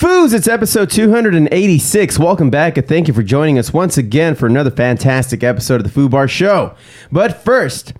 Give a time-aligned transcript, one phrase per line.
[0.00, 2.18] Foos, it's episode 286.
[2.18, 5.82] Welcome back and thank you for joining us once again for another fantastic episode of
[5.82, 6.74] the Foo Bar Show.
[7.12, 7.92] But first,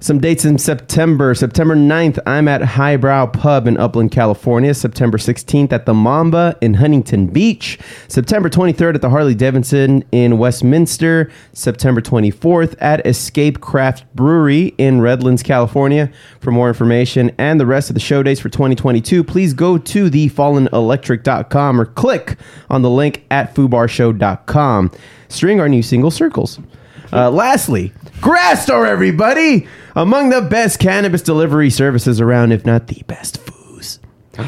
[0.00, 1.34] some dates in September.
[1.34, 4.74] September 9th, I'm at Highbrow Pub in Upland, California.
[4.74, 7.78] September 16th at the Mamba in Huntington Beach.
[8.08, 11.30] September 23rd at the Harley Davidson in Westminster.
[11.52, 16.10] September 24th at Escape Craft Brewery in Redlands, California.
[16.40, 20.10] For more information and the rest of the show dates for 2022, please go to
[20.10, 22.36] thefallenelectric.com or click
[22.68, 24.90] on the link at foobarshow.com.
[25.28, 26.60] String our new single circles.
[27.12, 29.66] Uh, lastly, Grassdoor, everybody!
[29.94, 33.98] Among the best cannabis delivery services around, if not the best foos.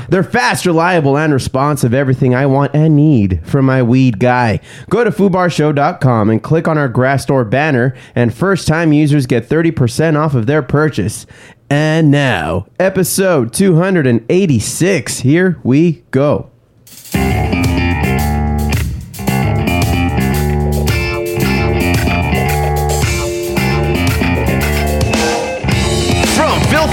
[0.08, 1.94] They're fast, reliable, and responsive.
[1.94, 4.60] Everything I want and need from my weed guy.
[4.90, 10.16] Go to foobarshow.com and click on our Grassdoor banner, and first time users get 30%
[10.16, 11.26] off of their purchase.
[11.70, 15.18] And now, episode 286.
[15.20, 16.50] Here we go.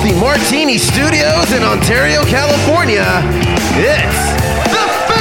[0.05, 3.05] From Filthy Martini Studios in Ontario, California,
[3.73, 4.21] it's
[4.69, 5.17] the Foo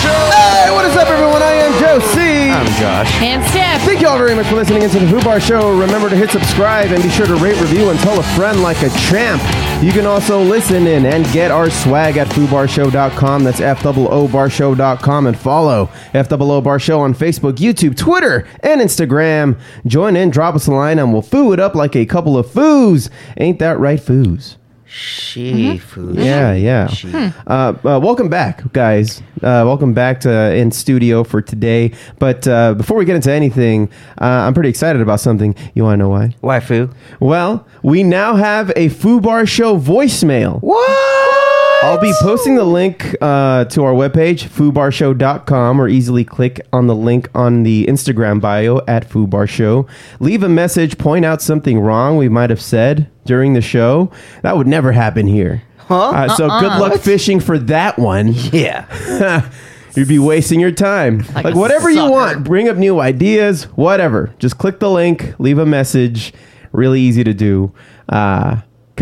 [0.00, 0.30] Show.
[0.32, 1.42] Hey, what is up, everyone?
[1.42, 2.48] I am Joe C.
[2.48, 3.12] I'm Josh.
[3.20, 3.82] And Steph.
[3.82, 5.78] Thank you all very much for listening into the Foo Bar Show.
[5.78, 8.80] Remember to hit subscribe and be sure to rate, review, and tell a friend like
[8.80, 9.42] a champ.
[9.82, 13.42] You can also listen in and get our swag at foobarshow.com.
[13.42, 19.58] That's F-O-O barshow.com and follow F-O-O Bar Show on Facebook, YouTube, Twitter, and Instagram.
[19.84, 22.46] Join in, drop us a line, and we'll foo it up like a couple of
[22.46, 23.10] foos.
[23.36, 24.56] Ain't that right, foos?
[24.92, 26.16] She food.
[26.16, 26.86] Yeah, yeah.
[26.88, 27.10] She.
[27.14, 29.20] Uh, uh, welcome back, guys.
[29.36, 31.92] Uh, welcome back to in studio for today.
[32.18, 35.54] But uh, before we get into anything, uh, I'm pretty excited about something.
[35.74, 36.36] You want to know why?
[36.42, 36.92] Waifu.
[37.20, 40.60] Well, we now have a Foo Bar Show voicemail.
[40.60, 41.51] What?
[41.82, 46.94] I'll be posting the link uh, to our webpage, foobarshow.com, or easily click on the
[46.94, 49.86] link on the Instagram bio at Foobar Show.
[50.20, 54.10] Leave a message, point out something wrong we might have said during the show.
[54.42, 55.62] That would never happen here.
[55.78, 56.10] Huh?
[56.10, 58.28] Uh, so good luck fishing for that one.
[58.52, 59.50] Yeah.
[59.96, 61.18] You'd be wasting your time.
[61.34, 62.10] Like, Like a whatever you sucker.
[62.12, 64.32] want, bring up new ideas, whatever.
[64.38, 66.32] Just click the link, leave a message.
[66.70, 67.72] Really easy to do.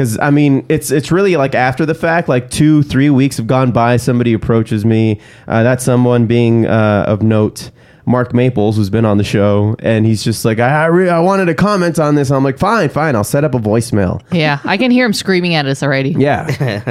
[0.01, 3.47] Because I mean, it's it's really like after the fact, like two, three weeks have
[3.47, 3.99] gone by.
[3.99, 5.21] Somebody approaches me.
[5.47, 7.71] Uh, that someone being uh, of note.
[8.11, 11.21] Mark Maples, who's been on the show, and he's just like, I I, re- I
[11.21, 12.31] wanted to comment on this.
[12.31, 14.21] I'm like, fine, fine, I'll set up a voicemail.
[14.33, 16.11] Yeah, I can hear him screaming at us already.
[16.11, 16.49] Yeah.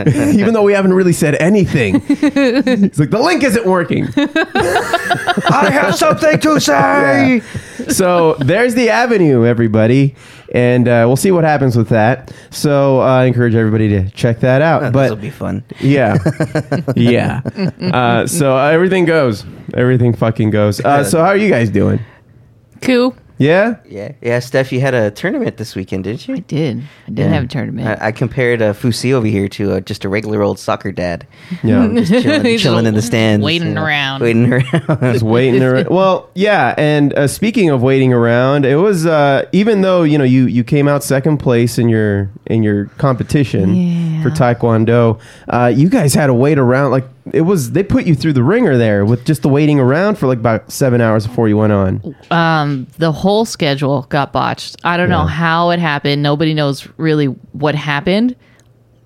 [0.34, 2.00] Even though we haven't really said anything.
[2.08, 4.08] He's like, the link isn't working.
[4.16, 7.42] I have something to say.
[7.90, 10.16] so there's the avenue, everybody.
[10.54, 12.34] And uh, we'll see what happens with that.
[12.50, 14.80] So uh, I encourage everybody to check that out.
[14.82, 15.64] This will but be fun.
[15.80, 16.18] yeah.
[16.96, 17.42] yeah.
[17.80, 19.46] Uh, so everything goes.
[19.76, 20.80] Everything fucking goes.
[20.80, 22.00] Uh, so how are you guys doing?
[22.82, 23.16] Cool.
[23.42, 23.78] Yeah?
[23.88, 24.12] Yeah.
[24.22, 26.36] Yeah, Steph, you had a tournament this weekend, didn't you?
[26.36, 26.84] I did.
[27.08, 27.28] I did Yeah.
[27.30, 27.88] have a tournament.
[28.02, 31.26] I, I compared uh, Fusi over here to uh, just a regular old soccer dad.
[31.64, 31.88] Yeah.
[31.94, 33.42] Just chilling, He's chilling in the stands.
[33.46, 34.22] waiting you know, around.
[34.24, 35.00] Waiting around.
[35.14, 35.88] Just waiting around.
[35.90, 40.26] Well, yeah, and uh, speaking of waiting around, it was uh, even though you know
[40.26, 44.22] you you came out second place in your in your competition Yeah.
[44.22, 46.92] for Taekwondo, uh, you guys had to wait around.
[46.92, 50.18] Like it was, they put you through the ringer there with just the waiting around
[50.18, 52.16] for like about seven hours before you went on.
[52.32, 54.78] um, the whole schedule got botched.
[54.84, 56.24] I don't know how it happened.
[56.24, 58.36] Nobody knows really what happened.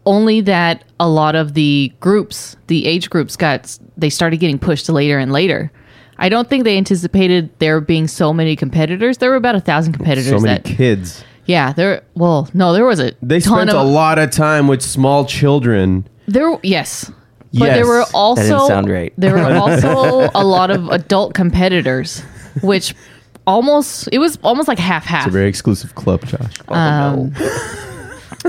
[0.06, 4.90] Only that a lot of the groups, the age groups, got they started getting pushed
[4.90, 5.72] later and later.
[6.18, 9.18] I don't think they anticipated there being so many competitors.
[9.18, 10.30] There were about a thousand competitors.
[10.30, 11.24] So many that, kids.
[11.46, 12.04] yeah, there.
[12.16, 15.26] Well, no, there was a They ton spent of a lot of time with small
[15.26, 16.08] children.
[16.28, 17.10] There, yes,
[17.54, 17.76] but Yes.
[17.76, 19.14] there were also didn't sound right.
[19.18, 22.22] there were also a lot of adult competitors,
[22.62, 22.96] which
[23.46, 25.28] almost it was almost like half half.
[25.28, 26.54] It's a very exclusive club, Josh.
[26.70, 27.32] Oh,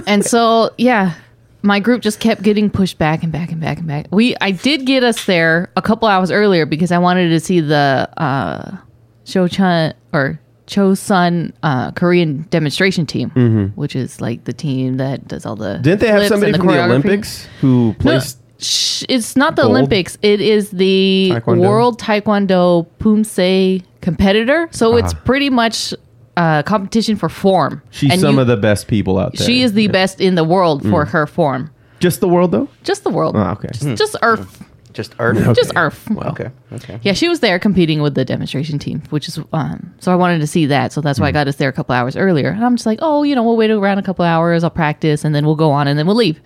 [0.07, 1.15] and so yeah,
[1.63, 4.07] my group just kept getting pushed back and back and back and back.
[4.11, 7.61] We I did get us there a couple hours earlier because I wanted to see
[7.61, 8.77] the uh,
[9.25, 15.57] Cho-chun or Cho-sun uh, Korean demonstration team, which is like the team that does all
[15.57, 15.75] the.
[15.75, 15.83] Mm-hmm.
[15.83, 16.83] Didn't they have somebody and from the.
[16.85, 18.39] Olympics who No, placed?
[18.65, 19.73] Sh- it's not the gold?
[19.73, 20.17] Olympics.
[20.23, 21.61] It is the Taekwondo?
[21.61, 24.69] World Taekwondo Pumse competitor.
[24.73, 25.21] So it's Ah.
[25.25, 25.95] pretty much
[26.37, 27.81] uh, competition for form.
[27.91, 29.47] She's And some you- of the best people out there.
[29.47, 31.71] She is the best in the world for her form.
[32.01, 32.69] Just the world, though.
[32.83, 33.37] Just the world.
[33.37, 33.69] Oh, okay.
[33.73, 34.63] Just, just Earth.
[34.93, 35.57] Just Earth.
[35.57, 36.09] Just Earth.
[36.11, 36.51] Okay.
[36.73, 36.99] Okay.
[37.03, 39.93] Yeah, she was there competing with the demonstration team, which is um.
[40.01, 41.95] So I wanted to see that, so that's why I got us there a couple
[41.95, 42.49] hours earlier.
[42.51, 44.63] And I'm just like, oh, you know, we'll wait around a couple hours.
[44.65, 46.41] I'll practice, and then we'll go on, and then we'll leave.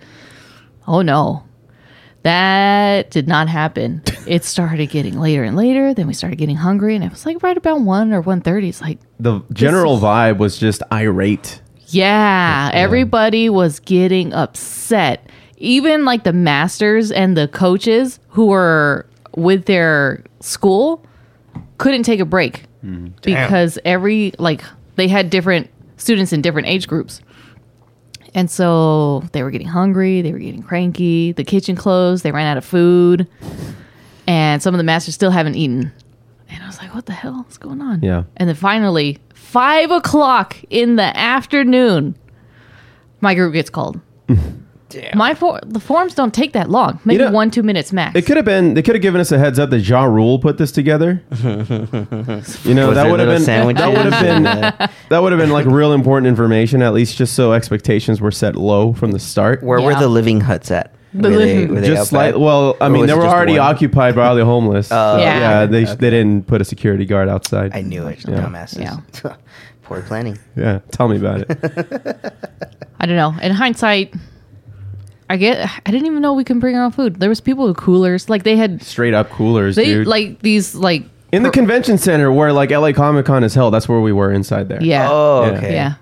[0.87, 1.43] Oh no,
[2.23, 4.01] That did not happen.
[4.27, 5.91] It started getting later and later.
[5.95, 8.69] Then we started getting hungry, and it was like right about one or one thirty.
[8.69, 11.61] It's like, The general vibe was just irate.
[11.87, 15.27] yeah, everybody was getting upset.
[15.57, 21.03] Even like the masters and the coaches who were with their school
[21.79, 23.07] couldn't take a break mm-hmm.
[23.23, 24.63] because every like
[24.95, 27.21] they had different students in different age groups.
[28.39, 32.47] And so they were getting hungry, they were getting cranky, the kitchen closed, they ran
[32.47, 33.27] out of food,
[34.27, 35.91] and some of the masters still haven't eaten.
[36.47, 38.01] And I was like, what the hell is going on?
[38.01, 38.23] Yeah.
[38.37, 42.15] And then finally, five o'clock in the afternoon,
[43.19, 43.99] my group gets called.
[44.89, 45.17] Damn.
[45.17, 48.15] My for- the forms don't take that long, maybe know, one two minutes max.
[48.15, 48.73] It could have been.
[48.73, 51.21] They could have given us a heads up that Ja Rule put this together.
[51.43, 53.81] you know Was that there would have little been sandwiches?
[53.81, 54.43] that would have been
[55.09, 58.55] that would have been like real important information at least just so expectations were set
[58.55, 59.61] low from the start.
[59.63, 59.99] Where were Yeah.
[59.99, 60.93] the living huts at?
[61.13, 63.13] The Were they, living- were they just out like well, I Or mean was they
[63.13, 63.61] it were just already one?
[63.75, 64.87] occupied by all the homeless.
[64.87, 65.39] So, Oh, Yeah.
[65.39, 65.95] yeah, they okay.
[65.95, 67.75] they didn't put a security guard outside.
[67.75, 68.27] I knew it.
[68.27, 68.41] Yeah.
[68.41, 68.81] Dumbasses.
[69.23, 69.35] Yeah.
[69.83, 70.37] Poor planning.
[70.55, 72.33] yeah, tell me about it.
[72.99, 73.33] I don't know.
[73.41, 74.13] In hindsight,
[75.29, 75.69] I get.
[75.85, 77.19] I didn't even know we can bring our own food.
[77.19, 78.81] There was people with coolers, like they had.
[78.81, 80.07] Straight up coolers, They dude.
[80.07, 83.73] like these like in the convention center where like LA Comic Con is held.
[83.73, 84.81] That's where we were inside there.
[84.81, 85.73] yeah Oh, okay.
[85.73, 85.95] yeah.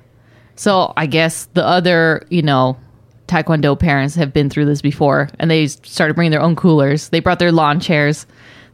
[0.55, 2.77] So I guess the other you know
[3.27, 7.09] Taekwondo parents have been through this before, and they started bringing their own coolers.
[7.09, 8.25] They brought their lawn chairs.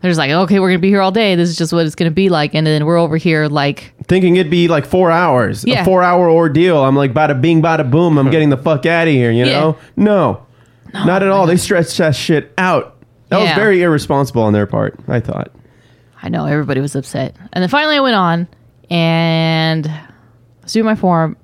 [0.04, 1.36] They're just like, okay, we're gonna be here all day.
[1.36, 4.36] This is just what it's gonna be like, and then we're over here like, thinking
[4.36, 5.82] it'd be like four hours, Yeah.
[5.82, 6.84] a four hour ordeal.
[6.84, 8.18] I'm like, bada bing, bada boom.
[8.18, 9.32] I'm getting the fuck out of here.
[9.32, 9.60] You Yeah.
[9.62, 9.78] know?
[9.96, 10.46] No,
[10.94, 11.48] not at all.
[11.48, 12.98] They stretched that shit out.
[13.30, 13.56] That was Yeah.
[13.56, 15.00] very irresponsible on their part.
[15.08, 15.52] I thought.
[16.22, 17.36] I know everybody was upset.
[17.54, 18.48] And then finally I went on
[18.90, 20.02] and I
[20.64, 21.38] was doing my form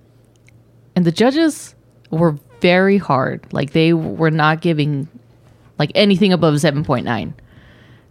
[0.97, 1.75] and the judges
[2.11, 3.45] were very hard.
[3.53, 5.07] Like they were not giving
[5.77, 7.33] like anything above 7.9.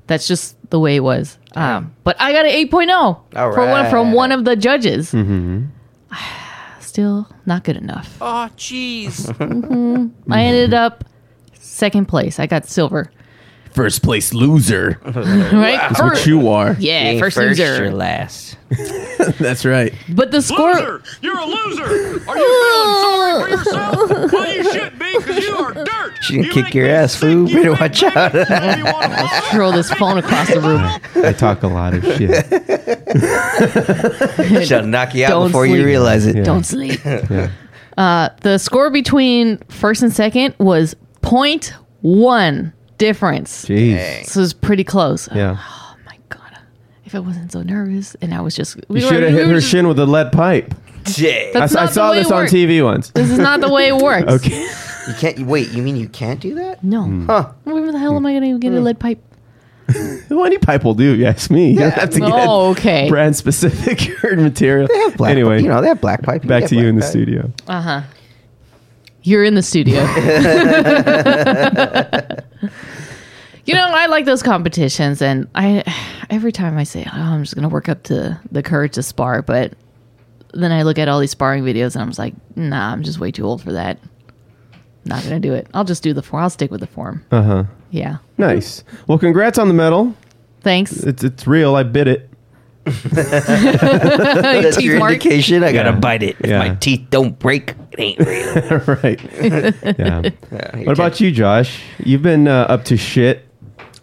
[0.08, 1.38] That's just the way it was.
[1.54, 3.22] Um, but I got an 8.0 All
[3.52, 4.16] for one, from right.
[4.16, 5.12] one of the judges.
[5.12, 5.66] Mm-hmm.
[6.80, 8.16] Still not good enough.
[8.20, 9.28] Oh, jeez.
[10.30, 11.04] I ended up
[11.54, 12.40] second place.
[12.40, 13.10] I got silver.
[13.72, 14.98] First place loser.
[15.04, 15.78] Right?
[15.78, 16.76] That's what you are.
[16.78, 17.84] yeah, Ain't first, first loser.
[17.86, 18.56] or last.
[19.38, 19.94] That's right.
[20.10, 21.02] But the score loser!
[21.22, 21.84] You're a loser!
[22.28, 24.10] Are you feeling sorry for yourself?
[24.32, 26.12] Well, you should be, because you are dirt!
[26.22, 27.48] She can You kick make your me ass, sick, fool.
[27.48, 28.32] you Better make watch me- out.
[28.34, 29.50] Well, you wanna holler?
[29.50, 30.82] throw this phone across the room.
[31.24, 32.04] I talk a lot of
[34.58, 34.66] shit.
[34.66, 35.78] She'll knock you out Don't before sleep.
[35.78, 36.36] you realize it.
[36.36, 36.42] Yeah.
[36.44, 37.00] Don't sleep.
[37.04, 37.50] Yeah.
[37.96, 43.64] Uh, the score between first and second was 0.1 difference.
[43.66, 44.26] Jeez.
[44.26, 45.28] So it was pretty close.
[45.34, 45.56] Yeah.
[45.58, 46.58] Oh my god!
[47.04, 49.38] If I wasn't so nervous, and I was just, we You were- should have we
[49.38, 50.74] hit were her just- shin with a lead pipe.
[51.04, 51.50] Jay.
[51.50, 52.52] I, That's I not the saw way this it on works.
[52.52, 53.10] TV once.
[53.10, 54.30] This is not the way it works.
[54.30, 54.60] Okay.
[55.08, 55.38] You can't.
[55.46, 55.70] Wait.
[55.70, 56.84] You mean you can't do that?
[56.84, 57.24] No.
[57.26, 57.52] Huh?
[57.64, 59.18] Where the hell am I going to get a lead pipe?
[60.28, 61.14] well, any pipe will do.
[61.14, 61.70] You ask me.
[61.72, 63.08] You don't have to get Oh, okay.
[63.08, 64.06] brand specific
[64.36, 64.86] material.
[64.86, 65.30] They have black.
[65.30, 66.42] anyway, you know they have black pipe.
[66.46, 67.10] back get to you black in the pipe.
[67.10, 67.52] studio.
[67.66, 68.02] Uh huh.
[69.22, 70.04] You're in the studio.
[73.64, 75.84] You know, I like those competitions, and I
[76.30, 79.42] every time I say, "Oh, I'm just gonna work up to the courage to spar,"
[79.42, 79.74] but
[80.54, 83.18] then I look at all these sparring videos, and I'm just like, "Nah, I'm just
[83.18, 83.98] way too old for that.
[85.04, 85.66] Not gonna do it.
[85.74, 86.42] I'll just do the form.
[86.42, 87.64] I'll stick with the form." Uh huh.
[87.90, 88.18] Yeah.
[88.36, 88.84] Nice.
[89.06, 90.14] Well, congrats on the medal.
[90.60, 91.02] Thanks.
[91.04, 91.76] It's it's real.
[91.76, 92.27] I bid it.
[93.12, 95.12] That's Teeth your mark.
[95.12, 95.62] indication.
[95.64, 95.96] I gotta Yeah.
[96.00, 96.36] bite it.
[96.40, 96.58] If Yeah.
[96.58, 98.78] my teeth don't break, it ain't real.
[99.02, 99.20] right.
[99.98, 100.22] Yeah.
[100.52, 101.80] Yeah, What about you, Josh?
[102.04, 103.44] You've been uh, up to shit.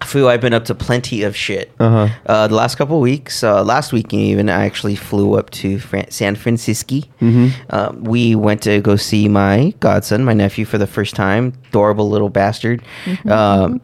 [0.03, 1.71] Foo, I've been up to plenty of shit.
[1.79, 2.09] Uh-huh.
[2.25, 5.79] Uh, the last couple of weeks, uh, last weekend even, I actually flew up to
[5.79, 6.97] Fran- San Francisco.
[7.21, 7.47] Mm-hmm.
[7.69, 11.53] Um, we went to go see my godson, my nephew, for the first time.
[11.69, 12.83] Adorable little bastard.
[13.27, 13.81] Um,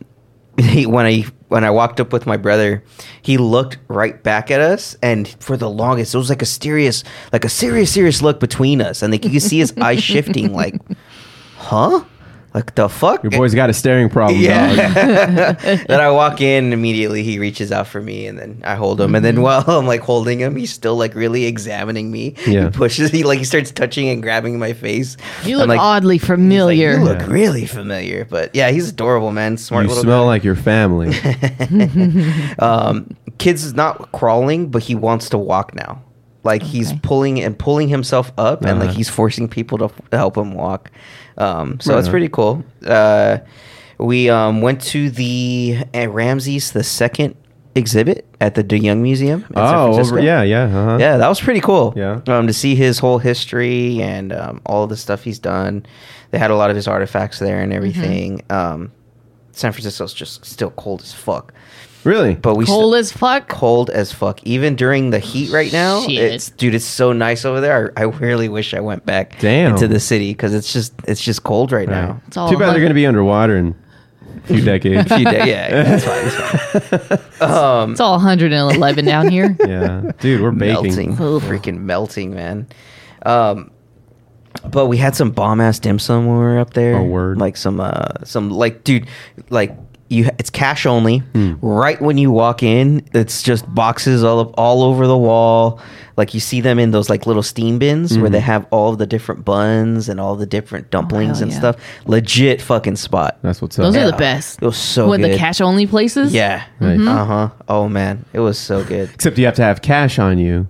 [0.59, 2.81] he, when I when I walked up with my brother,
[3.21, 7.03] he looked right back at us, and for the longest, it was like a serious,
[7.33, 10.53] like a serious, serious look between us, and like you could see his eyes shifting,
[10.53, 10.79] like,
[11.57, 12.05] huh?
[12.53, 13.23] Like the fuck?
[13.23, 14.37] Your boy's got a staring problem.
[14.41, 14.43] dog.
[14.43, 15.53] Yeah.
[15.87, 18.99] then I walk in and immediately he reaches out for me and then I hold
[18.99, 22.35] him and then while I'm like holding him he's still like really examining me.
[22.45, 22.65] Yeah.
[22.65, 25.15] He pushes he like he starts touching and grabbing my face.
[25.45, 26.91] You I'm look like, oddly he's like, familiar.
[26.97, 27.27] you look Yeah.
[27.27, 28.25] really familiar.
[28.25, 29.55] But yeah, he's adorable, man.
[29.55, 30.27] Smart You little smell guy.
[30.27, 31.15] like your family.
[32.59, 36.01] um kids is not crawling, but he wants to walk now.
[36.43, 38.97] Like he's pulling and pulling himself up, and like Uh-huh.
[38.97, 40.89] he's forcing people to, to help him walk.
[41.41, 42.11] Um, so Right it's on.
[42.11, 42.63] pretty cool.
[42.85, 43.39] Uh,
[43.97, 47.35] we um, went to the at Ramses the second
[47.75, 49.45] exhibit at the De Young Museum.
[49.49, 50.17] in San oh, Francisco.
[50.17, 50.63] over, yeah, yeah.
[50.63, 50.97] Uh-huh.
[50.99, 51.93] Yeah, that was pretty cool.
[51.95, 52.21] Yeah.
[52.27, 55.85] Um, to see his whole history and um, all of the stuff he's done.
[56.31, 58.41] They had a lot of his artifacts there and everything.
[58.49, 58.91] Um,
[59.51, 61.53] San Francisco's just still cold as fuck.
[62.03, 62.33] Really?
[62.35, 63.47] But we Cold still, as fuck.
[63.47, 64.41] cold as fuck.
[64.43, 66.33] Even during the heat right now, Shit.
[66.33, 67.93] it's dude, it's so nice over there.
[67.95, 69.73] I, I really wish I went back Damn.
[69.73, 71.93] into the city because it's just it's just cold right, Right.
[72.07, 72.21] now.
[72.27, 73.75] It's all Too bad they're going to be underwater in
[74.43, 75.11] a few decades.
[75.11, 76.23] A few days, yeah, that's fine.
[76.89, 77.91] That's fine.
[77.91, 79.55] It's all 111 down here.
[79.67, 80.11] yeah.
[80.19, 80.83] Dude, we're baking.
[80.83, 81.43] melting, Oof.
[81.43, 82.67] freaking melting, man.
[83.25, 83.71] Um,
[84.69, 86.97] but we had some bomb ass dim sum when we were up there.
[86.97, 87.37] Oh, word.
[87.39, 89.07] Like some, uh, some like, dude,
[89.49, 89.75] like
[90.11, 91.19] you, it's cash only.
[91.19, 91.53] Hmm.
[91.61, 95.79] Right when you walk in, it's just boxes all up, all over the wall.
[96.17, 98.45] Like you see them in those like little steam bins where they Mm-hmm.
[98.45, 101.57] have all of the different buns and all the different dumplings hell and yeah.
[101.59, 101.77] stuff.
[102.05, 103.39] Legit fucking spot.
[103.41, 103.83] That's what's up.
[103.85, 104.61] Those are the best.
[104.61, 106.33] It was so With the cash only places?
[106.33, 106.63] Yeah.
[106.79, 106.99] Right.
[106.99, 107.49] Uh huh.
[107.67, 109.09] Oh man, it was so good.
[109.13, 110.67] Except you have to have cash on you.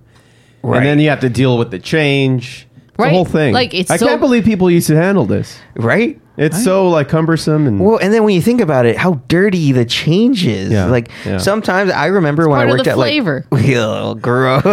[0.62, 0.76] Right.
[0.78, 2.68] And then you have to deal with the change.
[2.88, 3.08] It's Right.
[3.08, 3.52] The whole thing.
[3.52, 5.58] Like, it's I so- can't believe people used to handle this.
[5.74, 6.20] Right.
[6.36, 9.72] It's so like cumbersome and Well, and then when you think about it, how dirty
[9.72, 10.70] the change is.
[10.72, 11.36] Yeah, Like yeah.
[11.36, 13.44] sometimes I remember when part I of worked the at flavor.
[13.50, 14.62] like Ew, gross.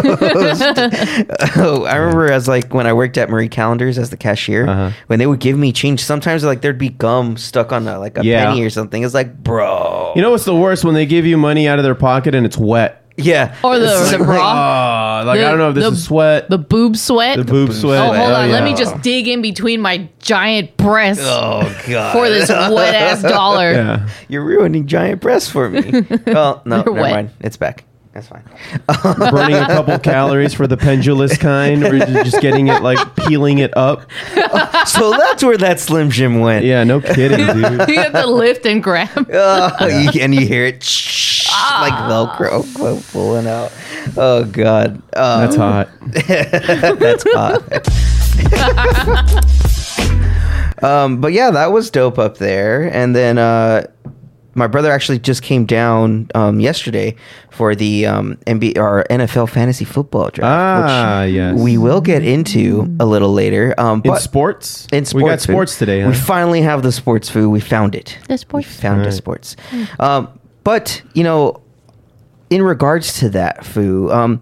[1.57, 4.91] oh, I remember as like when I worked at Marie Callender's as the cashier, Uh-huh.
[5.07, 8.17] when they would give me change, sometimes like there'd be gum stuck on a, like
[8.17, 8.45] a Yeah.
[8.45, 9.03] penny or something.
[9.03, 11.83] It's like, bro, You know what's the worst when they give you money out of
[11.83, 12.98] their pocket and it's wet.
[13.23, 15.21] Yeah, Or the, It's the like- bra.
[15.21, 16.49] Oh, like The- I don't know if this the- is sweat.
[16.49, 17.37] The boob sweat.
[17.37, 17.99] The boob sweat.
[18.01, 18.51] Oh, hold Oh, on.
[18.51, 23.21] Let me just dig in between my giant breasts Oh god, for this wet ass
[23.23, 23.71] dollar.
[23.71, 24.09] yeah.
[24.27, 25.81] You're ruining giant breasts for me.
[26.27, 27.11] oh no, They're never wet.
[27.13, 27.29] mind.
[27.41, 27.85] It's back.
[28.11, 28.41] That's fine.
[29.31, 33.59] Burning a couple calories for the pendulous kind, or you're just getting it like peeling
[33.59, 34.09] it up.
[34.87, 36.65] so that's where that Slim Jim went.
[36.65, 37.87] Yeah, no kidding, dude.
[37.87, 39.29] you have to lift and grab.
[39.31, 40.81] Oh, you, and you hear it
[41.81, 43.71] like Velcro pulling out.
[44.17, 45.89] Oh God, um, That's hot.
[46.99, 47.61] that's hot.
[50.83, 52.83] um, but yeah, that was dope up there.
[52.93, 53.83] And then uh,
[54.55, 57.15] my brother actually just came down um, yesterday
[57.51, 61.59] for the um, NBA or NFL fantasy football draft, Ah, which yes.
[61.59, 63.73] we will get into a little later.
[63.77, 65.53] Um, In but sports, in sports, we got sports food.
[65.53, 66.01] sports today.
[66.01, 66.09] Huh?
[66.09, 67.49] We finally have the sports food.
[67.49, 68.17] We found it.
[68.27, 68.67] The sports.
[68.67, 69.55] We found the sports.
[69.99, 70.29] Um,
[70.63, 71.61] but you know,
[72.49, 74.41] in regards to that foo, um,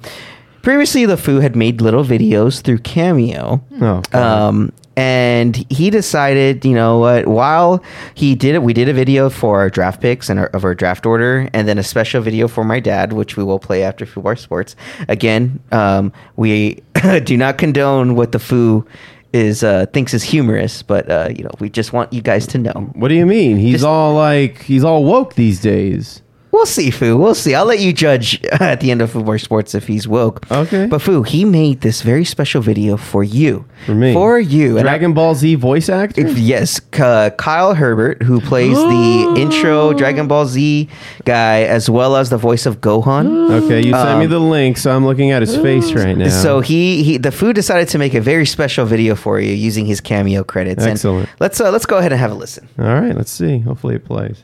[0.61, 3.63] previously the foo had made little videos through Cameo.
[3.81, 7.27] Oh, Um, and he decided, you know what?
[7.27, 7.83] While
[8.15, 10.73] he did it, we did a video for our draft picks and our, of our
[10.73, 14.07] draft order, and then a special video for my dad, which we will play after
[14.07, 14.75] Foo Bar Sports.
[15.07, 16.81] Again, um, we
[17.25, 18.87] do not condone what the Foo
[19.33, 22.57] is uh, thinks is humorous, but uh, you know, we just want you guys to
[22.57, 22.71] know.
[22.95, 23.57] what do you mean?
[23.57, 26.21] He's Just- all like he's all woke these days.
[26.51, 27.17] We'll see, Fu.
[27.17, 27.53] We'll see.
[27.53, 30.49] I'll let you judge at the end of Football Sports if he's woke.
[30.51, 30.87] Okay.
[30.87, 33.65] But Fu, he made this very special video for you.
[33.85, 34.77] For me, For you.
[34.77, 36.25] And I- Dragon Ball Z voice actor.
[36.25, 40.89] if- yes, K- Kyle Hebert, who plays the intro Dragon Ball Z
[41.25, 43.47] guy, as well as the voice of Gohan.
[43.67, 46.29] Okay, you sent me Um, the link, so I'm looking at his face right now.
[46.29, 49.85] So he, he the food decided to make a very special video for you using
[49.85, 50.83] his cameo credits.
[50.83, 51.29] And Excellent.
[51.39, 52.67] let's uh, let's go ahead and have a listen.
[52.79, 53.59] all right, let's see.
[53.59, 54.43] Hopefully it plays.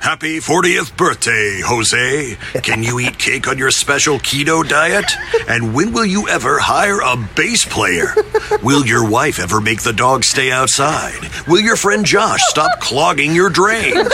[0.00, 2.36] Happy 40th birthday, Jose.
[2.62, 5.04] Can you eat cake on your special keto diet?
[5.46, 8.14] And when will you ever hire a bass player?
[8.62, 11.20] Will your wife ever make the dog stay outside?
[11.46, 14.12] Will your friend Josh stop clogging your drains?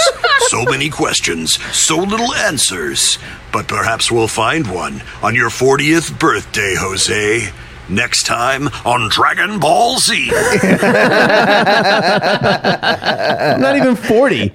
[0.49, 3.19] So many questions, so little answers.
[3.53, 7.49] But perhaps we'll find one on your 40th birthday, Jose.
[7.89, 10.29] Next time on Dragon Ball Z.
[10.33, 10.81] I'm
[13.61, 14.53] not even 40.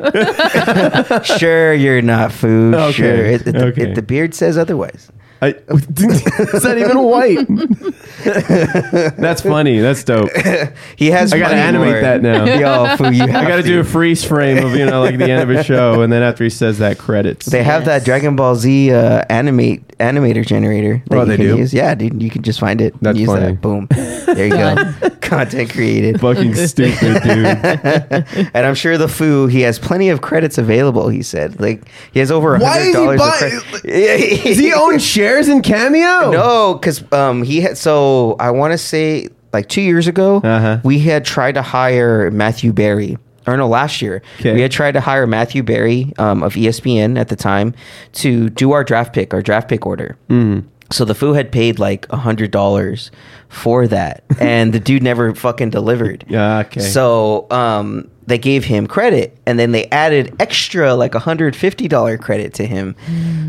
[1.40, 2.74] sure, you're not food.
[2.76, 3.92] Okay, Sure, it, it- okay.
[3.92, 5.10] it- the beard says otherwise.
[5.44, 7.48] I, it's not even white.
[9.18, 9.80] That's funny.
[9.80, 10.30] That's dope.
[10.96, 11.34] He has.
[11.34, 12.02] I gotta money animate more.
[12.02, 12.46] that now.
[12.46, 15.02] Yo, Fu, you I have got to to do a freeze frame of you know
[15.02, 17.48] like the end of a show, and then after he says that, credits.
[17.48, 21.02] They have that Dragon Ball Z uh, animate animator generator.
[21.08, 21.58] That Oh, you they can do?
[21.58, 21.74] Use.
[21.74, 22.94] Yeah, dude, you can just find it.
[22.94, 23.54] and That's use funny.
[23.54, 23.62] That.
[23.62, 23.88] Boom.
[23.90, 25.10] There you go.
[25.22, 26.20] Content created.
[26.22, 27.46] fucking stupid, dude.
[28.54, 31.10] and I'm sure the Foo he has plenty of credits available.
[31.10, 33.22] He said, like he has over a Why hundred is he dollars.
[33.22, 33.64] of buy- credit.
[33.86, 35.00] Yeah, Does he own
[35.32, 36.32] shares in Cameo?
[36.32, 37.78] No, because um, he had.
[37.78, 40.80] So I want to say like two years ago, Uh-huh.
[40.84, 43.18] we had tried to hire Matthew Berry.
[43.48, 44.54] Or no, last year Okay.
[44.54, 47.74] we had tried to hire Matthew Berry um, of ESPN at the time
[48.14, 50.16] to do our draft pick, our draft pick order.
[50.30, 50.66] Mm.
[50.92, 53.10] So the foo had paid like a hundred dollars
[53.50, 56.24] for that, and the dude never fucking delivered.
[56.28, 56.82] Yeah, okay.
[56.82, 61.88] So um, they gave him credit, and then they added extra like a hundred fifty
[61.88, 62.96] dollar credit to him.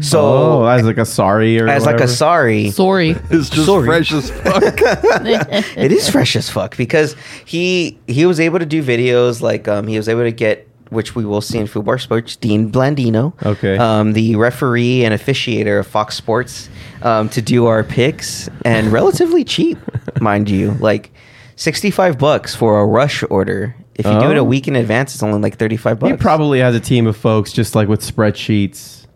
[0.01, 3.11] So oh, as like a sorry or as like a sorry, Sorry.
[3.31, 3.87] It's just Sorry.
[3.87, 4.63] fresh as fuck.
[4.65, 9.87] it is fresh as fuck because he he was able to do videos like um
[9.87, 13.33] he was able to get which we will see in Foo Bar Sports, Dean Blandino.
[13.47, 13.79] Okay.
[13.79, 16.69] Um, the referee and officiator of Fox Sports
[17.01, 19.79] um, to do our picks and relatively cheap,
[20.21, 21.11] mind you, like
[21.57, 23.75] sixty-five bucks for a rush order.
[23.95, 24.41] If you do it Oh.
[24.41, 26.11] a week in advance, it's only like thirty-five bucks.
[26.11, 29.07] He probably has a team of folks just like with spreadsheets.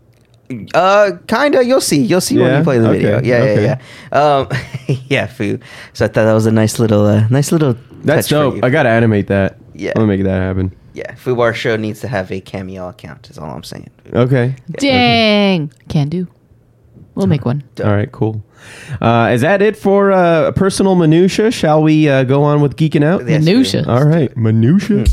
[0.75, 1.65] Uh, kinda.
[1.65, 2.01] You'll see.
[2.03, 2.59] You'll see when Yeah?
[2.59, 3.21] you play the Okay, video.
[3.23, 3.65] Yeah, okay.
[3.65, 3.79] yeah,
[4.13, 4.19] yeah.
[4.39, 4.49] Um,
[5.09, 5.59] yeah, foo.
[5.93, 7.75] So I thought that was a nice little, uh, nice little.
[8.05, 8.55] That's touch for dope.
[8.57, 8.61] you.
[8.63, 9.57] I gotta animate that.
[9.75, 9.91] Yeah.
[9.97, 10.73] I'm gonna make that happen.
[10.95, 13.29] Yeah, Foo Bar Show needs to have a cameo account.
[13.29, 13.91] Is all I'm saying.
[14.15, 14.55] Okay.
[14.79, 15.71] Dang.
[15.89, 16.27] Can do.
[17.15, 17.65] We'll make one.
[17.83, 18.11] All right.
[18.13, 18.43] Cool.
[19.01, 21.51] Uh, is that it for uh, personal minutia?
[21.51, 23.27] Shall we uh, go on with geeking out?
[23.29, 23.85] Yes, Minutia.
[23.87, 24.35] All right.
[24.37, 25.05] Minutia.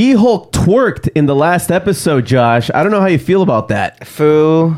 [0.00, 2.70] She Hulk twerked in the last episode, Josh.
[2.72, 4.06] I don't know how you feel about that.
[4.06, 4.74] Foo.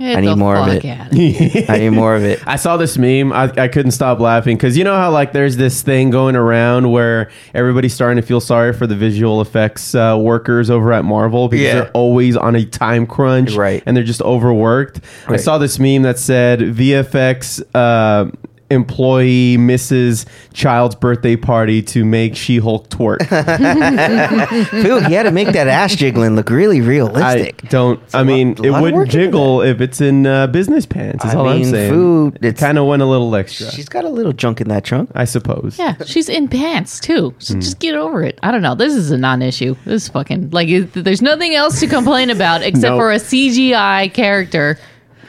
[0.00, 1.70] Get I need more of fuck it.
[1.70, 2.44] I need more of it.
[2.48, 3.32] I saw this meme.
[3.32, 6.90] I, I couldn't stop laughing because you know how like there's this thing going around
[6.90, 11.46] where everybody's starting to feel sorry for the visual effects uh, workers over at Marvel
[11.46, 11.74] because Yeah.
[11.74, 13.84] they're always on a time crunch, Right.
[13.86, 14.98] And they're just overworked.
[15.28, 17.62] I saw this meme that said VFX.
[17.72, 18.32] Uh,
[18.70, 23.18] Employee misses child's birthday party to make She-Hulk twerk.
[24.82, 27.62] Foo, he had to make that ass jiggling look really I realistic.
[27.68, 28.00] don't.
[28.14, 31.24] I mean, lot- it lot of wouldn't into jiggle if it's in uh, business pants.
[31.24, 31.92] Is I all I'm mean, saying.
[31.92, 33.70] food, It it's- kind of went a little extra.
[33.70, 35.10] She's got a little junk in that trunk.
[35.14, 35.76] I suppose.
[35.78, 37.34] Yeah, she's in pants too.
[37.38, 37.60] So Hmm.
[37.60, 38.38] just get over it.
[38.42, 38.74] I don't know.
[38.74, 39.74] This is a non-issue.
[39.84, 42.98] This is fucking like it, there's nothing else to complain about except No.
[42.98, 44.78] for a CGI character.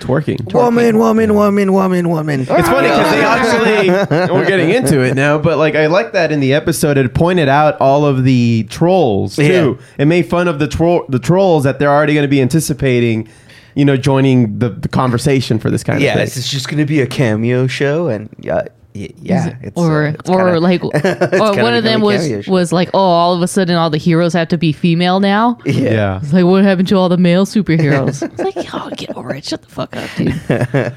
[0.01, 0.53] Twerking.
[0.53, 2.39] Woman, woman, woman, woman, woman.
[2.41, 6.31] It's funny because they actually we're getting into it now, but like I like that
[6.31, 9.77] in the episode it pointed out all of the trolls too.
[9.97, 13.27] It made fun of the troll the trolls that they're already going to be anticipating,
[13.75, 16.19] you know, joining the, the conversation for this kind Yeah, of thing.
[16.21, 20.05] Yeah, it's just going to be a cameo show, and yeah, y- yeah, it's, or
[20.05, 22.51] uh, it's or kinda- like or one of them was cameo show.
[22.51, 25.57] was like, oh, all of a sudden all the heroes have to be female now.
[25.65, 26.19] yeah.
[26.21, 28.21] It's like what happened to all the male superheroes?
[28.39, 29.45] it's like, oh, get over it.
[29.45, 30.95] Shut the fuck up, dude.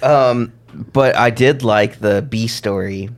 [0.92, 3.10] but I did like the B story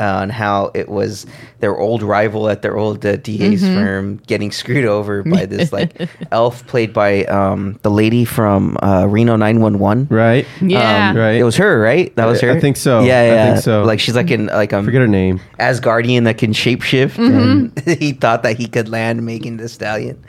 [0.00, 1.24] uh, on how it was
[1.60, 3.74] their old rival at their old uh, DA's Mm-hmm.
[3.74, 9.06] firm getting screwed over by this like elf played by um, the lady from uh,
[9.08, 10.08] Reno 911.
[10.10, 10.46] Right?
[10.60, 11.10] Yeah.
[11.10, 11.36] Um, Right.
[11.36, 12.14] It was her, right?
[12.16, 12.52] That was I- her.
[12.56, 13.00] I think so.
[13.02, 13.52] Yeah, I yeah.
[13.52, 13.82] think so.
[13.84, 15.40] Like she's like in like um Forget her name.
[15.60, 17.14] Asgardian that can shapeshift.
[17.16, 17.88] Mm-hmm.
[17.88, 20.22] And he thought that he could land making the stallion.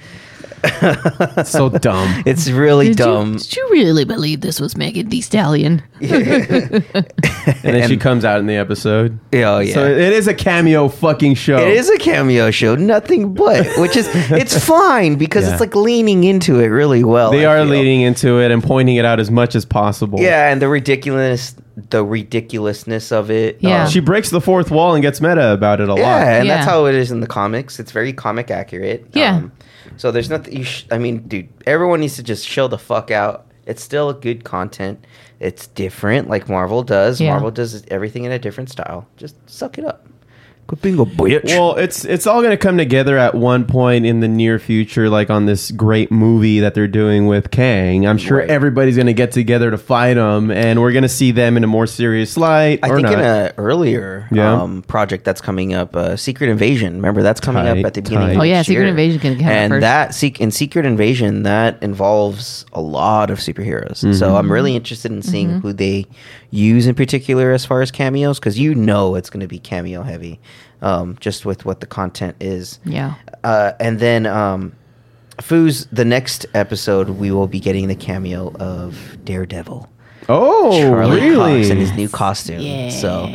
[1.38, 2.23] It's so dumb.
[2.25, 3.34] It's really Did dumb.
[3.34, 5.84] You, did you really believe this was Megan Thee Stallion?
[7.63, 9.19] And then she comes out in the episode.
[9.34, 9.73] Oh yeah.
[9.73, 11.58] So it is a cameo fucking show.
[11.58, 15.51] It is a cameo show, nothing but, which is it's fine because Yeah.
[15.54, 17.32] it's like leaning into it really well.
[17.32, 17.71] They I are feel.
[17.71, 20.19] leading into it and pointing it out as much as possible.
[20.19, 21.56] Yeah, and the ridiculous,
[21.89, 23.58] the ridiculousness of it.
[23.62, 23.84] Yeah.
[23.84, 25.99] um, She breaks the fourth wall and gets meta about it a lot.
[25.99, 27.80] yeah, and that's how it is in the comics.
[27.80, 29.06] It's very comic accurate.
[29.13, 29.36] Yeah.
[29.38, 29.51] Um,
[29.97, 30.58] so there's nothing.
[30.58, 33.45] You sh- I mean, dude, everyone needs to just chill the fuck out.
[33.65, 35.03] It's still good content.
[35.39, 37.19] It's different, like Marvel does.
[37.19, 37.31] Yeah.
[37.31, 39.08] Marvel does everything in a different style.
[39.17, 40.05] Just suck it up.
[40.67, 41.45] Quit being a bitch.
[41.45, 45.10] Well, it's it's all going to come together at one point in the near future,
[45.10, 48.08] like on this great movie that they're doing with Kang.
[48.08, 48.49] I'm sure Right.
[48.49, 51.63] everybody's going to get together to fight him, and we're going to see them in
[51.63, 52.80] a more serious light.
[52.82, 53.13] I or think not.
[53.13, 54.60] in a earlier Yeah.
[54.60, 56.95] um, project that's coming up, uh, Secret Invasion.
[56.95, 58.30] Remember that's coming Tight, up at the beginning.
[58.30, 58.38] tight.
[58.39, 58.88] Oh, yeah, Secret year.
[58.89, 59.82] Invasion can come and first.
[59.82, 63.99] that sec- in Secret Invasion that involves a lot of superheroes.
[64.04, 64.13] Mm-hmm.
[64.13, 66.08] So I'm really interested in seeing who they
[66.51, 70.01] use in particular as far as cameos because you know it's going to be cameo
[70.03, 70.39] heavy,
[70.81, 72.79] um, just with what the content is.
[72.86, 73.15] Yeah.
[73.43, 74.73] Uh, and then um,
[75.38, 79.89] Foos, the next episode we will be getting the cameo of Daredevil.
[80.29, 81.60] oh, Charlie really?
[81.62, 82.89] Cox in his new costume.
[82.89, 83.25] So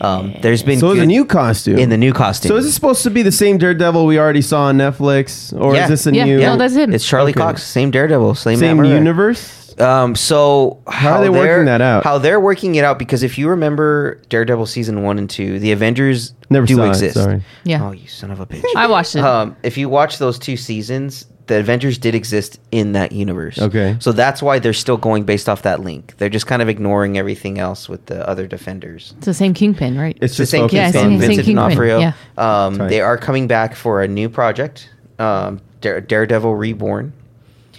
[0.00, 2.48] um, there's been so it's a new costume in the new costume.
[2.48, 5.74] So is this supposed to be the same Daredevil we already saw on Netflix, or
[5.74, 5.84] Yeah.
[5.84, 6.94] is this a Yeah, new no, that's him.
[6.94, 7.40] It's Charlie Okay.
[7.40, 9.67] Cox, same Daredevil, same same universe?
[9.80, 12.04] Um, so how, are they working that out?
[12.04, 15.72] How they're working it out because if you remember Daredevil season one and two, the
[15.72, 17.14] Avengers Never do saw it, exist.
[17.14, 17.42] sorry.
[17.64, 17.86] Yeah.
[17.86, 18.64] Oh, you son of a bitch.
[18.76, 19.20] I watched it.
[19.24, 23.58] Um, if you watch those two seasons, the Avengers did exist in that universe.
[23.58, 23.96] Okay.
[24.00, 26.14] So that's why they're still going based off that link.
[26.18, 29.14] They're just kind of ignoring everything else with the other defenders.
[29.18, 30.14] It's the same Kingpin, right?
[30.20, 31.98] It's It's the same focused Yeah, Kingpin, same- on same Vincent Kingpin, D'Onofrio.
[32.00, 32.12] yeah.
[32.36, 32.88] Um, Right.
[32.90, 37.12] they are coming back for a new project, um, Dare- Daredevil Reborn.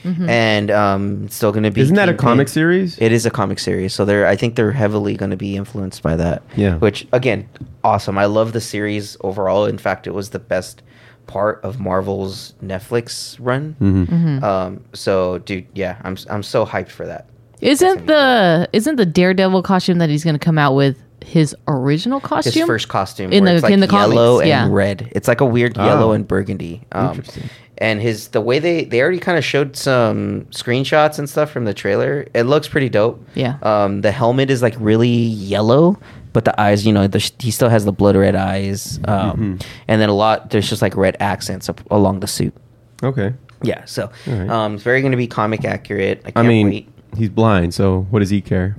[0.03, 1.81] And um, it's still going to be.
[1.81, 2.97] Isn't that a comic series?
[2.99, 6.01] It is a comic series, so they're I think they're heavily going to be influenced
[6.01, 6.43] by that.
[6.55, 6.75] Yeah.
[6.77, 7.47] Which again,
[7.83, 8.17] awesome.
[8.17, 9.65] I love the series overall.
[9.65, 10.81] In fact, it was the best
[11.27, 13.75] part of Marvel's Netflix run.
[13.79, 14.43] Mm-hmm.
[14.43, 17.27] Um, so, dude, yeah, I'm I'm so hyped for that.
[17.62, 22.21] Isn't the isn't the Daredevil costume that he's going to come out with his original
[22.21, 22.53] costume?
[22.53, 24.67] His first costume In the- it's like in the comics, yellow and yeah.
[24.71, 25.12] red.
[25.12, 25.85] It's like a weird Oh.
[25.85, 26.81] yellow and burgundy.
[26.93, 27.49] Um, Interesting.
[27.81, 31.63] And his the way they they already kind of showed some screenshots and stuff from
[31.65, 32.27] the trailer.
[32.33, 33.25] It looks pretty dope.
[33.35, 33.57] Yeah.
[33.63, 35.97] Um, the helmet is like really yellow,
[36.33, 38.99] but the eyes, you know, the, he still has the blood red eyes.
[39.05, 39.55] Um, Mm-hmm.
[39.87, 42.53] and then a lot there's just like red accents up along the suit.
[43.01, 43.33] Okay.
[43.63, 43.85] Yeah.
[43.85, 44.49] So Alright.
[44.49, 46.21] um, it's very going to be comic accurate.
[46.25, 46.89] I I can't mean, wait.
[47.17, 48.75] he's blind, so what does he care?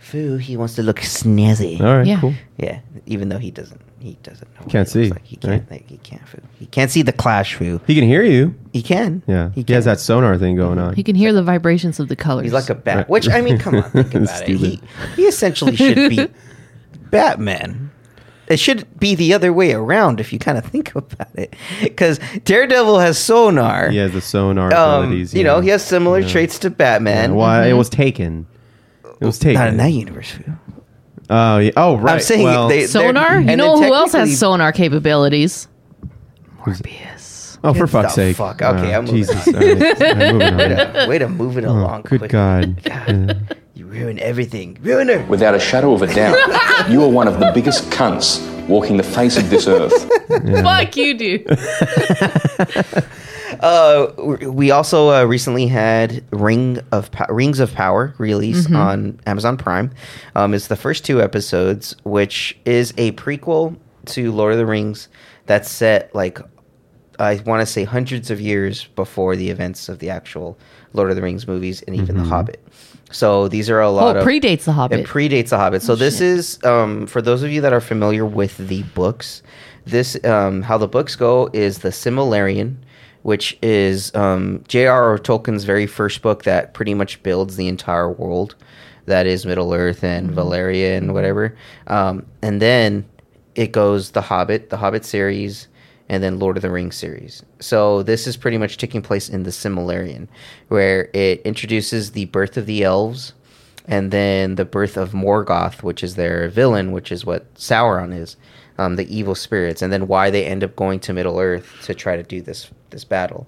[0.00, 1.78] Foo, he wants to look snazzy.
[1.80, 2.20] All right, Yeah.
[2.20, 2.34] cool.
[2.56, 4.60] Yeah, even though he doesn't, he doesn't know.
[4.62, 5.24] what Can't he looks see, Like.
[5.26, 5.52] He can't.
[5.62, 5.70] right?
[5.70, 6.26] Like, he can't.
[6.28, 6.40] Foo.
[6.58, 7.54] He can't see the clash.
[7.54, 7.80] Foo.
[7.86, 8.54] He can hear you.
[8.72, 9.22] He can.
[9.26, 9.50] Yeah.
[9.54, 9.92] He, He, has can.
[9.92, 10.94] that sonar thing going on.
[10.94, 12.44] he can hear the vibrations of the colors.
[12.44, 12.96] He's like a bat.
[12.96, 13.08] Right.
[13.10, 14.48] Which I mean, come on, think about it.
[14.48, 14.88] He, Stupid.
[15.16, 16.26] he essentially should be
[17.10, 17.90] Batman.
[18.48, 22.18] It should be the other way around if you kind of think about it, because
[22.44, 23.90] Daredevil has sonar.
[23.90, 25.32] He has the sonar Um, abilities.
[25.34, 25.46] you yeah.
[25.46, 26.28] know, he has similar Yeah.
[26.28, 27.34] traits to Yeah, Batman.
[27.36, 28.46] Why it was taken?
[29.20, 29.60] It was taken.
[29.60, 30.30] Not in that universe.
[30.32, 30.44] Foo.
[31.28, 31.70] Oh, yeah.
[31.76, 32.14] oh, right.
[32.14, 33.38] I'm saying well, they- sonar.
[33.40, 35.68] You know who else has sonar capabilities?
[36.58, 37.58] Morbius.
[37.64, 38.36] oh, for fuck's sake.
[38.36, 38.60] fuck.
[38.60, 39.48] Okay, Oh, I'm moving Jesus.
[39.48, 39.54] on.
[39.54, 39.80] All right.
[40.02, 42.02] All right, moving Way to, way to move it Oh, along.
[42.02, 42.30] good quick.
[42.30, 42.80] God.
[42.86, 43.34] Yeah.
[43.74, 44.76] You ruin everything.
[44.82, 45.24] Ruiner.
[45.26, 49.02] Without a shadow of a doubt, you are one of the biggest cunts walking the
[49.02, 50.06] face of this earth.
[50.62, 51.46] Fuck you, dude.
[53.60, 54.12] Uh,
[54.48, 59.90] we also uh, recently had Ring of po- Rings of Power released on Amazon Prime.
[60.34, 65.08] Um, it's the first two episodes, which is a prequel to Lord of the Rings
[65.46, 66.38] that's set like
[67.18, 70.56] I want to say hundreds of years before the events of the actual
[70.94, 72.66] Lord of the Rings movies and even The Hobbit.
[73.12, 75.00] So these are a lot Oh, of predates The Hobbit.
[75.00, 75.82] It predates The Hobbit.
[75.82, 79.42] So this is um, for those of you that are familiar with the books.
[79.84, 82.76] This um, how the books go is the Silmarillion,
[83.22, 85.18] which is um, J.R.R.
[85.18, 88.54] Tolkien's very first book that pretty much builds the entire world.
[89.06, 91.56] That is Middle Earth and Valeria and whatever.
[91.86, 93.04] Um, and then
[93.54, 95.68] it goes The Hobbit, the Hobbit series,
[96.08, 97.42] and then Lord of the Rings series.
[97.60, 100.28] So this is pretty much taking place in the Silmarillion,
[100.68, 103.32] where it introduces the birth of the elves,
[103.86, 108.36] and then the birth of Morgoth, which is their villain, which is what Sauron is,
[108.80, 111.94] um, the evil spirits, and then why they end up going to Middle Earth to
[111.94, 113.46] try to do this this battle.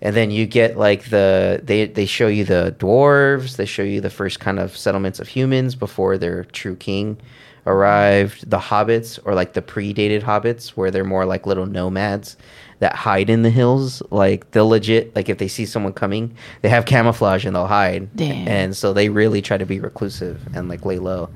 [0.00, 4.00] And then you get like the they they show you the dwarves, they show you
[4.00, 7.18] the first kind of settlements of humans before their true king
[7.66, 12.38] arrived, the hobbits or like the predated hobbits where they're more like little nomads
[12.82, 14.02] that hide in the hills.
[14.10, 18.14] Like they'll legit like if they see someone coming, they have camouflage and they'll hide.
[18.16, 18.46] Damn.
[18.48, 21.30] And so they really try to be reclusive and like lay low.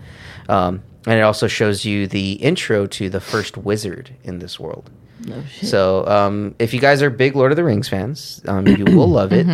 [0.48, 4.90] Um, and it also shows you the intro to the first wizard in this world.
[5.62, 9.08] So, um, if you guys are big Lord of the Rings fans, um, you will
[9.20, 9.46] love it.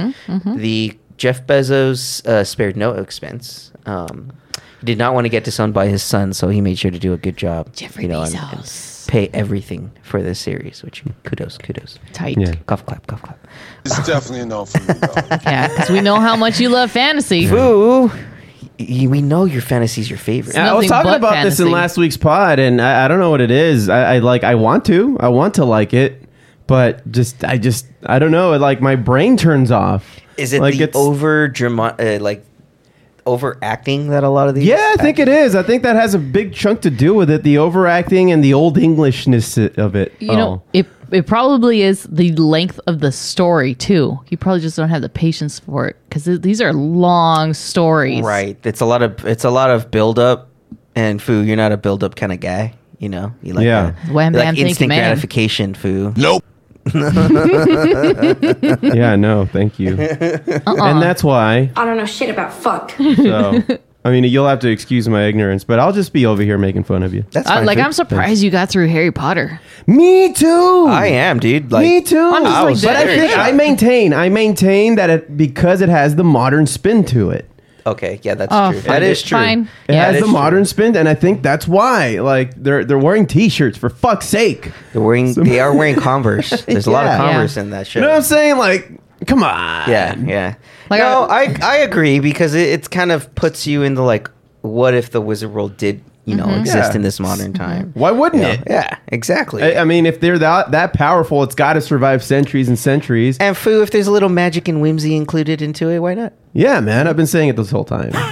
[0.44, 3.70] The Jeff Bezos uh, spared no expense.
[3.86, 4.32] Um,
[4.80, 6.98] he did not want to get disowned by his son, so he made sure to
[6.98, 7.72] do a good job.
[7.74, 8.91] Jeffrey and- and Bezos.
[9.12, 11.98] Pay everything for this series, which kudos, kudos.
[12.14, 12.38] Tight.
[12.38, 12.54] Yeah.
[12.64, 13.46] Golf clap, golf clap.
[13.84, 15.38] It's definitely a no for me, though.
[15.42, 17.46] Yeah, because we know how much you love fantasy.
[17.46, 18.10] Boo!
[18.80, 20.56] Y- we know your fantasy's your favorite.
[20.56, 23.28] I was talking but about this in last week's pod, and I, I don't know
[23.28, 23.90] what it is.
[23.90, 24.44] I, I like.
[24.44, 25.18] I want to.
[25.20, 26.22] I want to like it,
[26.66, 28.56] but just I just I don't know.
[28.56, 30.20] Like my brain turns off.
[30.38, 32.46] Is it like the over drama, uh, like
[33.26, 34.64] overacting that a lot of these?
[34.66, 35.54] Yeah, I think it is.
[35.54, 37.42] I think that has a big chunk to do with it.
[37.42, 40.12] The overacting and the old Englishness of it.
[40.18, 44.18] You know, it it probably is the length of the story too.
[44.30, 48.22] You probably just don't have the patience for it because these are long stories.
[48.24, 48.56] Right.
[48.64, 50.48] It's a lot of it's a lot of build up
[50.94, 53.34] and foo, you're not a build up kind of guy, you know?
[53.42, 53.92] You like Yeah.
[54.08, 54.98] uh, Wham, you bam, like instant ma'am.
[55.00, 56.12] gratification, foo.
[56.16, 56.44] Nope.
[58.82, 59.94] yeah, no, thank you.
[59.96, 60.76] Uh-uh.
[60.84, 61.70] And that's why.
[61.76, 62.90] I don't know shit about fuck.
[62.92, 63.62] So,
[64.04, 66.84] I mean, you'll have to excuse my ignorance, but I'll just be over here making
[66.84, 67.24] fun of you.
[67.30, 67.66] That's Uh, fine.
[67.66, 67.84] like Foo.
[67.84, 69.60] I'm surprised you got through Harry Potter.
[69.86, 70.86] Me too.
[70.88, 71.70] I am, dude.
[71.70, 72.18] Like Me too.
[72.18, 73.48] I'm just I like was but I very think shocked.
[73.48, 77.48] I maintain, I maintain that it because it has the modern spin to it.
[77.86, 78.80] Okay, yeah, that's Oh, true.
[78.80, 78.92] fine.
[78.92, 79.38] That is true.
[79.38, 79.68] Fine.
[79.88, 82.20] It Yeah, has that the is modern spin, and I think that's why.
[82.20, 84.70] Like they're they're wearing T-shirts for fuck's sake.
[84.92, 86.50] They're wearing they are wearing Converse.
[86.64, 87.14] There's a lot Yeah.
[87.14, 87.62] of Converse Yeah.
[87.64, 87.98] in that show.
[87.98, 88.56] You know what I'm saying?
[88.58, 88.92] Like,
[89.26, 89.88] come on.
[89.90, 90.54] Yeah, yeah.
[90.90, 94.30] Like, no, I- I I agree because it, it kind of puts you into like,
[94.60, 96.60] what if the Wizard World did you know, Mm-hmm.
[96.60, 96.96] exist Yeah.
[96.96, 97.90] in this modern time.
[97.94, 98.62] Why wouldn't Yeah, it?
[98.68, 99.62] yeah, exactly.
[99.62, 103.38] I, I mean, if they're that that powerful, it's got to survive centuries and centuries.
[103.38, 106.32] and Foo, if there's a little magic and whimsy included into it, why not?
[106.52, 108.12] Yeah, man, I've been saying it this whole time.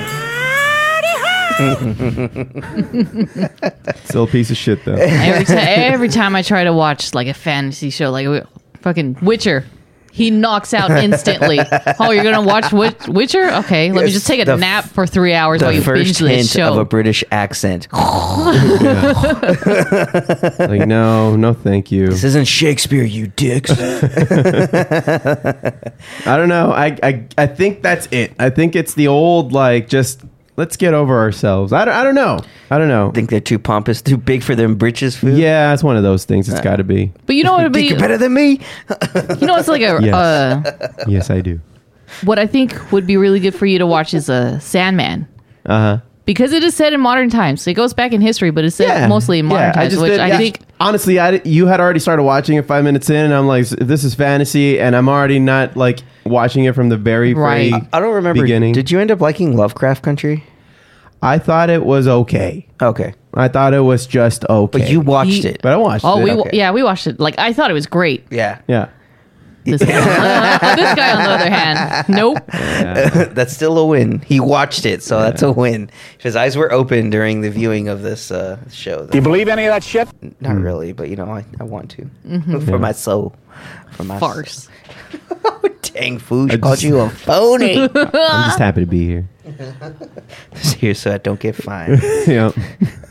[4.05, 4.95] Still a piece of shit though.
[4.95, 8.45] Every time, every time I try to watch like a fantasy show, like
[8.81, 9.65] fucking Witcher,
[10.13, 11.61] he knocks out instantly.
[12.01, 13.51] oh, you're gonna watch Wit- Witcher?
[13.51, 15.77] Okay, let me Yes, just take a the f- nap for three hours while The
[15.79, 16.73] you binge first this hint show.
[16.73, 17.87] of a British accent.
[20.61, 22.09] Like, no, no, thank you.
[22.09, 23.71] This isn't Shakespeare, you dicks.
[23.71, 23.77] I
[26.25, 26.73] don't know.
[26.73, 28.33] I, I I think that's it.
[28.39, 30.21] I think it's the old like just
[30.61, 31.73] let's get over ourselves.
[31.73, 32.39] I don't, I don't know.
[32.71, 33.11] I don't know.
[33.11, 35.35] think they're too pompous, too big for them britches, Foo.
[35.35, 36.49] Yeah, it's one of those things.
[36.49, 37.13] It's got to be.
[37.27, 37.63] but you know what?
[37.65, 38.51] Would be, Think you're better than me.
[39.41, 40.15] you know, it's like a Yes.
[40.15, 41.59] uh, Yes, I do.
[42.25, 45.27] what I think would be really good for you to watch is a Sandman.
[45.67, 45.99] Uh huh.
[46.27, 47.67] Because it is set in modern times.
[47.67, 50.29] It goes back in history, but it's set mostly in modern times, which did- I
[50.29, 50.37] yeah.
[50.39, 53.49] think honestly, I di- you had already started watching it five minutes in, and I'm
[53.49, 57.71] like, this is fantasy, and I'm already not like watching it from the very Right.
[57.73, 58.43] very I don't remember.
[58.43, 58.75] beginning.
[58.75, 60.45] Did you end up liking Lovecraft Country?
[61.23, 62.67] I thought it was okay.
[62.81, 63.15] Okay.
[63.35, 64.79] I thought it was just okay.
[64.79, 65.61] But you watched He- it.
[65.63, 66.25] but I watched Oh, it.
[66.25, 66.51] we Okay.
[66.57, 67.21] yeah, we watched it.
[67.21, 68.27] Like I thought it was great.
[68.31, 68.61] yeah.
[68.69, 68.89] yeah.
[69.63, 69.87] This, guy,
[70.77, 72.39] this guy, on the other hand, nope.
[73.35, 74.21] that's still a win.
[74.21, 75.91] He watched it, so that's a win.
[76.17, 79.07] His eyes were open during the viewing of this uh, show.
[79.07, 80.09] Do you believe any of that shit?
[80.41, 80.63] Not Hmm.
[80.63, 82.09] really, but you know, I, I want to
[82.65, 83.35] for my soul,
[83.93, 84.67] for my Farce.
[85.83, 87.81] Dang food, I called just- you a phony.
[87.83, 89.29] I'm just happy to be here.
[90.77, 92.03] Here, so I don't get fined.
[92.27, 92.53] yeah.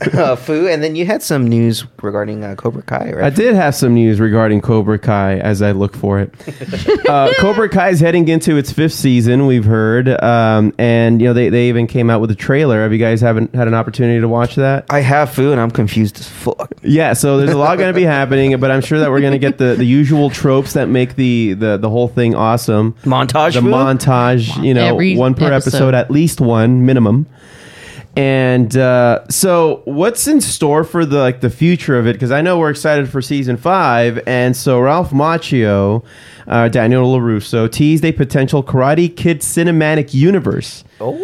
[0.14, 3.24] uh, Foo, and then you had some news regarding uh, Cobra Kai, right?
[3.24, 6.34] I did have some news regarding Cobra Kai as I look for it.
[7.08, 10.08] uh, Cobra Kai is heading into its fifth season, we've heard.
[10.22, 12.82] Um, and, you know, they, they even came out with a trailer.
[12.82, 14.86] Have you guys haven't had an opportunity to watch that?
[14.90, 16.72] I have Foo, and I'm confused as fuck.
[16.82, 19.32] Yeah, so there's a lot going to be happening, but I'm sure that we're going
[19.32, 22.94] to get the, the usual tropes that make the, the, the whole thing awesome.
[23.04, 23.68] Montage, the Foo?
[23.70, 25.76] montage, you know, Every one per episode.
[25.76, 25.94] episode.
[25.94, 27.26] at least one minimum.
[28.16, 32.14] And uh, so, what's in store for the like the future of it?
[32.14, 36.04] Because I know we're excited for season five, and so Ralph Macchio,
[36.48, 40.82] uh, Daniel Larusso teased a potential Karate Kid cinematic universe,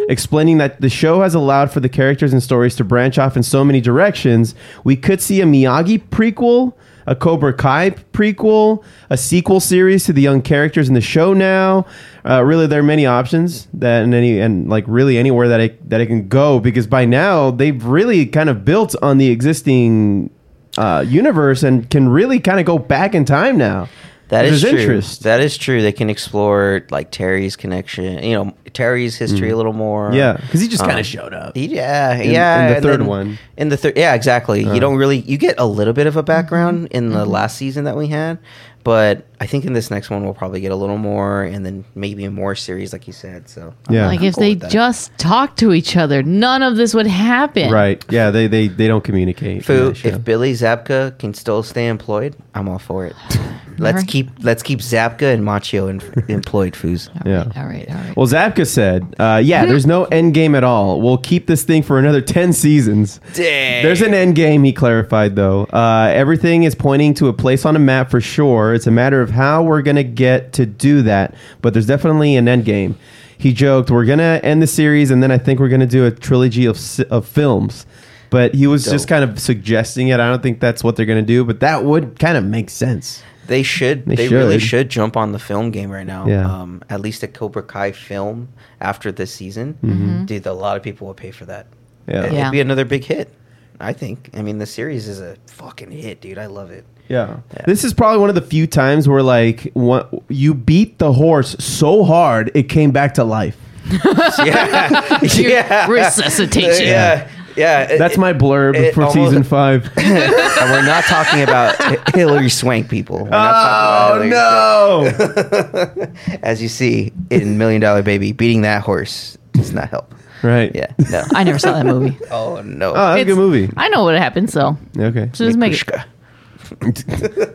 [0.09, 3.43] explaining that the show has allowed for the characters and stories to branch off in
[3.43, 4.55] so many directions.
[4.85, 6.73] We could see a Miyagi prequel,
[7.07, 11.87] a Cobra Kai prequel, a sequel series to the young characters in the show now.
[12.25, 15.89] Uh, really, there are many options that and any and like really anywhere that it
[15.89, 20.31] that it can go because by now they've really kind of built on the existing
[20.77, 23.89] uh, universe and can really kind of go back in time now.
[24.29, 24.71] That is true.
[24.71, 25.23] interest.
[25.23, 25.83] That is true.
[25.83, 30.11] They can explore like Terry's connection, you know, Terry's history a little more.
[30.11, 30.15] Mm.
[30.17, 31.57] Yeah, because he just kind Um, of showed up.
[31.57, 32.61] He- yeah, In- yeah.
[32.63, 33.31] in the and third then- one.
[33.33, 33.37] Uh.
[33.63, 34.65] In the third, yeah, exactly.
[34.65, 36.97] you don't really you get a little bit of a background Mm-hmm.
[36.97, 38.39] in the last season that we had,
[38.85, 41.85] but I think in this next one we'll probably get a little more, and then
[41.95, 43.49] maybe more series, like you said.
[43.49, 44.07] So I'm- Yeah.
[44.07, 47.71] Like I'm if cool they just talk to each other, none of this would happen.
[47.73, 48.05] Right?
[48.11, 49.57] Yeah, they they they don't communicate.
[49.57, 50.09] in Fu, that show.
[50.09, 53.15] if Billy Zabka can still stay employed, I'm all for it.
[53.79, 54.09] let's Alright.
[54.09, 57.09] keep let's keep Zabka and Macchio in, employed, Foos.
[57.15, 57.61] All right, Yeah.
[57.63, 58.17] all right, all right.
[58.17, 61.03] Well, Zabka said, uh, "Yeah, there's no end game at all.
[61.03, 63.21] We'll keep this thing for another ten seasons.
[63.35, 63.83] Dang.
[63.85, 65.65] There's an end game." He clarified, though.
[65.65, 68.73] Uh, everything is pointing to a place on a map for sure.
[68.73, 72.49] It's a matter of how we're gonna get to do that, but there's definitely an
[72.49, 72.97] end game.
[73.39, 76.11] He joked, "We're gonna end the series, and then I think we're gonna do a
[76.11, 76.79] trilogy of
[77.11, 77.87] of films."
[78.31, 80.19] But he was just kind of suggesting it.
[80.19, 83.23] I don't think that's what they're gonna do, but that would kind of make sense.
[83.47, 84.05] They should.
[84.07, 84.69] They They, really should.
[84.69, 86.27] should jump on the film game right now.
[86.27, 86.51] Yeah.
[86.51, 88.49] Um, at least a Cobra Kai film
[88.81, 90.25] after this season.
[90.27, 91.67] Dude, a lot of people would pay for that.
[92.09, 92.11] Mm-hmm.
[92.11, 92.21] Yeah.
[92.25, 92.51] It'd Yeah.
[92.51, 93.33] be another big hit.
[93.81, 94.31] I think.
[94.35, 96.39] I mean, the series is a fucking hit, dude.
[96.39, 96.85] I love it.
[97.09, 97.39] Yeah.
[97.55, 97.65] Yeah.
[97.67, 101.57] This is probably one of the few times where like one, you beat the horse
[101.59, 103.57] so hard it came back to life.
[104.45, 105.21] yeah.
[105.23, 105.87] yeah.
[105.91, 106.87] Resuscitation.
[106.87, 107.31] Yeah.
[107.57, 107.97] Yeah.
[107.97, 109.89] That's my blurb it for almost- season five.
[109.97, 113.25] and we're not talking about Hilary Swank people.
[113.25, 115.95] We're not talking about oh, Hilary
[116.31, 116.39] no!
[116.43, 120.13] As you see in Million Dollar Baby, beating that horse does not help.
[120.47, 120.71] Right.
[120.75, 120.93] Yeah.
[121.11, 121.23] No.
[121.35, 122.17] I never saw that movie.
[122.31, 122.91] oh no.
[122.91, 123.71] Oh, that's a good It's- movie.
[123.77, 125.31] I know what happened, so Okay.
[125.33, 125.79] so just make it.
[125.87, 126.05] Mikushka.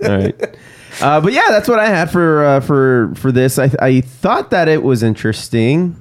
[0.09, 0.55] All right.
[1.01, 3.57] Uh, but yeah, that's what I had for uh, for for this.
[3.59, 5.99] I I thought that it was interesting.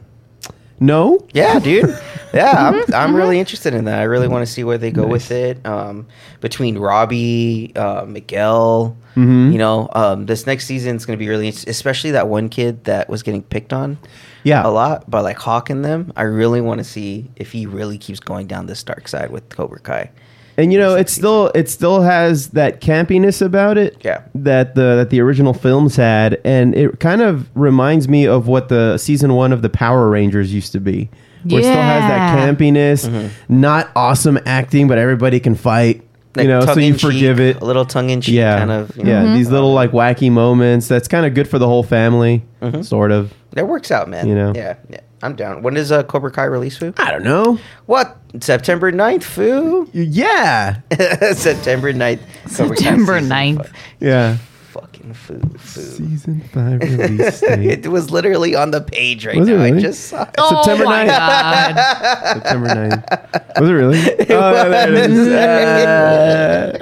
[0.79, 1.26] No.
[1.33, 1.98] Yeah, dude.
[2.33, 3.98] Yeah, I'm, I'm really interested in that.
[3.98, 5.66] I really want to see where they go with it.
[5.66, 6.07] Um,
[6.38, 9.50] between Robbie, uh, Miguel, Mm-hmm.
[9.50, 12.48] you know, um, this next season is going to be really, int- especially that one
[12.48, 13.98] kid that was getting picked on
[14.44, 14.66] Yeah.
[14.66, 16.12] a lot But like Hawk and them.
[16.16, 19.48] I really want to see if he really keeps going down this dark side with
[19.48, 20.11] Cobra Kai.
[20.57, 23.96] And you know, it still it still has that campiness about it.
[24.05, 24.22] Yeah.
[24.35, 28.68] That the that the original films had, and it kind of reminds me of what
[28.68, 31.09] the season one of the Power Rangers used to be.
[31.44, 33.61] Where it still has that campiness, Mm-hmm.
[33.61, 36.03] not awesome acting, but everybody can fight.
[36.36, 37.60] You know, so you tongue-in-cheek, forgive it.
[37.60, 38.96] a little tongue in cheek, yeah, kind of.
[38.96, 39.22] You yeah.
[39.24, 40.86] know, These little like wacky moments.
[40.88, 42.82] That's kind of good for the whole family, Mm-hmm.
[42.82, 43.32] sort of.
[43.52, 44.28] that works out, man.
[44.28, 44.52] You know.
[44.54, 45.00] yeah, yeah.
[45.22, 45.62] I'm down.
[45.62, 46.94] When does uh, Cobra Kai release, Foo?
[46.96, 47.58] I don't know.
[47.86, 48.16] What?
[48.40, 49.88] September 9th, Foo?
[49.92, 50.80] Yeah,
[51.34, 52.20] September 9th.
[52.46, 53.70] September season 9th.
[53.98, 54.38] yeah.
[54.70, 55.83] Fucking food, food.
[55.96, 57.85] Season five release date.
[57.85, 59.62] it was literally on the page right Was it now.
[59.64, 59.80] I really?
[59.83, 60.35] just saw it.
[60.38, 61.09] Oh September my 9th.
[61.09, 62.35] god.
[62.35, 63.61] September 9th.
[63.61, 63.98] Was it really?
[64.30, 65.28] oh, there it is.
[65.28, 66.78] Uh,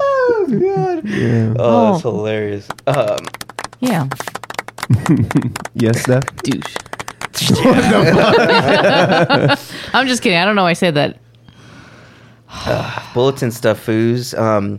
[0.00, 1.08] oh, God.
[1.08, 1.54] yeah.
[1.58, 2.10] Oh, that's Oh.
[2.16, 2.68] hilarious.
[2.86, 3.18] Um,
[3.80, 4.06] Yeah.
[5.74, 6.24] Yes, Steph.
[6.42, 6.76] Douche.
[9.94, 10.36] I'm just kidding.
[10.38, 11.18] I don't know why I said that.
[13.14, 14.38] bulletin stuff, foos.
[14.38, 14.78] Um,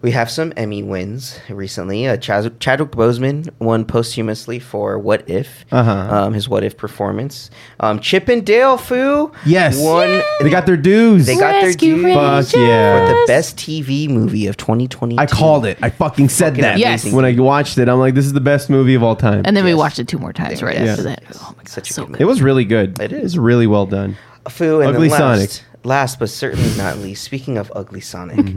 [0.00, 2.06] we have some Emmy wins recently.
[2.06, 5.90] Uh, Chaz- Chadwick Boseman won posthumously for What If, Uh-huh.
[6.26, 7.50] um, his What If performance.
[7.80, 9.32] Um, Chip and Dale, foo.
[9.44, 9.76] Yes.
[9.78, 10.22] Won.
[10.40, 11.26] They got their dues.
[11.26, 13.00] They got their Rescue dues Fuck yeah.
[13.08, 15.20] for the best TV movie of 2022.
[15.20, 15.78] I called it.
[15.82, 16.78] I fucking said Fucking that.
[16.78, 17.10] Yes.
[17.12, 19.42] When I watched it, I'm like, this is the best movie of all time.
[19.44, 20.90] And then we watched it two more times right Yes.
[20.90, 21.22] after that.
[21.26, 21.38] Yes.
[21.42, 22.20] Oh my god, Such a so good good.
[22.20, 23.00] it was really good.
[23.00, 23.22] It It is.
[23.24, 24.16] was really well done.
[24.48, 25.67] Foo and Ugly then last, Sonic.
[25.88, 28.54] Last but certainly not least, speaking of Ugly Sonic,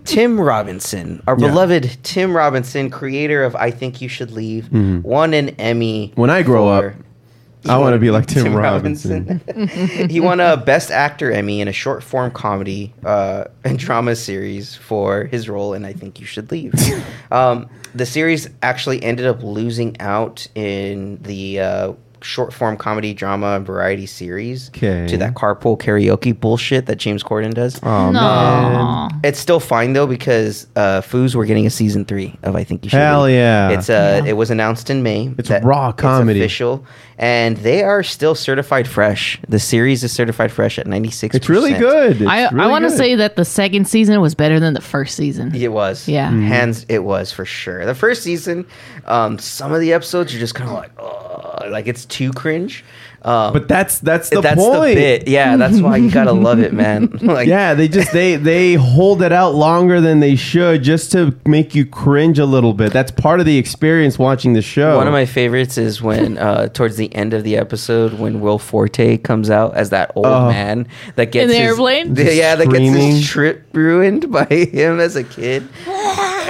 [0.04, 1.44] Tim Robinson, our Mm-hmm.
[1.44, 1.50] Yeah.
[1.50, 4.70] beloved Tim Robinson, creator of I Think You Should Leave,
[5.04, 6.08] won an Emmy.
[6.08, 6.20] Mm-hmm.
[6.20, 6.94] When I grow for- up,
[7.68, 9.40] I want to be like Tim, Robinson.
[10.10, 14.74] he won a Best Actor Emmy in a short form comedy uh, and drama series
[14.74, 16.74] for his role in I Think You Should Leave.
[17.30, 23.56] um, the series actually ended up losing out in the uh, short form comedy, drama,
[23.56, 25.06] and variety series Okay.
[25.08, 27.80] to that carpool karaoke bullshit that James Corden does.
[27.82, 29.20] Oh, man.
[29.24, 32.84] It's still fine though because uh, Foos we're getting a season three of I think
[32.84, 32.98] you should.
[32.98, 33.34] Hell Leave.
[33.34, 33.70] yeah.
[33.70, 34.30] It's uh, Yeah.
[34.30, 35.32] it was announced in May.
[35.38, 36.40] It's raw comedy.
[36.40, 36.84] official,
[37.22, 39.40] and they are still certified fresh.
[39.48, 41.36] The series is certified fresh at ninety six.
[41.36, 42.20] It's really good.
[42.20, 44.80] It's I, really I want to say that the second season was better than the
[44.80, 45.54] first season.
[45.54, 46.08] It was.
[46.08, 46.28] Yeah.
[46.28, 46.42] Mm-hmm.
[46.42, 46.48] Mhm.
[46.48, 47.86] Hands, it was for sure.
[47.86, 48.66] The first season,
[49.04, 52.84] um, some of the episodes are just kind of like, oh, like it's too cringe.
[53.24, 54.94] Um, But that's that's the that's point.
[54.96, 55.28] the bit.
[55.28, 57.06] Yeah, that's why you gotta love it, man.
[57.22, 61.34] like, yeah, they just they they hold it out longer than they should just to
[61.46, 62.92] make you cringe a little bit.
[62.92, 64.96] That's part of the experience watching the show.
[64.96, 68.58] One of my favorites is when, uh, towards the end of the episode, when Will
[68.58, 70.48] Forte comes out as that old Oh.
[70.48, 72.14] man that gets In the his, airplane?
[72.14, 75.62] the- yeah, that gets his trip ruined by him as a kid,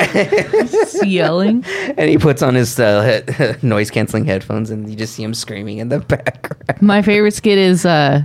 [1.05, 1.65] Yelling.
[1.97, 5.35] and he puts on his uh, he- noise canceling headphones, and you just see him
[5.35, 6.81] screaming in the background.
[6.83, 8.25] My favorite skit is uh,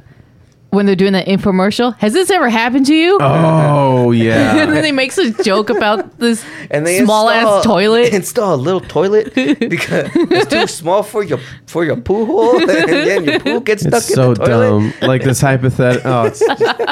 [0.69, 1.95] when they're doing that infomercial.
[1.97, 3.17] Has this ever happened to you?
[3.21, 4.49] Oh yeah.
[4.51, 4.65] and yeah.
[4.75, 8.13] then he makes a joke about this And they small install, ass toilet.
[8.13, 12.69] Install a little toilet because it's too small for your for your poo hole, and
[12.69, 14.91] then your poo gets stuck it's in so the toilet.
[14.99, 15.07] dumb.
[15.07, 16.11] Like this hypothetical.
[16.11, 16.43] Oh, it's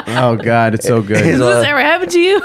[0.08, 1.24] oh god, it's so good.
[1.24, 2.40] He's this ever happened to you?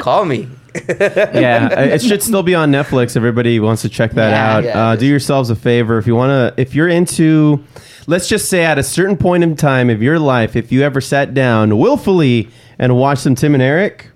[0.00, 0.48] Call me.
[0.88, 3.16] yeah, uh, it should still be on Netflix.
[3.16, 4.54] Everybody wants to check that Yeah.
[4.56, 4.64] out.
[4.64, 6.60] Yeah, uh, do yourselves a favor if you want to.
[6.60, 7.62] If you're into,
[8.06, 11.00] let's just say at a certain point in time of your life, if you ever
[11.00, 14.10] sat down willfully and watched some Tim and Eric,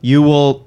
[0.00, 0.66] you will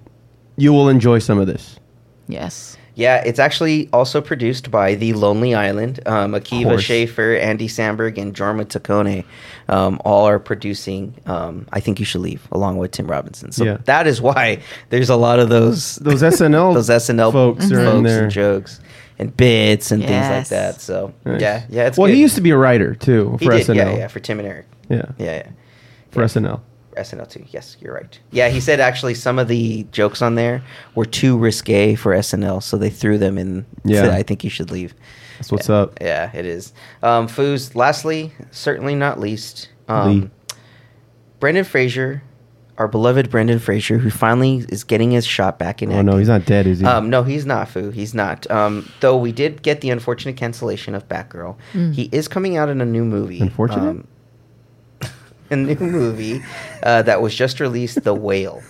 [0.57, 1.79] you will enjoy some of this.
[2.27, 2.77] Yes.
[2.95, 6.01] Yeah, it's actually also produced by The Lonely Island.
[6.05, 6.83] Um, Akiva course.
[6.83, 9.23] Schaffer, Andy Samberg, and Jorma Taccone
[9.69, 13.51] um, all are producing um, I Think You Should Leave, along with Tim Robinson.
[13.53, 13.77] So Yeah.
[13.85, 18.03] that is why there's a lot of those Those SNL those SNL folks are in
[18.03, 18.23] there.
[18.23, 18.81] and jokes
[19.17, 20.81] and bits and things like that.
[20.81, 21.39] So Nice.
[21.41, 22.15] yeah, yeah, it's well, good.
[22.15, 23.75] he used to be a writer too He for did, SNL.
[23.75, 24.65] yeah, yeah, for Tim and Eric.
[24.89, 25.47] yeah, Yeah, yeah.
[26.11, 26.59] for SNL.
[26.97, 27.45] SNL too.
[27.49, 28.19] Yes, you're right.
[28.31, 30.63] Yeah, he said actually some of the jokes on there
[30.95, 33.65] were too risque for SNL, so they threw them in.
[33.83, 34.03] Yeah.
[34.03, 34.93] to I think you should leave.
[35.37, 35.97] That's what's Yeah, up.
[36.01, 36.73] Yeah, it is.
[37.01, 37.75] Um, Foos.
[37.75, 40.29] Lastly, certainly not least, um, Lee.
[41.39, 42.21] Brendan Fraser,
[42.77, 45.91] our beloved Brendan Fraser, who finally is getting his shot back in.
[45.91, 46.85] Oh no, he's not dead, is he?
[46.85, 47.89] Um, no, he's not, Foo.
[47.89, 48.49] He's not.
[48.51, 51.55] Um, though we did get the unfortunate cancellation of Batgirl.
[51.93, 53.39] He is coming out in a new movie.
[53.39, 53.89] Unfortunate?
[53.89, 54.07] Um,
[55.51, 56.41] a new movie
[56.83, 58.63] uh, that was just released, The Whale.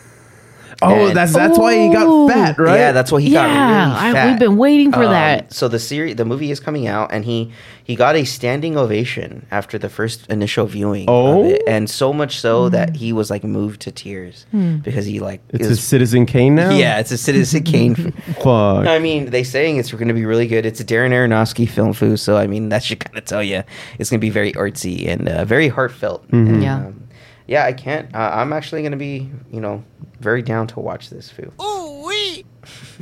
[0.82, 2.28] Oh, And- that's that's why he got Oh.
[2.28, 2.76] fat, right?
[2.80, 4.30] Yeah, that's why he Yeah, got really I- fat.
[4.30, 5.54] we've been waiting for Um, that.
[5.54, 7.52] So the series, the movie is coming out, and he
[7.84, 11.06] he got a standing ovation after the first initial viewing.
[11.08, 11.42] Oh?
[11.42, 14.46] of it, and so much so that he was like moved to tears
[14.84, 16.70] because he like it's is- a Citizen Kane now.
[16.72, 17.96] yeah, it's a Citizen Kane.
[18.42, 18.88] Fuck.
[18.88, 20.66] I mean, they saying it's going to be really good.
[20.66, 22.18] It's a Darren Aronofsky film, foo.
[22.18, 23.64] So I mean, that should kind of tell you
[24.00, 26.24] it's going to be very artsy and uh, very heartfelt.
[26.32, 26.76] And, Yeah.
[26.78, 27.04] um,
[27.52, 27.66] yeah.
[27.66, 28.14] I can't.
[28.16, 29.84] Uh, I'm actually going to be, you know,
[30.20, 31.52] very down to watch this, foo.
[31.62, 32.46] Ooh wee.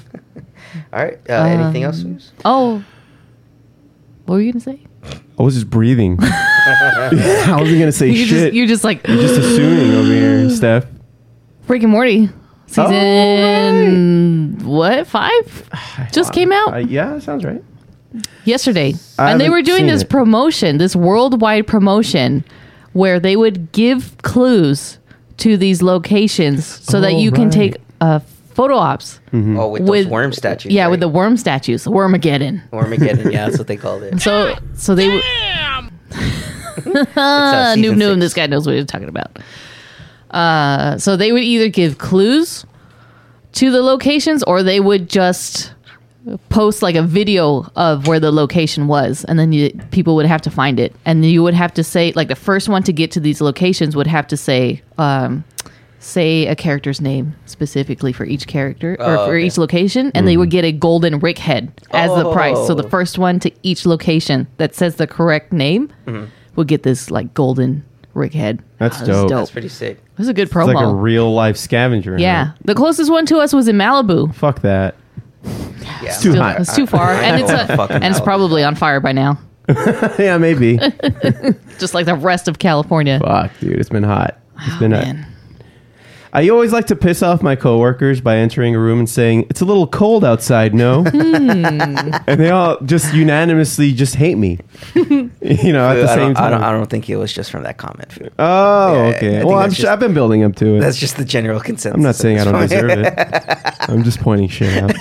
[0.93, 1.19] All right.
[1.29, 2.31] Uh, anything else, Um, Foos?
[2.45, 2.83] Oh,
[4.25, 4.79] what were you gonna say?
[5.39, 6.17] I was just breathing.
[6.21, 8.27] I wasn't gonna say You shit.
[8.29, 10.85] just you're just like You're just assuming over here, Steph.
[11.67, 12.29] Rick and Morty
[12.77, 15.69] Oh, season what five
[16.11, 17.63] just came out Uh, yeah, sounds right.
[18.45, 20.09] yesterday, I and they were doing this it.
[20.09, 22.43] promotion, this worldwide promotion,
[22.99, 24.99] where they would give clues
[25.37, 28.19] to these locations so that Oh, you can take uh,
[28.53, 29.19] photo ops.
[29.31, 29.57] Mm-hmm.
[29.57, 30.71] Oh, with, those With- worm statues.
[30.73, 32.61] Yeah, with the worm statues, Wormageddon.
[32.71, 33.31] Wormageddon.
[33.31, 34.19] Yeah, that's what they called it.
[34.21, 35.21] So so they would.
[35.21, 35.91] Damn.
[36.79, 39.37] It's, noob noob, this guy knows what he's talking about.
[40.31, 42.65] Uh, so they would either give clues
[43.53, 45.73] to the locations or they would just
[46.49, 50.41] post like a video of where the location was and then you, people would have
[50.41, 53.11] to find it and you would have to say like the first one to get
[53.11, 55.43] to these locations would have to say um,
[55.99, 59.45] say a character's name specifically for each character or Oh, for okay.
[59.45, 62.85] each location and they would get a golden rick head as the price so the
[62.85, 62.89] Oh.
[62.89, 66.25] first one to each location that says the correct name Mm-hmm.
[66.55, 69.29] would get this like golden rick head That's this dope.
[69.29, 69.97] That's pretty sick.
[69.97, 72.11] it was a good It's like a real life scavenger.
[72.11, 72.21] hunt.
[72.21, 74.95] yeah the closest one to us was in malibu Fuck that.
[75.43, 76.11] Yeah.
[76.13, 76.59] too Still- hot.
[76.61, 79.39] it's too far I and it's a, and it's probably on fire by now
[80.19, 80.77] yeah, maybe.
[81.79, 84.39] just like the rest of california Fuck, dude, it's been hot.
[84.61, 84.91] It's been.
[84.91, 85.05] hot.
[85.05, 85.25] Man.
[86.31, 89.61] I always like to piss off my coworkers by entering a room and saying it's
[89.61, 90.75] a little cold outside.
[90.75, 91.11] No, hmm.
[92.27, 94.59] and they all just unanimously just hate me.
[94.93, 95.31] you
[95.73, 96.51] know, at the I, same don't, I, time.
[96.51, 98.11] don't, I don't think it was just from that comment.
[98.11, 98.29] Foo.
[98.37, 99.19] oh, Yeah, I okay.
[99.19, 100.81] think Well, I'm that's sure just- I've been building up to it.
[100.81, 101.95] That's just the general consensus.
[101.95, 102.69] I'm not at saying I this don't point.
[102.69, 103.89] deserve it.
[103.89, 104.91] I'm just pointing shit out.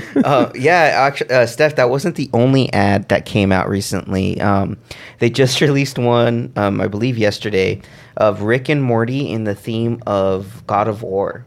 [0.24, 4.40] uh, yeah, actually, uh, Steph, that wasn't the only ad that came out recently.
[4.40, 4.76] Um,
[5.18, 7.80] they just released one, um, I believe, yesterday,
[8.16, 11.44] of Rick and Morty in the theme of God of War.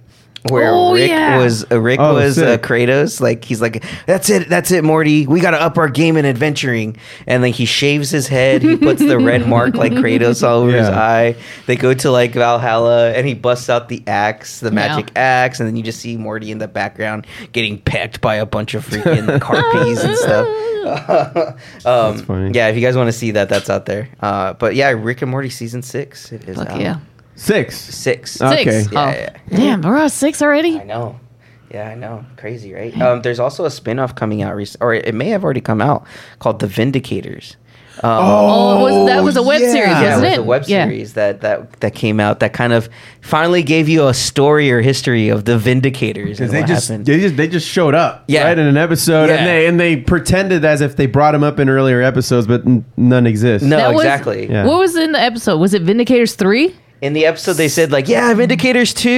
[0.50, 1.38] Where Oh, Rick yeah.
[1.39, 2.58] was uh, Rick Oh, was uh.
[2.60, 5.26] Kratos, like he's like, that's it, that's it, Morty.
[5.26, 8.76] We got to up our game in adventuring, and like he shaves his head, he
[8.78, 11.36] puts the red mark like Kratos all over his eye.
[11.66, 15.68] They go to like Valhalla, and he busts out the axe, the magic axe, and
[15.68, 19.26] then you just see Morty in the background getting pecked by a bunch of freaking
[19.39, 20.48] carpies and stuff.
[21.86, 22.52] um, funny.
[22.54, 24.10] Yeah, if you guys want to see that, that's out there.
[24.20, 26.32] Uh, but yeah, Rick and Morty season six.
[26.32, 26.80] It is Fuck out.
[26.82, 27.00] yeah.
[27.36, 27.78] Six.
[27.78, 28.32] six.
[28.32, 28.42] Six.
[28.42, 28.86] Okay.
[28.96, 29.08] Oh.
[29.10, 30.80] Yeah, Damn, we're on six already?
[30.80, 31.20] I know.
[31.72, 32.26] Yeah, I know.
[32.38, 33.00] Crazy, right?
[33.02, 36.06] Um, there's also a spin-off coming out, rec- or it may have already come out,
[36.40, 37.56] called The Vindicators.
[38.04, 39.72] Um, Oh, it was, that was a web yeah.
[39.72, 40.40] series, wasn't it it?
[40.40, 40.86] was a web Yeah.
[40.86, 42.90] series that, that that came out that kind of
[43.22, 47.06] finally gave you a story or history of the Vindicators and They what just, happened.
[47.06, 48.44] they just they just showed up Yeah.
[48.44, 49.36] right in an episode Yeah.
[49.38, 52.66] and they and they pretended as if they brought them up in earlier episodes but
[52.66, 53.64] n- none exist.
[53.64, 54.50] no, That was- exactly.
[54.52, 54.66] Yeah.
[54.66, 55.58] What was in the episode?
[55.60, 56.76] Was it Vindicators 3?
[57.02, 59.10] In the episode, they said like, "Yeah, Vindicators 2.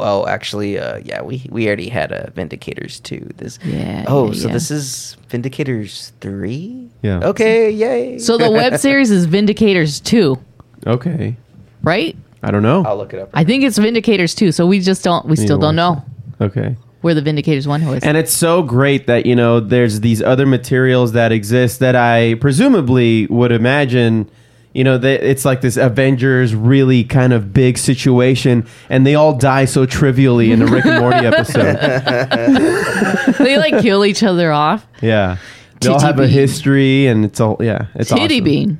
[0.00, 3.28] Oh, actually, uh, yeah, we we already had a Vindicators two.
[3.36, 3.58] This.
[3.64, 4.52] Yeah, Oh, yeah, so yeah.
[4.54, 6.88] this is Vindicators three.
[7.02, 7.20] Yeah.
[7.22, 7.70] Okay.
[7.70, 8.18] Yay.
[8.18, 10.38] So the web series is Vindicators 2,
[10.86, 11.36] Okay.
[11.82, 12.16] right?
[12.42, 12.84] I don't know.
[12.84, 13.30] I'll look it up.
[13.34, 15.98] I think it's Vindicators 2, so we just don't, we still don't watch
[16.40, 16.76] know Okay.
[17.00, 18.04] where the Vindicators 1 was.
[18.04, 22.34] And it's so great that, you know, there's these other materials that exist that I
[22.34, 24.30] presumably would imagine,
[24.74, 29.34] you know, that it's like this Avengers really kind of big situation and they all
[29.36, 31.76] die so trivially in the Rick and Morty episode.
[33.38, 34.86] they like kill each other off.
[35.02, 35.36] Yeah.
[35.80, 38.44] They all Titty have a history and it's all yeah, it's Titty awesome.
[38.44, 38.78] bean.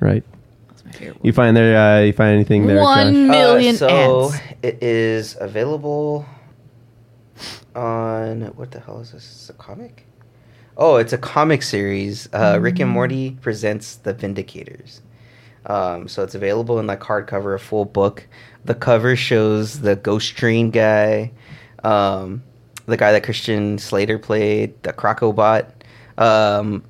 [0.00, 0.22] Right.
[1.22, 2.80] You find there uh, you find anything there?
[2.80, 3.30] One Josh?
[3.30, 4.40] million Uh, so ads.
[4.62, 6.26] it is available
[7.74, 9.24] on what the hell is this?
[9.24, 10.06] It's a comic.
[10.76, 12.28] Oh, it's a comic series.
[12.32, 15.00] Uh, Rick and Morty presents the Vindicators.
[15.64, 18.26] Um, so it's available in like hardcover, a full book.
[18.64, 21.32] The cover shows the Ghost Train guy,
[21.82, 22.42] um,
[22.86, 25.70] the guy that Christian Slater played, the Crocubot.
[26.18, 26.84] Um,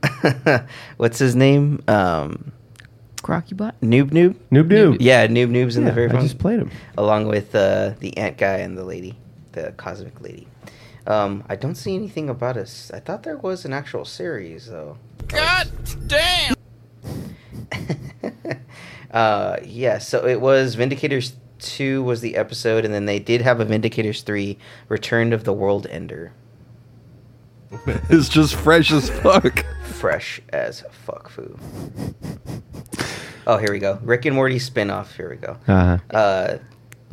[0.97, 1.83] what's his name?
[1.89, 2.53] Um,
[3.23, 3.73] Crocubot?
[3.83, 4.35] Noob Noob.
[4.51, 4.97] Noob Noob.
[5.01, 6.71] Yeah, Noob Noob's in Yeah, the very I front just played him.
[6.99, 9.17] along with uh, the ant guy and the lady,
[9.53, 10.47] the cosmic lady.
[11.07, 12.91] Um, I don't see anything about us.
[12.93, 14.99] I thought there was an actual series though.
[15.29, 15.71] God
[16.07, 16.55] damn.
[19.11, 23.61] uh, yeah, so it was Vindicators two was the episode, and then they did have
[23.61, 26.33] a Vindicators three, Return of the World Ender.
[28.09, 29.65] It's just fresh as fuck.
[29.85, 31.59] Fresh as fuck food.
[33.47, 33.99] Oh, here we go.
[34.03, 35.15] Rick and Morty spinoff.
[35.17, 35.57] Here we go.
[35.69, 35.99] Uh-huh.
[36.11, 36.59] Uh,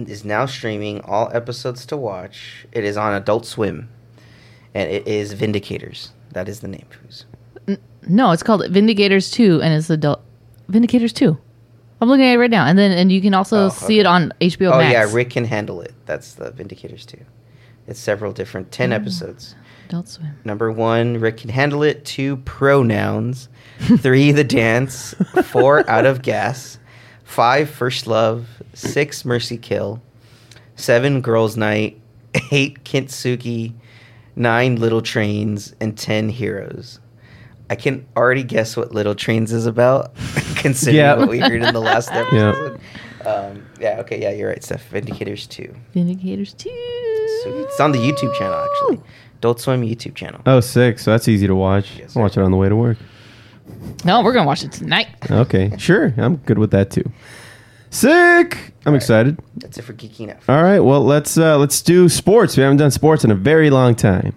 [0.09, 2.65] is now streaming all episodes to watch.
[2.71, 3.89] It is on Adult Swim,
[4.73, 6.09] and it is Vindicators.
[6.31, 6.85] That is the name.
[8.07, 10.21] No, it's called Vindicators 2 and it's adult
[10.69, 11.37] Vindicators 2.
[12.01, 12.65] I'm looking at it right now.
[12.65, 14.75] And then and you can also Oh, see it on HBO Max.
[14.75, 14.91] Oh Max.
[14.91, 15.93] yeah, Rick can handle it.
[16.05, 17.21] That's the Vindicators Two.
[17.87, 18.95] It's several different ten mm.
[18.95, 19.55] episodes.
[19.87, 20.37] Adult Swim.
[20.43, 22.03] Number one, Rick can handle it.
[22.03, 23.47] Two, pronouns.
[23.79, 25.13] Three, the dance.
[25.45, 26.77] Four, out of gas.
[27.23, 28.47] Five, first love.
[28.73, 30.01] Six, mercy kill.
[30.75, 31.99] Seven, girls' night.
[32.51, 33.73] Eight, kintsugi.
[34.35, 35.73] Nine, little trains.
[35.79, 36.99] And ten, heroes.
[37.69, 40.13] I can already guess what Little Trains is about,
[40.57, 41.15] considering Yeah.
[41.15, 42.19] what we heard in the last Yeah.
[42.19, 42.79] episode.
[43.25, 44.87] Um, yeah, okay, yeah, you're right, Steph.
[44.91, 45.73] Vindicators 2.
[45.95, 46.69] Vindicators 2.
[46.69, 47.61] Sweet.
[47.61, 48.99] It's on the YouTube channel, actually.
[49.37, 50.41] Adult Swim YouTube channel.
[50.45, 51.03] Oh, six.
[51.03, 51.97] So that's easy to watch.
[51.97, 52.97] Yes, I'll watch it on the way to work.
[54.05, 55.07] No, we're going to watch it tonight.
[55.31, 56.13] Okay, sure.
[56.17, 57.09] I'm good with that too.
[57.89, 58.73] Sick.
[58.85, 59.39] I'm excited.
[59.57, 60.37] That's it for Geeking Out.
[60.49, 60.79] All right.
[60.79, 62.57] Well, let's uh, let's do sports.
[62.57, 64.35] We haven't done sports in a very long time.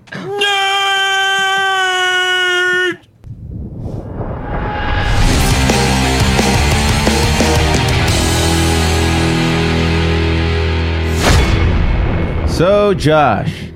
[12.49, 13.67] So, Josh,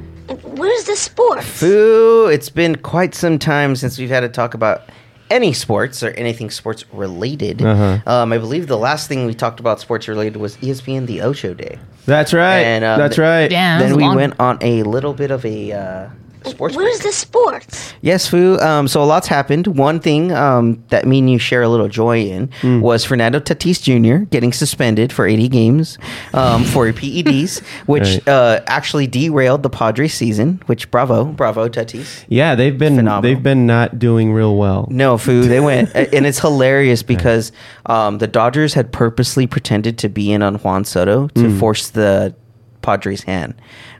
[0.45, 1.45] Where's the sports?
[1.47, 4.89] Foo, it's been quite some time since we've had to talk about
[5.31, 7.63] any sports or anything sports related.
[7.63, 8.01] Uh-huh.
[8.07, 11.55] Um, I believe the last thing we talked about sports related was ESPN The Ocho
[11.55, 11.79] Day.
[12.07, 12.61] that's right.
[12.61, 13.49] And, um, that's right.
[13.49, 13.81] Damn.
[13.81, 14.17] that then we long.
[14.17, 16.09] went on a little bit of a uh,
[16.49, 16.77] sports.
[16.77, 17.03] Where's break.
[17.03, 17.95] the sports?
[18.01, 18.59] Yes, Fu.
[18.61, 19.67] Um, so a lot's happened.
[19.67, 22.81] One thing um, that me and you share a little joy in Hmm.
[22.81, 24.25] was Fernando Tatis Jr.
[24.25, 25.99] getting suspended for 80 games
[26.33, 28.29] um, for PEDs, which Right.
[28.29, 30.63] uh, actually derailed the Padres season.
[30.67, 32.25] Which bravo, bravo Tatis.
[32.29, 33.23] Yeah, they've been Phenomenal.
[33.23, 34.87] they've been not doing real well.
[34.91, 35.43] No, Fu.
[35.43, 37.53] They went, and it's hilarious because
[37.87, 41.59] um, the Dodgers had purposely pretended to be in on Juan Soto to Hmm.
[41.59, 42.35] force the
[42.83, 43.55] Padres' hand,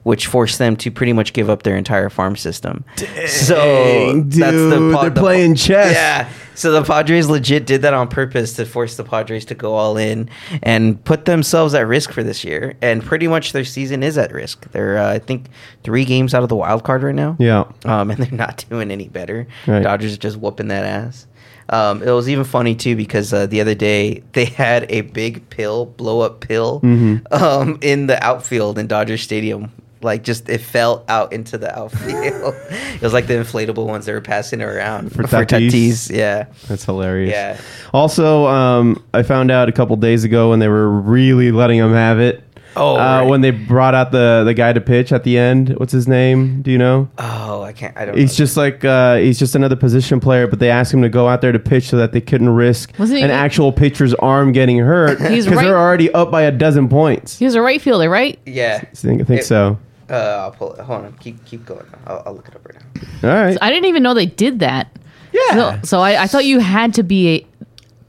[0.05, 2.85] which forced them to pretty much give up their entire farm system.
[3.27, 5.93] so Dang, dude, they're the- playing chess.
[5.95, 6.29] Yeah.
[6.55, 9.97] So the Padres legit did that on purpose to force the Padres to go all
[9.97, 10.29] in
[10.63, 12.75] and put themselves at risk for this year.
[12.83, 14.71] And pretty much their season is at risk.
[14.73, 15.47] They're, uh, I think,
[15.85, 17.37] three games out of the wild card right now.
[17.39, 17.65] Yeah.
[17.87, 19.47] Um, and they're not doing any better.
[19.67, 19.83] Right.
[19.83, 21.27] Dodgers are just whooping that ass.
[21.71, 25.49] Um, it was even funny too because uh, the other day they had a big
[25.51, 27.33] pill, blow up pill, Mm-hmm.
[27.33, 29.71] um, in the outfield in Dodger Stadium.
[30.03, 32.55] Like just it fell out into the outfield.
[32.71, 36.11] it was like the inflatable ones they were passing around For Tatis?
[36.11, 37.31] Yeah, That's hilarious.
[37.33, 37.61] Yeah.
[37.93, 41.93] Also, um, I found out a couple days ago when they were really letting him
[41.93, 42.43] have it.
[42.77, 43.23] Oh, uh, right.
[43.23, 45.71] when they brought out the the guy to pitch at the end.
[45.79, 46.63] What's his name?
[46.63, 47.09] Do you know?
[47.19, 47.97] Oh, I can't.
[47.97, 48.17] I don't.
[48.17, 48.45] He's know.
[48.45, 51.41] just like uh, he's just another position player, but they asked him to go out
[51.41, 54.79] there to pitch so that they couldn't risk Wasn't he- an actual pitcher's arm getting
[54.79, 57.39] hurt because He's right- they're already up by a dozen points.
[57.39, 58.39] He was a right fielder, right?
[58.47, 58.79] yeah.
[58.83, 59.79] I think, I think It- so.
[60.09, 60.81] Uh, I'll pull it.
[60.81, 61.13] Hold on.
[61.21, 61.87] Keep keep going.
[62.07, 62.77] I'll, I'll look it up right
[63.23, 63.29] now.
[63.31, 63.57] All right.
[63.63, 64.97] I didn't even know they did that.
[65.33, 65.81] Yeah.
[65.81, 67.47] So, so I, I thought you had to be a,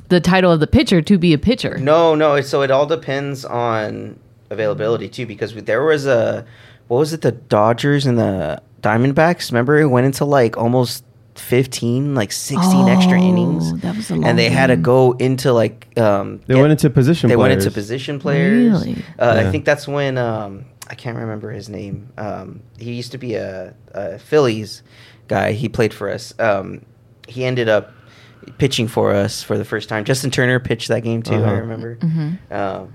[0.09, 1.77] the title of the pitcher to be a pitcher.
[1.77, 2.41] No, no.
[2.41, 4.19] So it all depends on
[4.51, 6.45] availability too, because there was a
[6.87, 7.21] what was it?
[7.21, 9.51] The Dodgers and the Diamondbacks.
[9.51, 11.03] Remember, it went into like almost
[11.35, 15.13] fifteen, like sixteen extra Oh, innings, that was a long and they had to go
[15.13, 16.41] into like um.
[16.45, 17.65] They get- went into position They went players.
[17.65, 18.85] into position players.
[18.85, 19.03] Really?
[19.17, 19.47] Uh, Yeah.
[19.47, 22.09] I think that's when um I can't remember his name.
[22.17, 24.83] Um, he used to be a, a Phillies
[25.29, 25.53] guy.
[25.53, 26.33] He played for us.
[26.37, 26.85] Um,
[27.29, 27.93] he ended up
[28.57, 30.03] pitching for us for the first time.
[30.03, 31.35] Justin Turner pitched that game too.
[31.35, 31.53] I Uh-huh.
[31.61, 31.97] remember.
[32.51, 32.93] Um,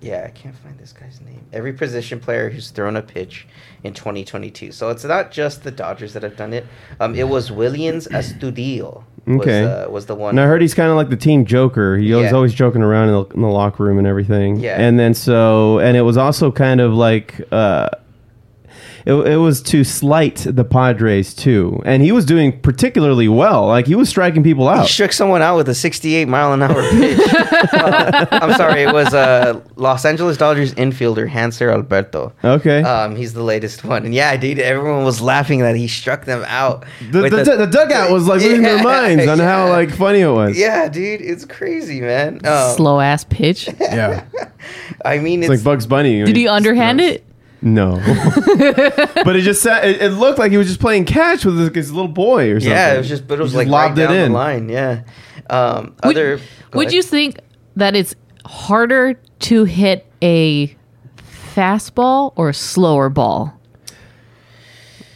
[0.00, 1.44] yeah, I can't find this guy's name.
[1.52, 3.46] Every position player who's thrown a pitch
[3.82, 4.72] in 2022.
[4.72, 6.66] So it's not just the Dodgers that have done it.
[7.00, 9.04] Um, it was Willians Astudillo.
[9.26, 9.64] Was, Okay.
[9.64, 10.30] uh, was the one.
[10.30, 11.96] And I heard he's kind of like the team joker.
[11.98, 14.56] He was always joking around in the, in the locker room and everything.
[14.58, 14.80] Yeah.
[14.80, 17.88] And then so, and it was also kind of like, uh,
[19.08, 21.80] it, it was to slight the Padres too.
[21.86, 23.66] And he was doing particularly well.
[23.66, 24.74] Like he was striking people out.
[24.74, 24.88] He out.
[24.88, 27.18] shook someone out with a 68 mile an hour pitch.
[27.58, 32.32] Uh, I'm sorry, it was uh, Los Angeles Dodgers infielder Hanser Alberto.
[32.42, 32.82] Okay.
[32.82, 36.44] Um, he's the latest one, and yeah, dude, everyone was laughing that he struck them
[36.46, 36.84] out.
[37.10, 40.30] the, with the, the dugout was like losing their minds on how like funny it
[40.30, 40.56] was.
[40.56, 42.44] Yeah, dude, it's crazy, man.
[42.46, 43.68] Um, Slow ass pitch.
[43.80, 44.24] Yeah.
[45.04, 46.24] I mean, It's it's, like Bugs Bunny.
[46.24, 47.27] Did he underhand it?
[47.60, 47.96] No.
[49.24, 51.68] but it just sa- it, it looked like he was just playing catch with his,
[51.74, 52.70] his little boy or something.
[52.70, 54.24] yeah, it was just, but it was He like just right lobbed down it the
[54.26, 54.32] in.
[54.32, 54.68] line.
[54.68, 55.02] Yeah.
[55.50, 56.40] Um, Would, other.
[56.74, 56.92] would ahead.
[56.94, 57.38] you think
[57.76, 58.14] that it's
[58.46, 60.76] harder to hit a
[61.54, 63.57] fastball or a slower ball?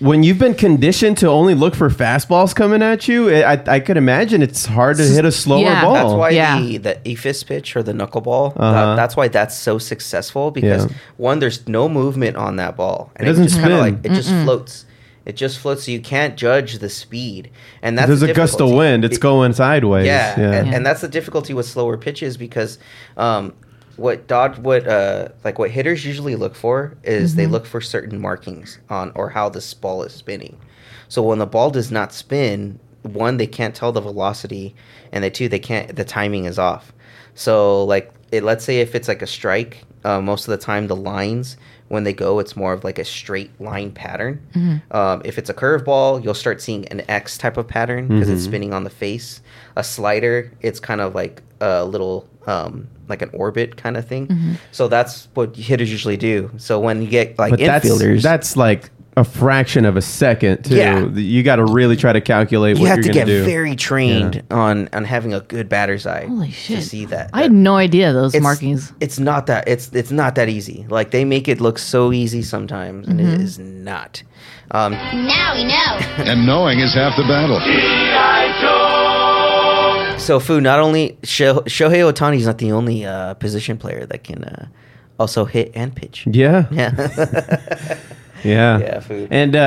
[0.03, 3.97] When you've been conditioned to only look for fastballs coming at you, I, I could
[3.97, 5.83] imagine it's hard to hit a slower Yeah.
[5.83, 5.95] ball.
[5.95, 6.59] That's why Yeah.
[6.59, 8.55] the the eephus pitch or the knuckleball.
[8.57, 8.73] Uh-huh.
[8.73, 10.93] That, that's why that's so successful because Yeah.
[11.19, 13.95] one, there's no movement on that ball, and It doesn't just kinda spin.
[13.95, 14.87] like it just floats.
[15.25, 17.51] It just floats, so you can't judge the speed.
[17.81, 19.05] And that's There's the a gust of wind.
[19.05, 20.05] It's It- going sideways.
[20.07, 22.79] yeah, And, and that's the difficulty with slower pitches because
[23.17, 23.53] um,
[23.97, 28.21] what dodge what uh, like what hitters usually look for is they look for certain
[28.21, 30.59] markings on or how this ball is spinning.
[31.09, 34.75] So when the ball does not spin, one they can't tell the velocity,
[35.13, 36.93] and the two they can't the timing is off.
[37.35, 40.87] So like it, let's say if it's like a strike, uh, most of the time
[40.87, 41.57] the lines
[41.89, 44.41] when they go, it's more of like a straight line pattern.
[44.93, 48.45] Um, if it's a curveball, you'll start seeing an X type of pattern because it's
[48.45, 49.43] spinning on the face.
[49.77, 54.57] A slider, it's kind of like a little um, like an orbit kind of thing.
[54.73, 56.51] So that's what hitters usually do.
[56.57, 60.65] So when you get like but that's, infielders, that's like a fraction of a second,
[60.65, 60.75] too.
[60.77, 61.05] Yeah.
[61.07, 63.45] You got to really try to calculate you what have you're to get do.
[63.45, 66.83] very trained on on having a good batter's eye Holy to shit.
[66.83, 67.29] see that.
[67.35, 68.91] I had no idea those it's, markings.
[69.01, 70.87] It's not that it's it's not that easy.
[70.89, 73.35] Like they make it look so easy sometimes, and Mm-hmm.
[73.35, 74.23] it is not.
[74.71, 75.99] Um, Now we know.
[76.33, 77.61] And knowing is half the battle.
[80.23, 84.23] So, Fu, not only Sho- Shohei Ohtani is not the only uh, position player that
[84.23, 84.67] can uh,
[85.19, 86.27] also hit and pitch.
[86.31, 86.67] Yeah.
[88.45, 88.49] Yeah.
[88.51, 88.79] Yeah.
[88.81, 89.29] Yeah, food.
[89.31, 89.61] And uh,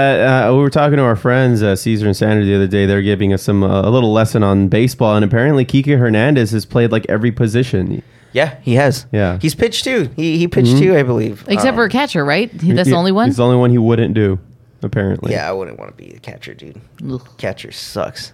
[0.49, 2.85] uh, we were talking to our friends, uh, Caesar and Sandra, the other day.
[2.85, 6.65] They're giving us some uh, a little lesson on baseball, and apparently Kike Hernandez has
[6.65, 8.03] played like every position.
[8.33, 9.05] yeah, he has.
[9.13, 9.33] Yeah.
[9.35, 9.39] Mm-hmm.
[9.41, 10.09] He's pitched too.
[10.17, 11.45] He he pitched too, I believe.
[11.47, 12.51] Except Um, for a catcher, right?
[12.51, 13.27] He- That's the only one?
[13.29, 14.39] He's the only one he wouldn't do,
[14.83, 15.31] apparently.
[15.31, 16.81] Yeah, I wouldn't want to be a catcher, dude.
[17.09, 17.25] Ugh.
[17.37, 18.33] Catcher sucks.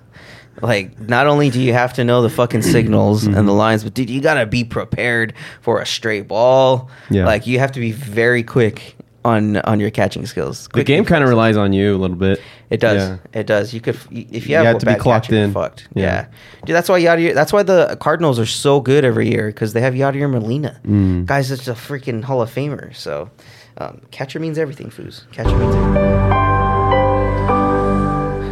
[0.62, 3.38] Like, not only do you have to know the fucking signals Mm-hmm.
[3.38, 6.90] and the lines, but dude, you gotta be prepared for a straight ball.
[7.10, 7.26] Yeah.
[7.26, 10.64] Like, you have to be very quick on on your catching skills.
[10.64, 11.56] The Quick game kind of reflexes.
[11.56, 12.42] relies on you a little bit.
[12.72, 13.08] It does.
[13.34, 13.40] Yeah.
[13.40, 13.72] It does.
[13.74, 15.52] You could if you have, have a to be clocked in.
[15.54, 15.88] Fucked.
[15.94, 16.04] Yeah.
[16.04, 16.26] Yeah.
[16.66, 16.76] dude.
[16.76, 17.34] That's why Yadier.
[17.36, 20.80] That's why the Cardinals are so good every year because they have Yadier Molina.
[20.88, 21.26] Mm.
[21.28, 22.96] Guy's just a freaking Hall of Famer.
[22.96, 23.30] So,
[23.78, 24.90] um, catcher means everything.
[24.90, 25.30] Foos.
[25.32, 26.71] Catcher means everything.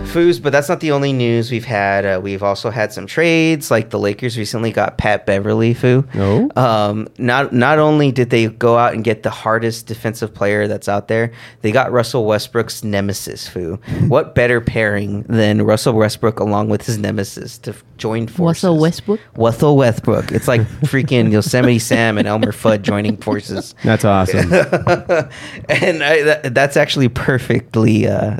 [0.10, 2.03] Foos, but that's not the only news we've had.
[2.03, 5.76] Uh, we've also had some trades, like the Lakers recently got Pat Beverley.
[5.76, 6.03] Foo.
[6.16, 6.49] Oh.
[6.55, 10.89] Um, not not only did they go out and get the hardest defensive player that's
[10.89, 11.32] out there,
[11.62, 13.47] they got Russell Westbrook's nemesis.
[13.47, 13.76] Foo.
[14.07, 18.64] what better pairing than Russell Westbrook along with his nemesis to f- join forces?
[18.64, 19.20] Russell Westbrook?
[19.36, 20.32] Russell Westbrook.
[20.32, 24.39] It's like freaking Yosemite Sam and Elmer Fudd joining forces That's awesome.
[25.70, 28.39] and I, that, that's actually perfectly uh,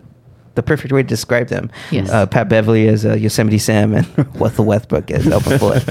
[0.56, 1.72] the perfect way to describe them.
[1.92, 2.10] Yes.
[2.10, 4.08] Uh, Pat Beverley as uh, Yosemite Sam and
[4.40, 5.86] Russell Westbrook as Elmer Fudd.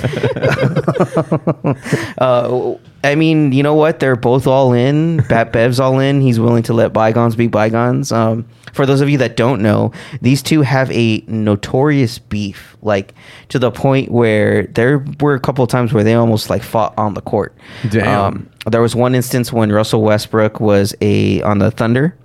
[2.18, 4.00] uh, I mean, you know what?
[4.00, 5.22] They're both all in.
[5.28, 6.20] Pat Bev's all in.
[6.20, 8.10] He's willing to let bygones be bygones.
[8.10, 13.14] Um, for those of you that don't know, these two have a notorious beef, like
[13.50, 16.92] to the point where there were a couple of times where they almost like fought
[16.98, 17.56] on the court.
[17.88, 18.08] Damn.
[18.08, 22.16] Um, there was one instance when Russell Westbrook was a on the Thunder,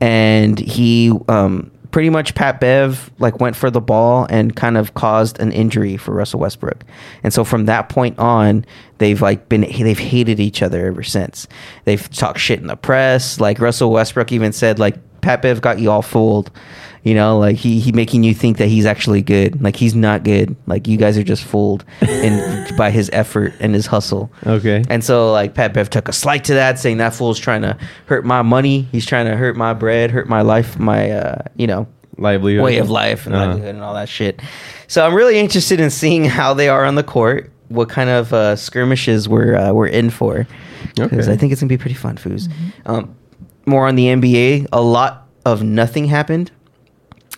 [0.00, 4.94] and he um, pretty much Pat Bev like went for the ball and kind of
[4.94, 6.84] caused an injury for Russell Westbrook,
[7.22, 8.64] and so from that point on,
[8.98, 11.48] they've like been they've hated each other ever since.
[11.84, 13.40] They've talked shit in the press.
[13.40, 16.50] Like Russell Westbrook even said like Pat Bev got you all fooled.
[17.06, 19.62] You know, like he he making you think that he's actually good.
[19.62, 20.56] Like he's not good.
[20.66, 24.28] Like you guys are just fooled and by his effort and his hustle.
[24.44, 24.82] Okay.
[24.90, 27.78] And so like Pat Bev took a slight to that, saying that fool's trying to
[28.06, 28.88] hurt my money.
[28.90, 31.86] He's trying to hurt my bread, hurt my life, my uh, you know,
[32.18, 32.64] Livelihood.
[32.64, 33.46] way of life and Uh-huh.
[33.46, 34.42] livelihood and all that shit.
[34.88, 37.52] So I'm really interested in seeing how they are on the court.
[37.68, 40.46] What kind of uh, skirmishes we're uh, we're in for?
[40.96, 41.32] Because Okay.
[41.32, 42.50] I think it's gonna be pretty fun, foos.
[42.84, 43.14] Um,
[43.64, 44.66] more on the NBA.
[44.72, 46.50] A lot of nothing happened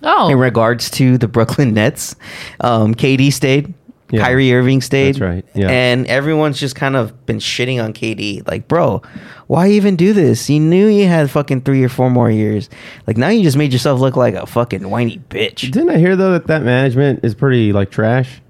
[0.02, 2.14] Oh, in regards to the Brooklyn Nets.
[2.60, 3.74] Um, KD stayed.
[4.10, 4.22] Yeah.
[4.22, 5.16] Kyrie Irving stayed.
[5.16, 5.68] That's right, yeah.
[5.68, 8.48] And everyone's just kind of been shitting on KD.
[8.48, 9.02] Like, bro,
[9.48, 10.48] why even do this?
[10.48, 12.70] You knew you had fucking three or four more years.
[13.06, 15.70] Like, now you just made yourself look like a fucking whiny bitch.
[15.70, 18.40] Didn't I hear though that that management is pretty like trash?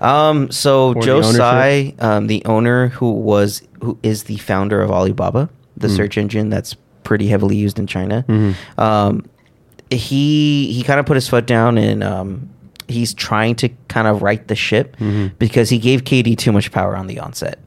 [0.00, 1.22] Um, so Or the Joe?
[1.22, 5.96] Tsai, um, the owner who was who is the founder of Alibaba, the Mm.
[5.96, 6.74] search engine that's
[7.04, 8.24] pretty heavily used in China.
[8.28, 8.80] Mm-hmm.
[8.80, 9.24] Um,
[9.90, 12.48] he he kind of put his foot down and um,
[12.88, 15.34] he's trying to kind of right the ship Mm-hmm.
[15.38, 17.58] because he gave KD too much power on the onset.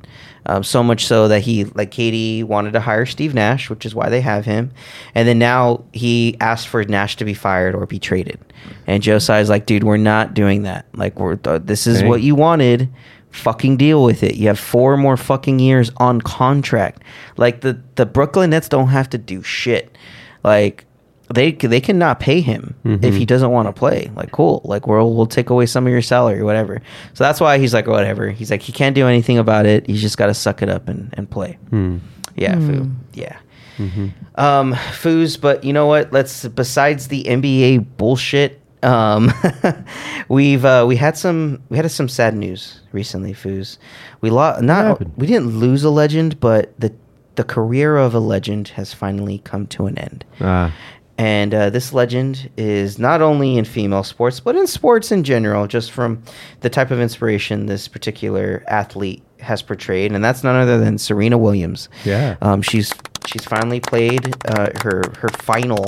[0.48, 3.94] Um, so much so that he like KD wanted to hire Steve Nash, which is
[3.94, 4.72] why they have him,
[5.14, 8.40] and then now he asked for Nash to be fired or be traded.
[8.88, 10.88] And Joe Tsai's like, dude, we're not doing that.
[10.96, 12.08] Like we're th- this is Okay.
[12.08, 12.90] what you wanted.
[13.30, 14.36] fucking deal with it.
[14.36, 17.04] You have four more fucking years on contract.
[17.38, 19.96] Like the the Brooklyn Nets don't have to do shit.
[20.44, 20.86] Like
[21.34, 24.12] they they cannot pay him if he doesn't want to play.
[24.16, 26.82] Like cool, like we'll we'll take away some of your salary or whatever.
[27.14, 28.30] So that's why he's like whatever.
[28.30, 29.88] He's like he can't do anything about it.
[29.88, 31.58] He's just got to suck it up and and play.
[32.36, 32.90] Yeah, foo.
[33.14, 33.38] Yeah.
[34.36, 36.12] Um, foos, but you know what?
[36.14, 38.60] Let's besides the NBA bullshit.
[38.84, 39.32] Um,
[40.30, 43.78] we've uh, we had some we had some sad news recently, foos.
[44.22, 46.94] We lost not we didn't lose a legend, but the
[47.36, 50.26] the career of a legend has finally come to an end.
[50.40, 50.74] Ah,
[51.22, 55.68] And uh, this legend is not only in female sports, but in sports in general,
[55.68, 56.24] just from
[56.62, 60.14] the type of inspiration this particular athlete has portrayed.
[60.14, 61.90] And that's none other than Serena Williams.
[62.06, 62.38] Yeah.
[62.42, 62.92] Um, she's
[63.28, 65.86] she's finally played uh, her her final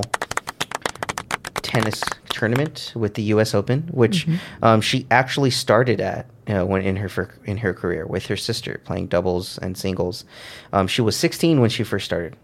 [1.63, 3.55] tennis tournament with the U.S.
[3.55, 4.27] Open, which
[4.61, 8.37] um, she actually started at uh, when in her fir- in her career with her
[8.37, 10.25] sister playing doubles and singles.
[10.71, 12.35] Um, she was 16 when she first started.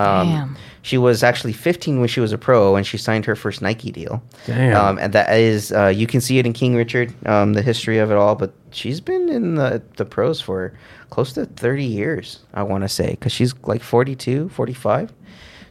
[0.00, 3.60] Um, She was actually 15 when she was a pro, and she signed her first
[3.60, 4.22] Nike deal.
[4.46, 4.74] Damn.
[4.76, 7.98] Um, and that is, uh, you can see it in King Richard, um, the history
[7.98, 8.34] of it all.
[8.34, 10.72] But she's been in the, the pros for
[11.10, 15.12] close to 30 years, I want to say, because she's like 42, 45.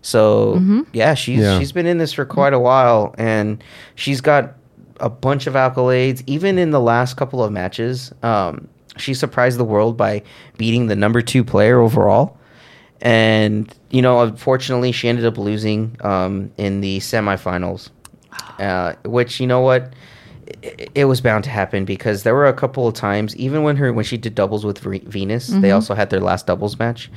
[0.01, 1.57] So yeah, she's Yeah.
[1.59, 3.61] she's been in this for quite a while, and
[3.95, 4.53] she's got
[4.99, 6.23] a bunch of accolades.
[6.27, 8.67] Even in the last couple of matches, um,
[8.97, 10.21] she surprised the world by
[10.57, 12.37] beating the number two player overall.
[13.01, 17.89] And you know, unfortunately, she ended up losing um, in the semifinals,
[18.59, 19.93] uh, which you know what,
[20.61, 23.77] it, it was bound to happen because there were a couple of times, even when
[23.77, 27.09] her when she did doubles with Ve- Venus, they also had their last doubles match.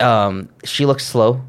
[0.00, 1.42] Um, she looked slow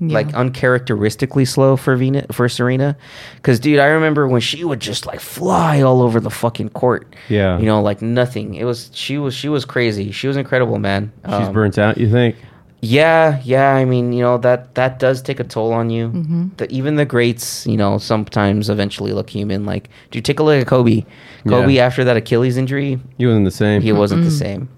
[0.00, 2.94] like uncharacteristically slow for Venus for Serena.
[3.36, 7.14] Because dude, I remember when she would just like fly all over the fucking court.
[7.30, 7.58] Yeah.
[7.58, 8.54] you know, like nothing.
[8.54, 10.10] It was she was she was crazy.
[10.10, 11.10] She was incredible, man.
[11.24, 11.96] she's Um, burnt out.
[11.96, 12.36] You think?
[12.84, 13.74] Yeah, yeah.
[13.74, 16.50] I mean, you know that that does take a toll on you.
[16.56, 19.64] The, even the greats, you know, sometimes eventually look human.
[19.64, 21.04] Like, do you take a look at Kobe?
[21.48, 21.86] Kobe Yeah.
[21.86, 23.82] after that Achilles injury, He wasn't the same.
[23.82, 24.68] he wasn't the same.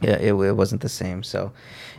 [0.00, 1.22] Yeah, it, it wasn't the same.
[1.22, 1.52] So,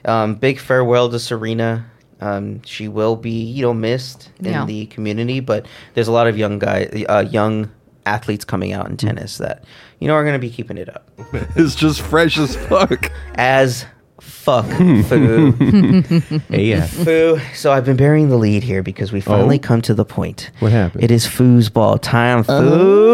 [0.06, 1.86] um, big farewell to Serena.
[2.22, 4.66] Um, she will be, you know, missed in Yeah.
[4.66, 7.70] the community, but there's a lot of young guys, uh, young
[8.06, 9.64] athletes coming out in tennis that
[10.00, 11.10] you know are going to be keeping it up.
[11.56, 13.10] It's just fresh as fuck.
[13.36, 13.86] As
[14.24, 14.66] fuck,
[15.06, 15.54] foo,
[16.50, 16.90] AF.
[16.90, 17.40] foo.
[17.54, 19.62] So I've been bearing the lead here because we finally Oh.
[19.68, 20.52] come to the point.
[20.60, 21.04] What happened?
[21.04, 23.14] It is foosball time, foo.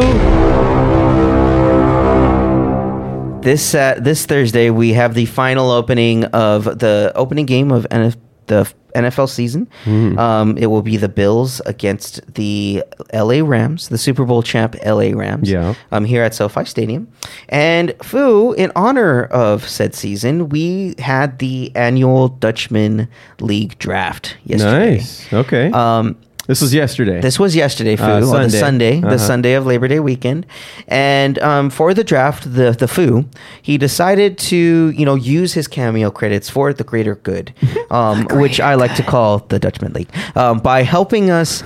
[3.42, 8.18] This uh, this Thursday we have the final opening of the opening game of NF-
[8.50, 9.68] the NFL season.
[9.86, 10.20] Mm-hmm.
[10.20, 12.84] Um, it will be the Bills against the
[13.14, 15.50] LA Rams, the Super Bowl champ LA Rams.
[15.50, 15.76] Yeah.
[15.92, 17.08] Um, here at SoFi Stadium,
[17.48, 23.08] and Foo, in honor of said season, we had the annual Dutchman
[23.40, 24.98] League draft yesterday.
[24.98, 25.34] Nice.
[25.34, 25.72] Okay.
[25.72, 26.18] Um,
[26.50, 27.22] this was yesterday.
[27.22, 28.60] this was yesterday, Foo, Uh, on the Sunday.
[28.60, 29.18] Sunday, the Uh-huh.
[29.32, 30.46] Sunday of Labor Day weekend,
[30.88, 33.26] and um, for the draft, the the Foo,
[33.62, 37.54] he decided to you know use his cameo credits for the greater good,
[37.92, 41.64] um, which I like to call the Dutchman League, um, by helping us,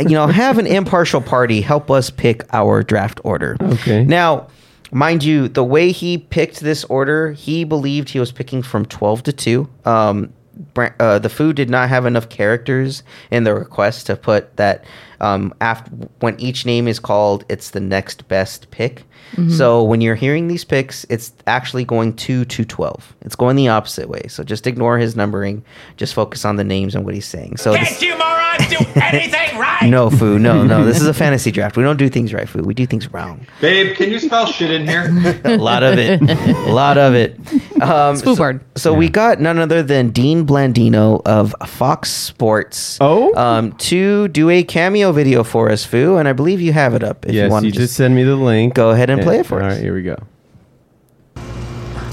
[0.00, 3.56] you know, have an impartial party help us pick our draft order.
[3.60, 4.04] Okay.
[4.04, 4.46] Now.
[4.92, 9.22] Mind you, the way he picked this order, he believed he was picking from 12
[9.22, 9.68] to 2.
[9.84, 10.32] Um,
[10.76, 14.84] uh, the food did not have enough characters in the request to put that
[15.20, 15.90] um, after
[16.20, 19.04] when each name is called, it's the next best pick.
[19.48, 23.14] So when you're hearing these picks, it's actually going two to twelve.
[23.20, 24.22] It's going the opposite way.
[24.28, 25.64] So just ignore his numbering.
[25.96, 27.58] Just focus on the names and what he's saying.
[27.58, 29.88] So this, Can't you morons do anything right?
[29.88, 30.84] no, Foo, no, no.
[30.90, 31.76] This is a fantasy draft.
[31.76, 32.62] We don't do things right, Foo.
[32.62, 33.46] We do things wrong.
[33.60, 35.04] Babe, can you spell shit in here?
[35.44, 36.20] a lot of it.
[36.28, 37.38] A lot of it.
[37.80, 38.60] Um, Spoo so, bird.
[38.76, 42.98] so we got none other than Dean Blandino of Fox Sports.
[43.00, 43.32] Oh?
[43.36, 47.02] Um, to do a cameo video for us, Foo, and I believe you have it
[47.02, 47.26] up.
[47.26, 48.74] If yes, you want you to just send me the link.
[48.74, 49.74] go ahead and play it for All us.
[49.74, 50.16] right, here we go.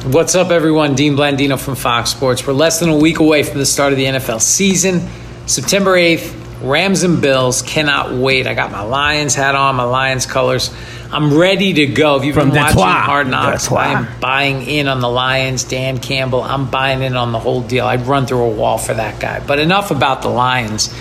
[0.06, 0.96] What's up, everyone?
[0.96, 2.46] Dean Blandino from Fox Sports.
[2.48, 5.02] We're less than a week away from the start of the NFL season.
[5.48, 7.62] September 8th, Rams and Bills.
[7.62, 8.48] Cannot wait.
[8.48, 10.74] I got my Lions hat on, my Lions colors.
[11.12, 12.16] I'm ready to go.
[12.18, 12.96] If you've From been watching Detroit.
[12.96, 13.80] Hard Knocks, Detroit.
[13.82, 15.64] I am buying in on the Lions.
[15.66, 17.86] Dan Campbell, I'm buying in on the whole deal.
[17.86, 19.40] I'd run through a wall for that guy.
[19.46, 20.94] But enough about the Lions.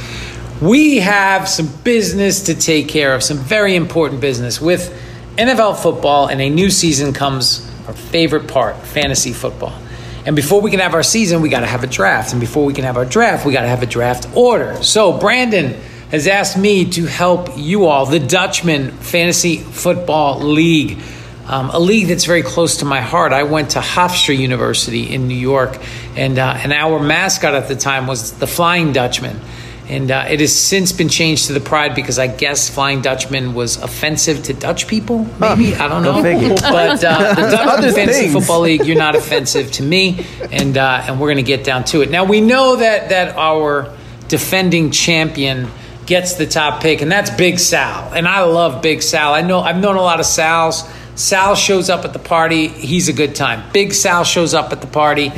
[0.61, 4.59] We have some business to take care of, some very important business.
[4.59, 4.91] With
[5.37, 9.79] NFL football and a new season comes our favorite part fantasy football.
[10.25, 12.33] And before we can have our season, we got to have a draft.
[12.33, 14.83] And before we can have our draft, we got to have a draft order.
[14.83, 15.79] So, Brandon
[16.11, 20.99] has asked me to help you all, the Dutchman Fantasy Football League,
[21.47, 23.33] um, a league that's very close to my heart.
[23.33, 25.79] I went to Hofstra University in New York,
[26.17, 29.39] and uh, and our mascot at the time was the Flying Dutchman.
[29.89, 33.55] And uh, it has since been changed to the Pride because I guess Flying Dutchman
[33.55, 35.25] was offensive to Dutch people.
[35.39, 36.23] Maybe I don't know.
[36.23, 36.49] figure.
[36.61, 38.33] But uh, the Dutch Other Fantasy things.
[38.33, 41.85] Football League, you're not offensive to me, and uh, and we're going to get down
[41.85, 42.11] to it.
[42.11, 43.95] Now we know that that our
[44.29, 45.69] defending champion
[46.07, 48.13] gets the top pick, and that's Big Sal.
[48.13, 49.35] And I love Big Sal.
[49.35, 50.91] I know I've known a lot of Sals.
[51.17, 52.69] Sal shows up at the party.
[52.69, 53.63] He's a good time.
[53.73, 55.33] Big Sal shows up at the party.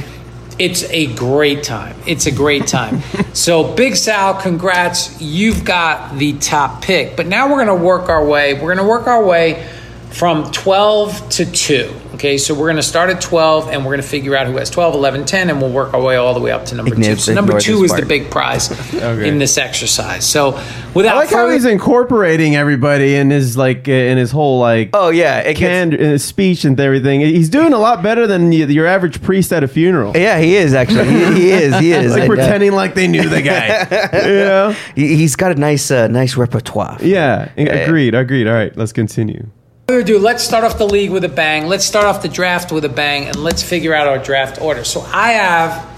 [0.59, 1.97] It's a great time.
[2.07, 3.03] It's a great time.
[3.33, 5.21] so, Big Sal, congrats.
[5.21, 7.17] You've got the top pick.
[7.17, 8.55] But now we're going to work our way.
[8.55, 9.67] We're going to work our way
[10.11, 11.95] from 12 to 2.
[12.15, 14.57] Okay, so we're going to start at 12 and we're going to figure out who
[14.57, 16.93] has 12, 11, 10, and we'll work our way all the way up to number
[16.95, 17.21] Ignore- 2.
[17.21, 19.29] So, number 2 this is the big prize Okay.
[19.29, 20.29] in this exercise.
[20.29, 20.53] So,
[20.95, 24.91] without I like how he's incorporating everybody in his like uh, in his whole like
[24.95, 27.21] Oh yeah, it gets, canned in his speech and everything.
[27.21, 30.17] He's doing a lot better than your average priest at a funeral.
[30.17, 31.09] yeah, he is actually.
[31.11, 31.79] He, he is.
[31.79, 32.13] He is.
[32.13, 33.87] like And, uh, pretending like they knew the guy.
[34.13, 36.97] yeah, he, he's got a nice, uh, nice repertoire.
[37.01, 37.51] yeah.
[37.57, 38.15] Agreed.
[38.17, 38.49] Agreed.
[38.49, 39.47] All right, let's continue.
[39.89, 41.67] Further ado, let's start off the league with a bang.
[41.67, 44.85] Let's start off the draft with a bang, and let's figure out our draft order.
[44.85, 45.89] So I have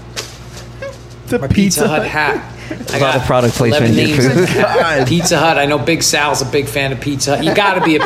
[1.27, 2.57] The my Pizza Hut hat.
[2.71, 4.17] I lot of product placement 11 here.
[4.17, 5.05] names in the.
[5.07, 5.57] Pizza Hut.
[5.57, 7.45] I know Big Sal's a big fan of Pizza Hut.
[7.45, 8.01] You got to be a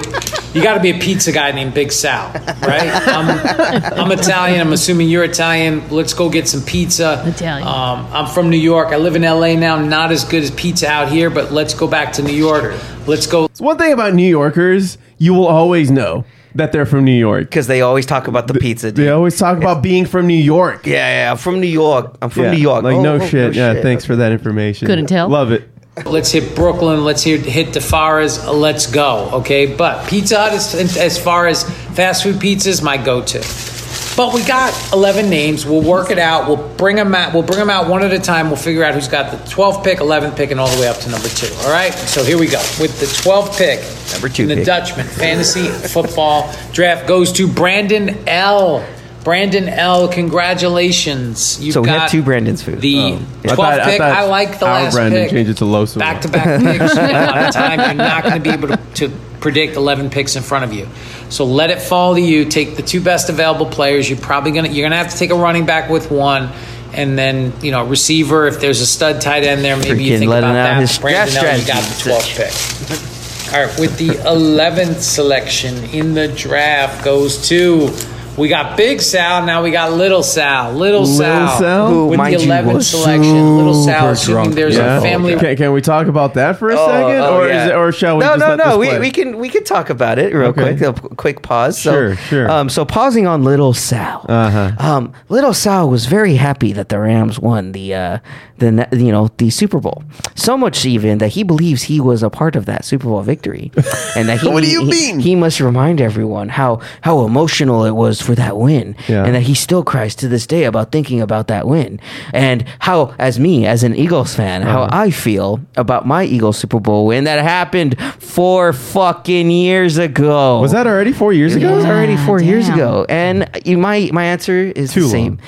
[0.56, 2.90] you got to be a pizza guy named Big Sal, right?
[2.90, 4.62] I'm, I'm Italian.
[4.62, 5.90] I'm assuming you're Italian.
[5.90, 7.22] Let's go get some pizza.
[7.26, 7.68] Italian.
[7.68, 8.90] Um, I'm from New York.
[8.90, 9.78] I live in LA now.
[9.78, 12.74] Not as good as pizza out here, but let's go back to New York.
[13.06, 13.50] Let's go.
[13.52, 16.24] So one thing about New Yorkers, you will always know
[16.56, 17.44] that they're from New York.
[17.44, 18.92] Because they always talk about the pizza.
[18.92, 20.86] They always talk about being from New York.
[20.86, 21.32] Yeah, yeah.
[21.32, 22.18] I'm from New York.
[22.22, 22.84] I'm from Yeah, New York.
[22.84, 23.54] Like Oh, no, oh, shit.
[23.56, 23.84] no yeah, shit.
[23.84, 24.88] thanks for that information.
[24.88, 25.30] Couldn't tell.
[25.30, 25.70] Love it.
[26.06, 27.04] Let's hit Brooklyn.
[27.06, 28.46] Let's hit, hit Di Fara's.
[28.48, 29.30] Let's go.
[29.34, 29.66] Okay.
[29.76, 31.64] But Pizza Hut, is, as far as
[31.96, 33.75] fast food pizzas, my go to.
[34.16, 35.66] But we got 11 names.
[35.66, 36.48] We'll work it out.
[36.48, 37.34] We'll bring them out.
[37.34, 38.48] We'll bring them out one at a time.
[38.48, 40.98] We'll figure out who's got the 12th pick, 11th pick, and all the way up
[41.00, 41.54] to number two.
[41.64, 41.94] All right.
[41.94, 43.82] So here we go with the 12th pick.
[44.14, 44.66] Number two in the pick.
[44.66, 48.86] Dutchman fantasy football draft goes to Brandon L.
[49.26, 50.08] Brandon L.
[50.08, 51.60] Congratulations.
[51.64, 52.80] You've So we got have two Brandon's food.
[52.80, 53.16] The oh.
[53.16, 53.98] I 12th thought- I pick.
[53.98, 54.68] thought I, like the last pick.
[54.68, 55.32] our last Brandon pick.
[55.32, 56.00] changed it to Losa.
[56.00, 56.94] Back to back picks.
[56.96, 57.80] You get a lot of time.
[57.80, 59.12] You're not going to be able to, to
[59.46, 60.90] predict 11 picks in front of you.
[61.30, 62.46] So let it fall to you.
[62.46, 64.10] Take the two best available players.
[64.10, 66.52] You're probably going to you're going to have to take a running back with one.
[66.94, 68.48] And then you know receiver.
[68.48, 70.82] If there's a stud tight end there, maybe you think about that.
[70.82, 73.54] his Brandon L, got the 12th pick.
[73.54, 77.90] All right, with the 11th selection in the draft goes to.
[78.38, 80.74] We got Big Sal, now we got Little Sal.
[80.74, 81.58] Little, Little Sal.
[81.58, 81.88] Sal?
[81.88, 83.56] Who, with mind the you, 11th was selection.
[83.58, 84.56] Little Sal, super assuming drunk.
[84.56, 84.98] there's Yeah.
[84.98, 85.36] a family.
[85.38, 87.64] Can, can we talk about that for a Oh, second, oh, or yeah.
[87.66, 88.66] is it, or shall we no, just no, let no.
[88.72, 89.00] this We, play?
[89.00, 90.76] we can we can talk about it real Okay.
[90.76, 90.82] quick.
[90.82, 91.82] A p- quick pause.
[91.82, 92.52] So, Sure, sure.
[92.52, 94.26] Um, so pausing on Little Sal.
[94.28, 94.72] Uh-huh.
[94.80, 98.18] Um, Little Sal was very happy that the Rams won the uh,
[98.58, 100.04] the ne- you know the Super Bowl.
[100.36, 103.72] So much even that he believes he was a part of that Super Bowl victory,
[104.18, 105.20] and that he What do you he- mean?
[105.22, 109.24] he must remind everyone how how emotional it was for that win, Yeah.
[109.26, 112.00] and that he still cries to this day about thinking about that win,
[112.34, 115.04] and how as me as an Eagles fan, how Uh-huh.
[115.06, 120.60] I feel about my Eagles Super Bowl win that happened four fucking years ago.
[120.62, 121.76] Was that already four years ago It ago?
[121.78, 123.48] was already four years ago, and
[123.88, 125.34] my my answer is Too the same.
[125.38, 125.40] long.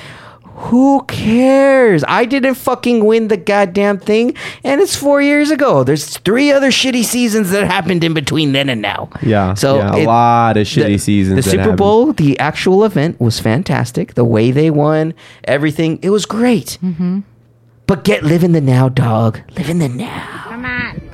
[0.58, 2.04] Who cares?
[2.08, 4.34] I didn't fucking win the goddamn thing,
[4.64, 5.84] and it's four years ago.
[5.84, 9.08] There's three other shitty seasons that happened in between then and now.
[9.22, 11.36] Yeah, So yeah, a it- lot of shitty the, seasons.
[11.44, 11.78] The Super happened.
[11.78, 14.14] Bowl, the actual event was fantastic.
[14.14, 16.78] The way they won, everything, it was great.
[16.82, 17.20] Mm-hmm.
[17.86, 19.40] But get live in the now, dog.
[19.56, 20.42] Live in the now.
[20.48, 21.07] Come on.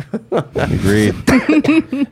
[0.54, 1.14] Agreed.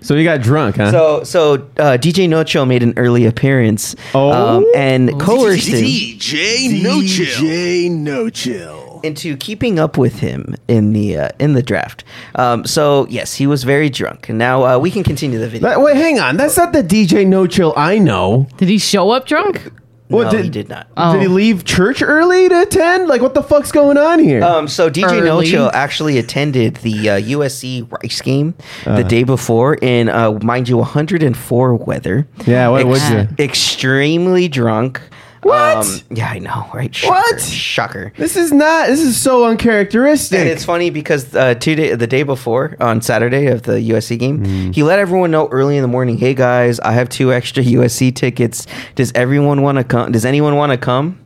[0.05, 0.90] so you got drunk, huh?
[0.90, 3.94] So, so uh, DJ Nocho made an early appearance.
[4.14, 4.30] Oh.
[4.32, 7.90] um, and coerced him DJ No Chill.
[7.90, 9.00] no chill.
[9.03, 12.05] into keeping up with him in the uh, in the draft.
[12.34, 14.28] Um, so yes, he was very drunk.
[14.28, 15.68] And now uh, we can continue the video.
[15.68, 16.36] That, wait, hang on.
[16.36, 18.48] That's not the DJ No Chill I know.
[18.57, 19.72] Did he show up drunk?
[20.13, 20.87] No, he did not.
[20.97, 21.13] Oh.
[21.15, 23.09] Did he leave church early to attend?
[23.09, 24.43] Like, what the fuck's going on here?
[24.43, 25.47] Um, so DJ Early.
[25.47, 28.55] Nocho actually attended the uh, USC Rice game
[28.87, 28.97] Uh.
[28.97, 32.27] the day before in, uh, mind you, 104 weather.
[32.47, 33.29] Yeah, what would you?
[33.39, 35.01] Extremely drunk.
[35.43, 35.78] What?
[35.78, 36.95] Um, yeah, I know, right?
[36.95, 37.40] Shocker, What?
[37.40, 38.12] Shocker.
[38.16, 38.86] this is not.
[38.86, 40.38] This is so uncharacteristic.
[40.38, 44.18] And it's funny because uh, two day, the day before on Saturday of the USC
[44.18, 44.70] game, Hmm.
[44.70, 46.16] he let everyone know early in the morning.
[46.16, 48.66] Hey guys, I have two extra USC tickets.
[48.95, 50.12] Does everyone want to come?
[50.12, 51.18] Does anyone want to come?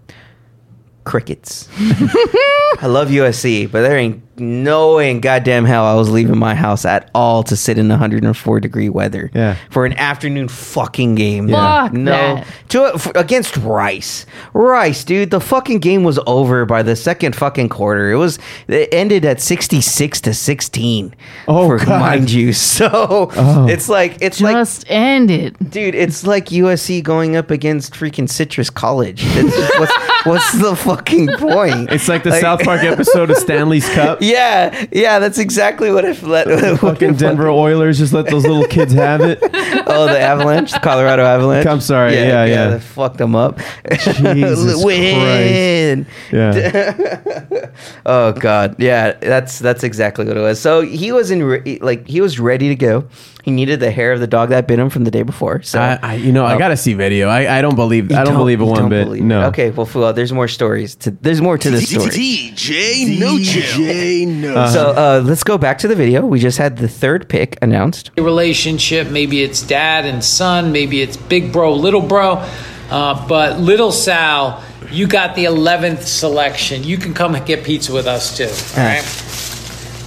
[1.04, 1.68] Crickets.
[1.78, 7.10] I love USC, but there ain't knowing goddamn hell I was leaving my house at
[7.14, 9.30] all to sit in 104 degree weather.
[9.34, 9.56] Yeah.
[9.70, 11.48] For an afternoon fucking game.
[11.48, 11.84] Yeah.
[11.84, 12.10] Fuck no.
[12.10, 12.46] that.
[12.70, 14.26] To f- against Rice.
[14.52, 15.30] Rice, dude.
[15.30, 18.10] The fucking game was over by the second fucking quarter.
[18.10, 18.38] It was.
[18.68, 21.14] It ended at 66 to 16.
[21.48, 22.00] Oh, for, God.
[22.00, 22.52] mind you.
[22.76, 23.66] So Oh.
[23.68, 25.70] it's like it's like Just end it.
[25.70, 29.22] Dude, it's like USC going up against freaking Citrus College.
[29.24, 29.92] It's just-
[30.26, 31.90] what's, the fucking point?
[31.92, 34.18] It's like the South Park episode of Stanley's Cup.
[34.26, 36.46] Yeah, yeah, that's exactly what if let
[36.80, 39.38] Fucking Denver Oilers just let those little kids have it.
[39.88, 41.66] Oh, the Avalanche, the Colorado Avalanche.
[41.66, 42.68] I'm sorry, yeah, yeah.
[42.70, 43.60] they fucked them up.
[43.88, 46.06] Jesus Win.
[46.32, 47.70] Yeah.
[48.04, 50.60] oh God, yeah, that's that's exactly what it was.
[50.60, 53.08] So he was in re- like he was ready to go.
[53.46, 55.62] He needed the hair of the dog that bit him from the day before.
[55.62, 56.58] So I, I, you know, I Oh.
[56.58, 57.28] gotta see video.
[57.28, 58.10] I, I don't believe.
[58.10, 59.04] You I don't, believe it you one don't bit.
[59.04, 59.26] believe it.
[59.26, 59.46] no.
[59.50, 60.96] Okay, well, Fuad, there's more stories.
[60.96, 62.08] To, there's more to this story.
[62.10, 66.26] DJ No DJ No So uh, let's go back to the video.
[66.26, 68.10] We just had the third pick announced.
[68.18, 69.10] relationship.
[69.10, 70.72] Maybe it's dad and son.
[70.72, 72.44] Maybe it's big bro, little bro.
[72.90, 76.82] Uh, but little Sal, you got the 11th selection.
[76.82, 78.44] You can come get pizza with us too.
[78.80, 79.04] All right.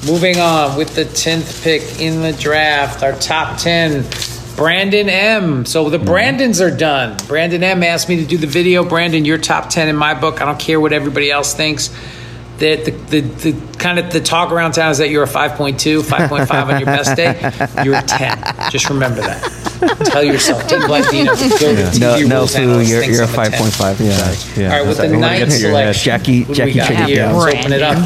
[0.05, 4.05] Moving on with the 10th pick in the draft, our top 10.
[4.55, 5.65] Brandon M.
[5.65, 6.05] So the mm-hmm.
[6.05, 7.17] Brandons are done.
[7.27, 8.83] Brandon M asked me to do the video.
[8.83, 10.41] Brandon, you're top 10 in my book.
[10.41, 11.89] I don't care what everybody else thinks.
[12.57, 16.01] The, the, the, the kind of the talk around town is that you're a 5.2,
[16.01, 17.39] 5.5 on your best day.
[17.85, 18.69] You're a 10.
[18.69, 19.41] Just remember that.
[20.07, 20.67] Tell yourself.
[20.67, 21.27] Take Blandino.
[21.59, 23.99] Go to TV No, no, rules Foo, analyst you're, thinks you're a I'm 5.5.
[24.57, 24.61] Yeah.
[24.61, 24.73] Yeah.
[24.73, 25.95] All right, with the ninth get to your head.
[25.95, 27.15] selection, Jackie- what do Jackie we got Chan here?
[27.15, 27.35] down.
[27.37, 28.05] Let's open it up.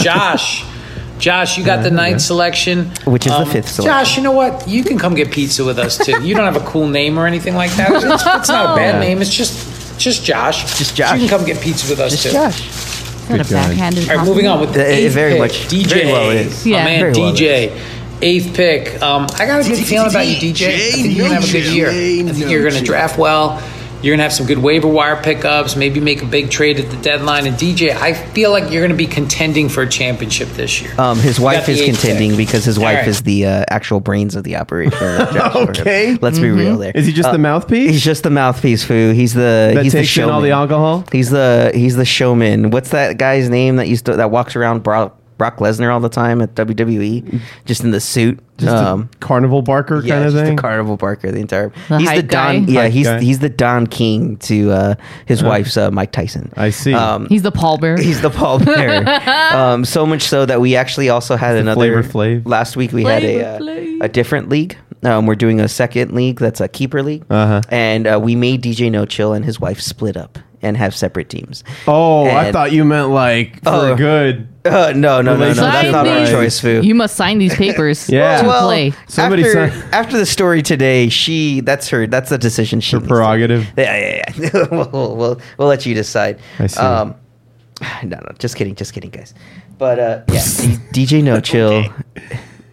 [1.24, 3.86] Josh, Josh, you got the ninth selection, Which is the Um, fifth selection.
[4.06, 4.68] Josh, you know what?
[4.68, 6.22] You can come get pizza with us too.
[6.22, 7.92] You don't have a cool name or anything like that.
[7.92, 9.22] It's, it's not a bad name.
[9.22, 10.78] It's just just Josh.
[10.78, 11.10] Just Josh.
[11.10, 12.32] So you can come get pizza with us Just too.
[12.34, 12.60] Josh.
[12.68, 13.70] Is that a Good guy.
[13.70, 15.88] backhanded All right, moving on with the it eighth very pick, much- DJ.
[15.88, 16.66] very well is.
[16.68, 16.80] Yeah.
[16.80, 17.82] My man, Very well DJ.
[18.22, 19.02] Eighth pick.
[19.02, 20.68] Um, I got a good feeling about you, DJ.
[20.76, 21.90] I think you're gonna have a good year.
[21.90, 23.62] I think you're gonna draft well.
[24.04, 25.76] You're gonna have some good waiver wire pickups.
[25.76, 27.48] Maybe make a big trade at the deadline.
[27.48, 30.92] And DJ, I feel like you're gonna be contending for a championship this year.
[31.00, 32.38] Um, his wife is contending pick.
[32.38, 33.08] because his wife All right.
[33.08, 34.94] is the uh, actual brains of the operation.
[35.64, 36.18] Okay.
[36.22, 36.92] Let's be real there.
[36.94, 37.92] Is he just Uh, the mouthpiece?
[37.92, 39.12] He's just the mouthpiece, foo.
[39.14, 40.36] He's the that he's the takes in showman.
[40.36, 41.06] all the alcohol.
[41.12, 42.70] He's the he's the showman.
[42.72, 46.10] What's that guy's name that used to that walks around Brock, Brock Lesnar all the
[46.10, 48.40] time at WWE, just in the suit?
[48.58, 50.56] Just um, a carnival barker yeah, kind of just thing.
[50.56, 51.32] the Carnival Barker.
[51.32, 52.54] The entire The he's the hype guy?
[52.60, 52.68] Don.
[52.68, 53.20] Yeah, he's guy.
[53.20, 56.54] he's the Don King to uh, his wife's uh, Mike Tyson.
[56.56, 56.94] I see.
[56.94, 58.00] Um, He's the pallbearer.
[58.00, 59.08] He's the pallbearer.
[59.54, 62.48] um, so much so that we actually also had another Flavor Flav.
[62.48, 64.78] Last week we had a uh, a different league.
[65.02, 67.62] Um, we're doing a second league that's a keeper league, Uh-huh.
[67.70, 71.28] and uh, we made DJ No Chill and his wife split up and have separate
[71.30, 71.64] teams.
[71.88, 73.96] oh, I thought you meant like for Oh.
[73.96, 74.48] good.
[74.66, 76.82] Uh, no, no, no, no, that's Relationship not our choice, Foo.
[76.82, 78.42] You must sign these papers Yeah.
[78.42, 78.94] to Well, play.
[79.08, 83.00] Somebody after, sign- after the story today, she that's her that's a decision she Her
[83.00, 83.68] needs to- prerogative.
[83.78, 84.68] Yeah, yeah, yeah.
[84.72, 86.40] we'll, we'll, we'll, we'll let you decide.
[86.60, 86.80] I see.
[86.80, 87.16] Um,
[88.04, 89.34] no, no, just kidding, just kidding, guys.
[89.78, 90.44] But uh, yeah,
[90.92, 91.84] D- DJ No Chill.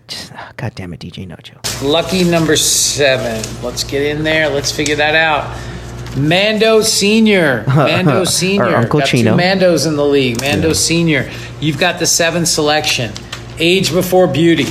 [0.06, 1.58] Just, oh, God damn it, DJ No Chill.
[1.82, 3.42] Lucky number seven.
[3.64, 4.48] Let's get in there.
[4.48, 5.44] Let's figure that out.
[6.16, 7.64] Mando Senior.
[7.68, 8.76] Mando Senior.
[8.76, 9.36] Uncle got Chino.
[9.36, 10.40] Two Mandos in the league.
[10.40, 11.30] Mando Senior.
[11.60, 13.12] You've got the seventh selection.
[13.58, 14.64] Age before beauty.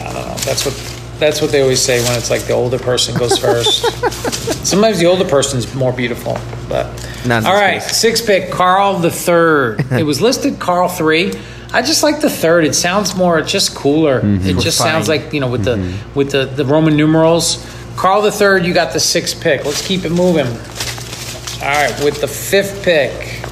[0.00, 0.34] I don't know.
[0.44, 3.82] That's what that's what they always say when it's like the older person goes first.
[4.66, 6.36] Sometimes the older person's more beautiful,
[6.68, 6.86] but
[7.26, 7.82] Not in all this right.
[7.82, 7.96] case.
[7.96, 9.80] Six pick Carl the third.
[9.92, 11.32] it was listed Carl three.
[11.72, 12.64] I just like the third.
[12.64, 14.20] It sounds more just cooler.
[14.20, 14.48] Mm-hmm.
[14.48, 16.14] It just sounds like you know with the mm-hmm.
[16.14, 17.64] with the the Roman numerals.
[17.96, 18.64] Carl the third.
[18.64, 19.64] You got the sixth pick.
[19.64, 20.46] Let's keep it moving.
[20.46, 23.42] All right, with the fifth pick.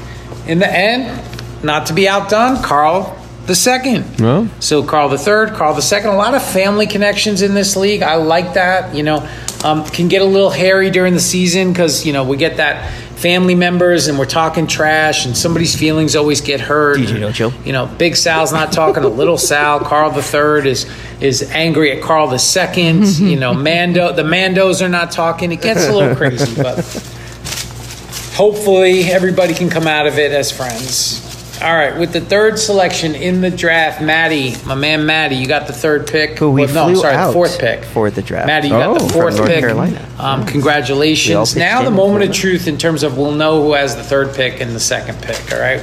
[0.47, 1.23] In the end,
[1.65, 4.21] not to be outdone, Carl the second.
[4.21, 6.11] Well, So Carl the third, Carl the second.
[6.11, 8.03] A lot of family connections in this league.
[8.03, 8.95] I like that.
[8.95, 9.29] You know,
[9.65, 13.02] um, can get a little hairy during the season because you know we get that
[13.23, 16.99] family members and we're talking trash and somebody's feelings always get hurt.
[16.99, 17.65] DJ.
[17.65, 19.79] You know, Big Sal's not talking to Little Sal.
[19.81, 23.07] Carl the third is is angry at Carl the second.
[23.23, 25.53] You know, Mando the Mandos are not talking.
[25.53, 26.77] It gets a little crazy, but
[28.35, 31.22] hopefully everybody can come out of it as friends.
[31.63, 35.69] All right, with the third selection in the draft, Maddie, my man Maddie, you got
[35.69, 36.37] the third pick.
[36.39, 37.85] Who we Well, no, flew sorry, the fourth pick.
[37.85, 38.49] for the draft.
[38.49, 39.61] Maddie, you got Oh, the from fourth North pick.
[39.61, 40.09] Carolina.
[40.19, 41.55] Um, congratulations.
[41.55, 44.61] Now the moment of truth in terms of we'll know who has the third pick
[44.61, 45.53] and the second pick.
[45.53, 45.81] All right.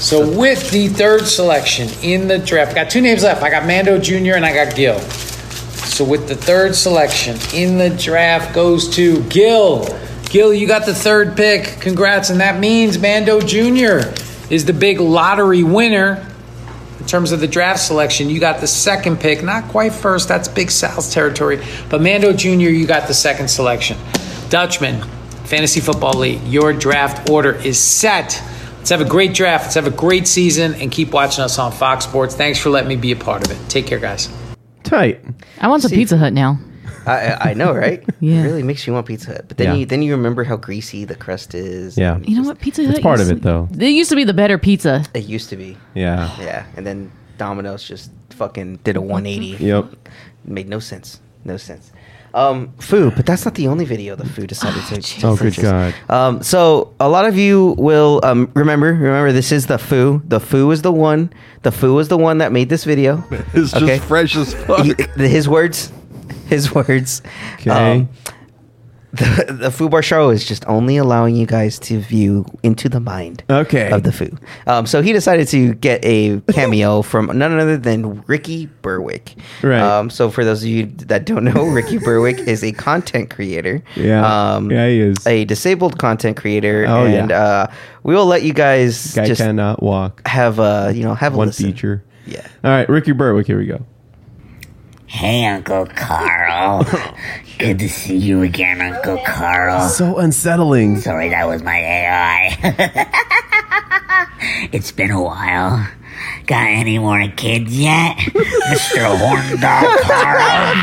[0.00, 3.42] So with the third selection in the draft, I got two names left.
[3.42, 4.36] I got Mando Jr.
[4.36, 4.98] and I got Gil.
[5.00, 9.86] So with the third selection in the draft goes to Gil.
[10.30, 11.78] Gil, you got the third pick.
[11.80, 12.30] Congrats.
[12.30, 14.08] And that means Mando Jr.
[14.50, 16.26] is the big lottery winner.
[16.98, 20.48] In terms of the draft selection, you got the second pick, not quite first, that's
[20.48, 21.64] Big Sal's territory.
[21.88, 23.96] But Mando Jr., you got the second selection.
[24.50, 25.00] Dutchman,
[25.44, 28.42] Fantasy Football League, your draft order is set.
[28.76, 29.64] Let's have a great draft.
[29.64, 32.34] Let's have a great season and keep watching us on Fox Sports.
[32.34, 33.68] Thanks for letting me be a part of it.
[33.70, 34.28] Take care, guys.
[34.82, 35.24] Tight.
[35.58, 36.58] I want some Pizza Hut now.
[37.06, 38.02] I, I I know, right?
[38.20, 38.40] Yeah.
[38.40, 39.44] It really makes you want Pizza Hut.
[39.48, 39.74] But then Yeah.
[39.74, 41.96] you then you remember how greasy the crust is.
[41.96, 42.14] Yeah.
[42.16, 42.60] and You know what?
[42.60, 42.94] Pizza Hut.
[42.96, 43.68] It's part of used it, though.
[43.78, 45.04] It used to be the better pizza.
[45.14, 45.76] It used to be.
[45.94, 46.28] Yeah.
[46.40, 46.66] Yeah.
[46.76, 49.64] And then Domino's just fucking did a 180.
[49.64, 49.84] Yep.
[50.44, 51.20] Made no sense.
[51.44, 51.90] No sense.
[52.32, 55.26] Um, foo, but that's not the only video the foo decided to.
[55.26, 55.94] Oh, good God.
[56.08, 58.92] Um, so a lot of you will um, remember.
[58.92, 60.22] Remember, this is the foo.
[60.28, 61.32] The foo is the one.
[61.62, 63.24] The foo is the one that made this video.
[63.54, 64.84] It's just fresh as fuck.
[64.86, 64.94] He-
[65.28, 65.90] his words.
[66.50, 67.22] His words.
[67.54, 67.70] Okay.
[67.70, 68.08] Um,
[69.12, 73.00] the, the Foo Bar Show is just only allowing you guys to view into the
[73.00, 73.90] mind Okay.
[73.90, 74.38] of the Foo.
[74.68, 79.34] Um, so he decided to get a cameo from none other than Ricky Berwick.
[79.64, 79.80] Right.
[79.80, 83.82] Um, so for those of you that don't know, Ricky Berwick is a content creator.
[83.96, 84.24] Yeah.
[84.54, 85.26] Um, Yeah, he is.
[85.26, 86.84] A disabled content creator.
[86.86, 87.22] Oh, yeah.
[87.22, 87.66] and uh,
[88.04, 90.24] we will let you guys Guy just cannot walk.
[90.28, 91.66] have uh, you know have a One listen.
[91.66, 92.04] feature.
[92.26, 92.46] Yeah.
[92.62, 93.48] All right, Ricky Berwick.
[93.48, 93.84] Here we go.
[95.10, 96.86] Hey, Uncle Carl.
[97.58, 99.88] Good to see you again, Uncle Carl.
[99.88, 101.00] So unsettling.
[101.00, 102.56] Sorry, that was my AI.
[104.72, 105.84] it's been a while.
[106.46, 109.18] Got any more kids yet, Mr.
[109.18, 110.74] Horn Dog Carl?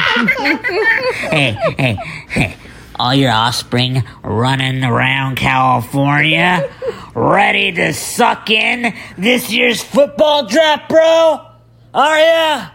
[1.31, 1.97] hey, hey,
[2.27, 2.57] hey.
[2.99, 6.69] All your offspring running around California,
[7.15, 11.47] ready to suck in this year's football draft, bro?
[11.93, 12.69] Are ya?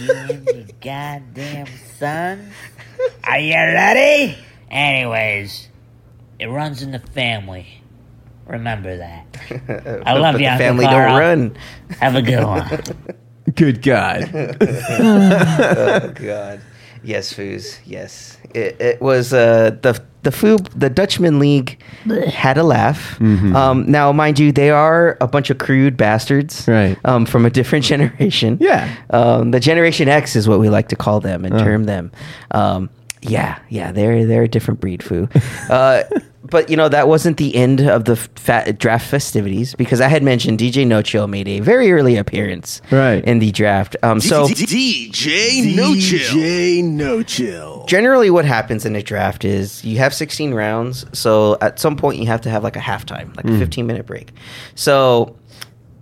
[0.00, 1.66] You and your goddamn
[1.98, 2.50] son?
[3.24, 4.36] Are you ready?
[4.70, 5.68] Anyways,
[6.38, 7.82] it runs in the family.
[8.46, 9.26] Remember that.
[10.06, 11.08] I love But you, the Uncle family Carl.
[11.10, 11.56] don't run.
[12.00, 12.68] Have a good one.
[13.54, 14.30] Good God.
[14.34, 16.60] oh God.
[17.02, 17.78] Yes, Foos.
[17.84, 18.36] Yes.
[18.54, 21.80] It, it was uh, the the Foo the Dutchman League
[22.28, 23.18] had a laugh.
[23.18, 23.54] Mhm.
[23.54, 26.96] Um, now, mind you, they are a bunch of crude bastards, Right.
[27.04, 28.58] Um, from a different generation.
[28.60, 28.92] Yeah.
[29.10, 31.62] Um, the Generation X is what we like to call them and Uh.
[31.64, 32.10] term them.
[32.50, 32.90] Um,
[33.22, 35.28] yeah, yeah, they're they're a different breed, Foo.
[35.70, 36.02] Uh,
[36.50, 40.22] but you know that wasn't the end of the fat draft festivities because I had
[40.22, 43.24] mentioned DJ No Chill made a very early appearance Right.
[43.24, 43.96] in the draft.
[44.02, 46.18] Um, so DJ No Chill.
[46.36, 47.84] DJ No Chill.
[47.86, 52.18] generally what happens in a draft is you have 16 rounds so at some point
[52.20, 53.58] you have to have like a halftime like a Mm.
[53.58, 54.32] 15 minute break
[54.74, 55.36] so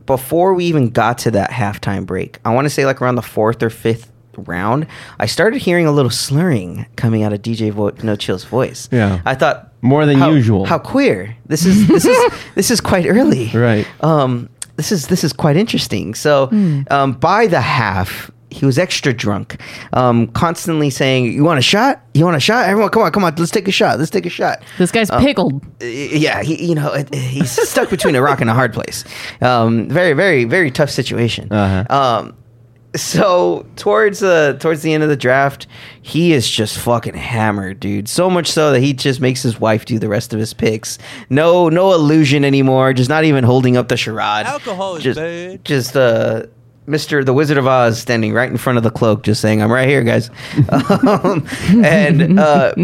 [0.07, 3.23] before we even got to that halftime break i want to say like around the
[3.23, 4.87] fourth or fifth round
[5.20, 9.20] i started hearing a little slurring coming out of dj Vo- no chill's voice Yeah.
[9.24, 10.64] i thought More than how, usual.
[10.66, 13.87] how queer this is this is this is quite early Right.
[14.03, 16.49] um this is this is quite interesting so
[16.91, 19.61] um by the half he was extra drunk
[19.93, 23.24] um constantly saying you want a shot you want a shot everyone come on come
[23.24, 25.62] on let's take a shot let's take a shot This guy's Um, pickled.
[25.82, 29.05] yeah he, you know he's stuck between a rock and a hard place
[29.43, 31.84] um very very very tough situation Uh-huh.
[31.95, 32.34] um
[32.97, 35.67] so towards uh towards the end of the draft
[36.03, 39.85] he is just fucking hammered dude so much so that he just makes his wife
[39.85, 40.99] do the rest of his picks
[41.31, 45.65] no no illusion anymore just not even holding up the charade Alcohol is just, bad.
[45.65, 46.43] just uh
[46.87, 47.25] Mr.
[47.25, 49.89] the Wizard of Oz standing right in front of the cloak, just saying, I'm right
[49.89, 50.31] here, guys.
[50.71, 51.45] um,
[51.85, 52.75] and uh,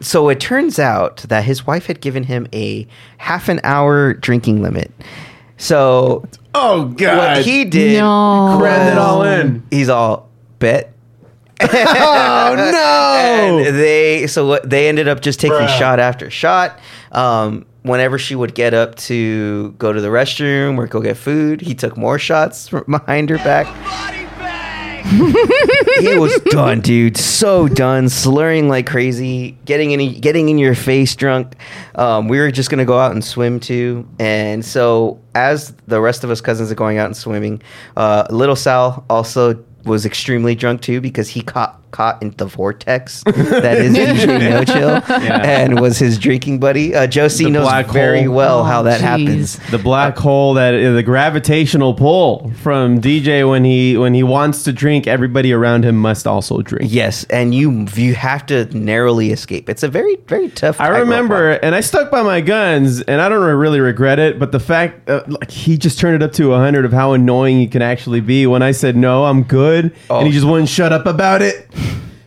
[0.00, 2.86] so it turns out that his wife had given him a
[3.18, 4.90] half an hour drinking limit.
[5.56, 7.36] So Oh God.
[7.36, 8.56] what he did, No.
[8.58, 9.62] Crammed it all in.
[9.70, 10.28] he's all
[10.58, 10.92] bet.
[11.60, 11.66] Oh
[12.56, 13.58] no.
[13.66, 16.78] And they so what they ended up just taking shot after shot.
[17.12, 21.60] Um, whenever she would get up to go to the restroom or go get food,
[21.62, 23.66] he took more shots from behind her back.
[25.06, 27.16] He was done, dude.
[27.16, 31.54] So done, slurring like crazy, getting in, getting in your face, drunk.
[31.94, 36.24] Um, we were just gonna go out and swim too, and so as the rest
[36.24, 37.62] of us cousins are going out and swimming,
[37.96, 43.22] uh, little Sal also was extremely drunk too because he caught caught in the vortex
[43.24, 44.88] that is DJ No Chill
[45.24, 45.42] Yeah.
[45.42, 46.94] and was his drinking buddy.
[46.94, 48.34] Uh, Josie The knows very hole.
[48.34, 49.04] well Oh, how that jeez.
[49.04, 49.58] happens.
[49.70, 54.62] the black hole that uh, the gravitational pull from DJ when he when he wants
[54.64, 56.90] to drink, everybody around him must also drink.
[56.92, 59.68] Yes, and you you have to narrowly escape.
[59.68, 60.80] It's a very very tough.
[60.80, 64.38] I remember, and I stuck by my guns, and I don't really regret it.
[64.38, 67.58] But the fact, uh, like, he just turned it up to hundred of how annoying
[67.58, 68.46] he can actually be.
[68.46, 70.18] When I said no, I'm good, Oh.
[70.18, 71.68] and he just wouldn't shut up about it.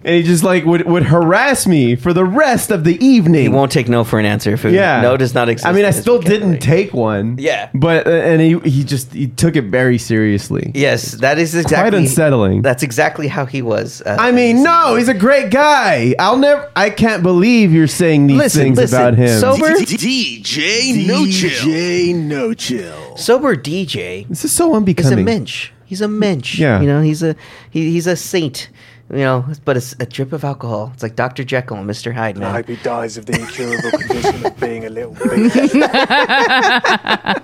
[0.02, 3.42] And he just like would, would harass me for the rest of the evening.
[3.42, 4.56] He won't take no for an answer.
[4.56, 4.74] Food.
[4.74, 5.68] Yeah, No does not exist.
[5.68, 6.52] I mean, I still vocabulary.
[6.54, 7.36] didn't take one.
[7.38, 7.70] Yeah.
[7.74, 10.72] but uh, and he he just he took it very seriously.
[10.74, 12.62] Yes, that is exactly Quite unsettling.
[12.62, 14.02] That's exactly how he was.
[14.06, 16.16] Uh, I mean, no, he's a great guy.
[16.18, 16.72] I'll never.
[16.78, 19.38] I can't believe you're saying these Listen, things listen, about him.
[19.40, 21.50] sober- DJ No Chill.
[21.50, 23.18] DJ No Chill.
[23.18, 24.96] sober DJ This is so unbecoming.
[24.96, 25.26] He's a unbecoming.
[25.26, 25.72] mensch.
[25.86, 26.58] He's a mensch.
[26.58, 26.80] Yeah.
[26.82, 27.36] You know, he's a
[27.70, 28.70] he, he's a saint.
[29.12, 30.92] You know, but it's a drip of alcohol.
[30.94, 31.44] It's like Dr.
[31.44, 32.14] Jekyll and Mr.
[32.14, 32.54] Hyde, I man.
[32.54, 36.30] hope he dies of the incurable condition of being a little bitch.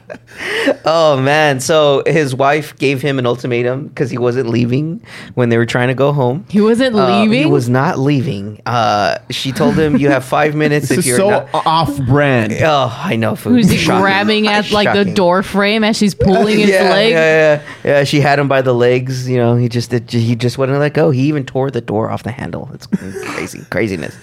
[0.86, 1.60] Oh man!
[1.60, 5.02] So his wife gave him an ultimatum because he wasn't leaving
[5.34, 6.44] when they were trying to go home.
[6.48, 7.38] He wasn't Uh, leaving.
[7.38, 8.60] he was not leaving.
[8.66, 12.54] Uh, she told him, "You have five minutes This if is you're so not." off-brand.
[12.62, 13.36] Oh, I know.
[13.36, 13.52] Food.
[13.54, 14.00] Who's he Shocking.
[14.02, 17.10] grabbing at like the door frame as she's pulling his yeah, leg?
[17.12, 17.62] Yeah, yeah,
[17.98, 18.04] yeah.
[18.04, 19.28] She had him by the legs.
[19.28, 21.10] You know, he just it, he just wouldn't let go.
[21.10, 22.68] He even tore the door off the handle.
[22.74, 24.16] It's crazy, craziness.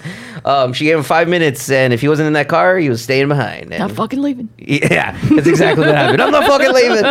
[0.44, 3.02] Um, she gave him five minutes, and if he wasn't in that car, he was
[3.02, 3.70] staying behind.
[3.70, 4.50] Not And fucking leaving.
[4.58, 6.20] yeah, that's exactly what happened.
[6.20, 7.04] I'm not fucking leaving.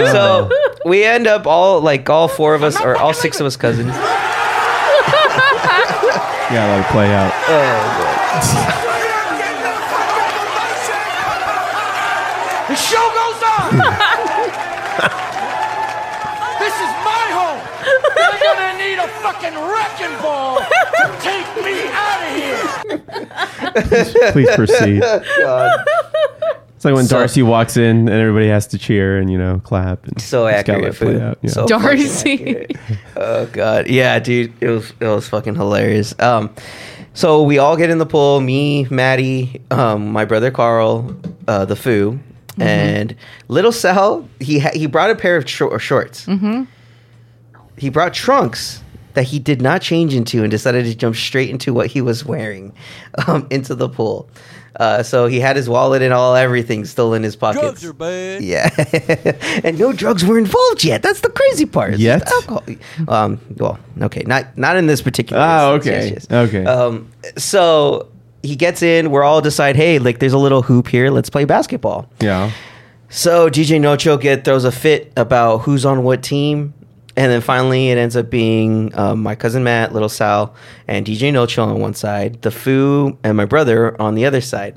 [0.08, 0.48] so
[0.86, 3.92] we end up all like all four of us, or all six of us cousins.
[6.48, 7.32] Yeah, let it play out.
[12.66, 13.70] The show goes on.
[16.58, 17.62] this is my home.
[17.86, 22.30] You're gonna need a fucking wrecking ball to take me out of
[24.22, 24.32] here.
[24.32, 25.00] Please proceed.
[25.00, 25.84] God.
[26.76, 29.60] It's like when So- Darcy walks in and everybody has to cheer and you know
[29.64, 30.06] clap.
[30.06, 30.94] And So just gotta accurate.
[30.94, 31.22] it play food.
[31.22, 31.50] out, yeah.
[31.50, 32.66] So Darcy.
[33.16, 36.14] oh god, yeah, dude, it was it was fucking hilarious.
[36.20, 36.50] Um,
[37.14, 38.40] so we all get in the pool.
[38.40, 41.16] Me, Maddie, um, my brother Carl,
[41.48, 42.20] uh, the Foo,
[42.60, 43.16] and
[43.48, 44.28] little Sal.
[44.38, 46.26] He ha- he brought a pair of shor- shorts.
[46.26, 46.64] Mm-hmm.
[47.78, 48.82] He brought trunks
[49.16, 52.24] that he did not change into and decided to jump straight into what he was
[52.24, 52.72] wearing
[53.26, 54.28] um, into the pool.
[54.78, 57.62] Uh, so he had his wallet and all everything still in his pockets.
[57.80, 58.42] Drugs are bad.
[58.42, 58.68] Yeah,
[59.64, 61.02] and no drugs were involved yet.
[61.02, 61.94] That's the crazy part.
[61.94, 62.30] It's Yet?
[62.30, 62.62] alcohol.
[63.08, 63.40] Um.
[63.56, 65.40] Well, okay, not not in this particular.
[65.42, 65.94] Ah, instance.
[65.96, 66.08] okay.
[66.10, 66.48] Yes, yes.
[66.48, 66.64] Okay.
[66.66, 67.10] Um.
[67.38, 68.08] So
[68.42, 69.10] he gets in.
[69.10, 69.76] We're all decide.
[69.76, 71.08] Hey, like, there's a little hoop here.
[71.10, 72.10] Let's play basketball.
[72.20, 72.50] Yeah.
[73.08, 76.74] So DJ Nocho get throws a fit about who's on what team,
[77.16, 80.54] and then finally it ends up being um, my cousin Matt, Little Sal,
[80.86, 84.76] and DJ Nocho on one side, the Foo and my brother on the other side.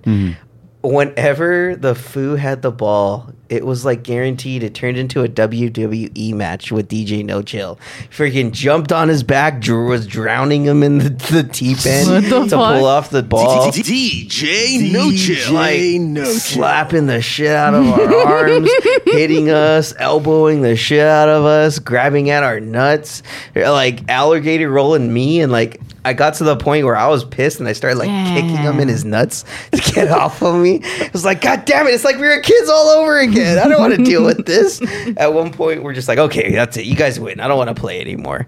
[0.81, 4.63] Whenever the Foo had the ball, it was like guaranteed.
[4.63, 7.77] It turned into a WWE match with DJ No Chill.
[8.09, 12.29] Freaking jumped on his back, Drew was drowning him in the, the teep end the
[12.29, 12.77] to fuck?
[12.77, 15.53] pull off the ball DJ No Chill.
[15.53, 16.33] like No Chill.
[16.35, 18.71] slapping the shit out of our arms,
[19.05, 23.21] hitting us, elbowing the shit out of us, grabbing at our nuts,
[23.53, 27.59] like alligator rolling me, and like I got to the point where I was pissed
[27.59, 30.81] and I started like kicking him in his nuts to get off of me.
[30.83, 31.91] It was like, God damn it!
[31.91, 33.57] It's like we were kids all over again.
[33.57, 34.81] I don't want to deal with this.
[35.17, 36.85] At one point, we're just like, okay, that's it.
[36.85, 37.39] You guys win.
[37.39, 38.47] I don't want to play anymore.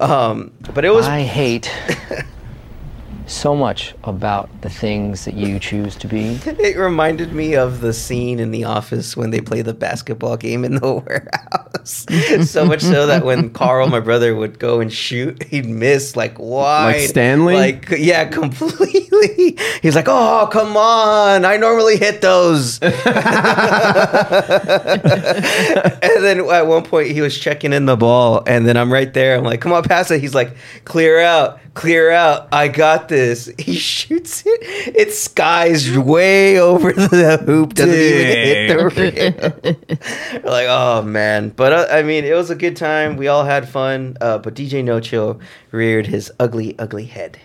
[0.00, 1.70] Um, but it was I hate
[3.26, 6.38] so much about the things that you choose to be.
[6.62, 10.64] It reminded me of the scene in The Office when they play the basketball game
[10.64, 12.06] in the warehouse.
[12.50, 16.38] so much so that when Carl, my brother, would go and shoot, he'd miss like
[16.38, 16.96] wide.
[16.96, 17.54] Like Stanley?
[17.54, 19.08] Like, yeah, completely.
[19.82, 21.44] He's like, oh, come on.
[21.44, 22.78] I normally hit those.
[22.82, 22.92] and
[26.22, 28.42] then at one point, he was checking in the ball.
[28.46, 29.36] And then I'm right there.
[29.36, 30.20] I'm like, come on, pass it.
[30.20, 31.60] He's like, clear out.
[31.74, 32.48] Clear out.
[32.52, 33.50] I got this.
[33.62, 34.96] He shoots it.
[34.96, 37.74] It skies way over the hoop.
[37.74, 39.76] Doesn't even hit the
[40.32, 40.42] rim.
[40.44, 41.50] like, oh man.
[41.50, 43.16] But uh, I mean, it was a good time.
[43.16, 44.16] We all had fun.
[44.20, 45.40] Uh, but DJ No Chill
[45.70, 47.38] reared his ugly, ugly head.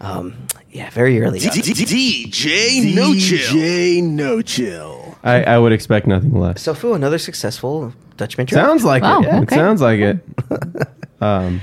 [0.00, 0.34] Um,
[0.70, 1.40] yeah, very early.
[1.40, 1.46] on.
[1.54, 3.38] DJ No Chill.
[3.38, 5.18] DJ No Chill.
[5.24, 6.62] I, I would expect nothing less.
[6.62, 8.66] So, Foo, another successful Dutchman draft.
[8.66, 9.26] Sounds like Wow, it.
[9.26, 9.56] It okay.
[9.56, 10.18] sounds like it.
[11.20, 11.62] Um,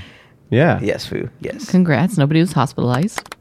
[0.50, 0.78] yeah.
[0.82, 1.30] Yes, Foo.
[1.40, 1.70] Yes.
[1.70, 2.18] Congrats.
[2.18, 3.34] Nobody was hospitalized.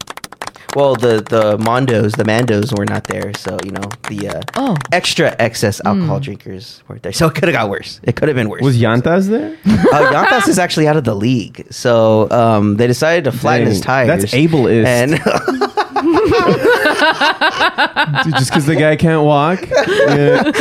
[0.75, 4.75] Well, the the Mondos, the Mandos were not there, so you know the uh, Oh.
[4.91, 7.13] extra excess alcohol drinkers weren't there.
[7.13, 8.01] So it could have got worse.
[8.03, 8.61] It could have been worse.
[8.61, 9.57] Was Yantas there?
[9.65, 13.79] uh, Yantas is actually out of the league, so um, they decided to flatten his
[13.79, 14.07] tires.
[14.07, 14.85] that's ableist.
[14.85, 15.11] And
[18.35, 19.61] Just because the guy can't walk?
[19.69, 20.51] Yeah.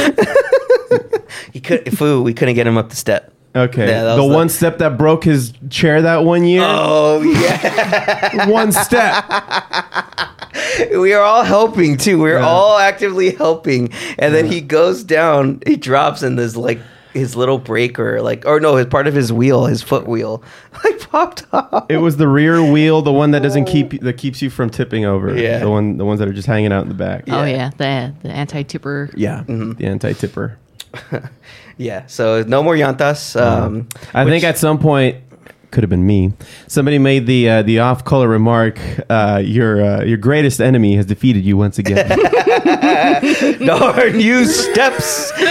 [1.53, 3.34] he could, foo, we couldn't get him up the step.
[3.57, 3.87] Okay.
[3.89, 6.63] Yeah, that the was the- one step that broke his chair that one year?
[6.65, 9.25] Oh yeah, one step.
[10.93, 12.19] we are all helping too.
[12.19, 12.47] We're Yeah.
[12.47, 16.81] all actively helping, and then he goes down, he drops, and there's like
[17.13, 20.43] his little breaker, like, or no, his part of his wheel, his foot wheel,
[20.85, 21.87] like popped off.
[21.89, 25.05] It was the rear wheel, the one that doesn't keep that keeps you from tipping
[25.05, 25.37] over.
[25.39, 25.61] Yeah.
[25.61, 27.25] the one, the ones that are just hanging out in the back.
[27.29, 29.11] Oh yeah, the the anti tipper.
[29.15, 29.73] yeah, Mm-hmm.
[29.75, 30.59] the anti-tipper.
[31.77, 33.41] Yeah, so no more llantas.
[33.41, 35.17] Um, I think at some point
[35.75, 36.33] could have been me.
[36.69, 38.79] Somebody made the uh, the off color remark.
[39.11, 42.09] Uh, your uh, your greatest enemy has defeated you once again.
[43.61, 45.33] no new steps.
[45.37, 45.51] and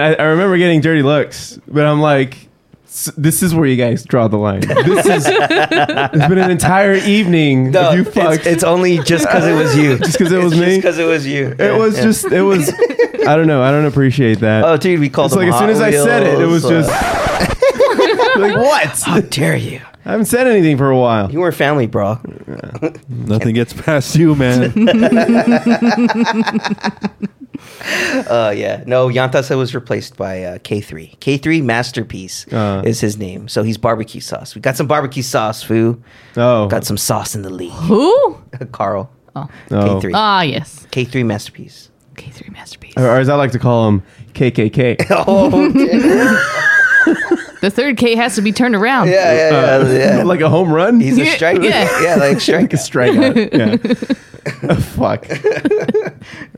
[0.00, 2.48] I, I remember getting dirty looks, but I'm like.
[2.96, 4.60] "S- This is where you guys draw the line.
[4.60, 5.26] This is.
[5.28, 7.72] it's been an entire evening.
[7.72, 9.98] No, of you it's, it's only just because it was you.
[9.98, 10.60] just because it was me?
[10.66, 11.54] Just Because it was you.
[11.58, 12.24] It was just.
[12.32, 12.72] It was.
[13.28, 13.62] I don't know.
[13.62, 14.64] I don't appreciate that.
[14.64, 16.46] Oh, dude, we called It's like them as soon as Hot I said it, it
[16.46, 19.00] was Wheels, just uh, like what?
[19.00, 19.80] How dare you?
[20.04, 21.32] I haven't said anything for a while.
[21.32, 22.20] You were family, bro.
[23.08, 24.72] Nothing gets past you, man.
[28.16, 28.82] Uh, yeah.
[28.86, 31.18] No, Yantasa was replaced by uh, K3.
[31.18, 32.82] K3 Masterpiece Uh.
[32.84, 33.46] is his name.
[33.48, 34.54] So he's barbecue sauce.
[34.54, 36.02] We got some barbecue sauce, foo.
[36.36, 37.72] Oh, Got some sauce in the league.
[37.72, 38.40] Who?
[38.72, 39.10] Carl.
[39.36, 39.48] Oh.
[39.70, 39.74] Oh.
[40.00, 40.12] K3.
[40.14, 40.86] Ah yes.
[40.90, 41.90] K3 Masterpiece.
[42.14, 42.94] K3 masterpiece.
[42.96, 44.02] or, or as I like to call him,
[44.32, 45.04] KKK.
[45.10, 45.50] Oh,
[47.62, 49.08] The third K has to be turned around.
[49.08, 50.16] yeah, yeah, yeah.
[50.18, 50.22] yeah.
[50.24, 51.00] like a home run.
[51.00, 51.62] He's a Yeah, striker.
[51.62, 52.02] yeah.
[52.02, 52.72] Yeah, like strike.
[52.72, 53.52] a strikeout.
[53.52, 54.74] yeah.
[54.76, 55.26] Fuck.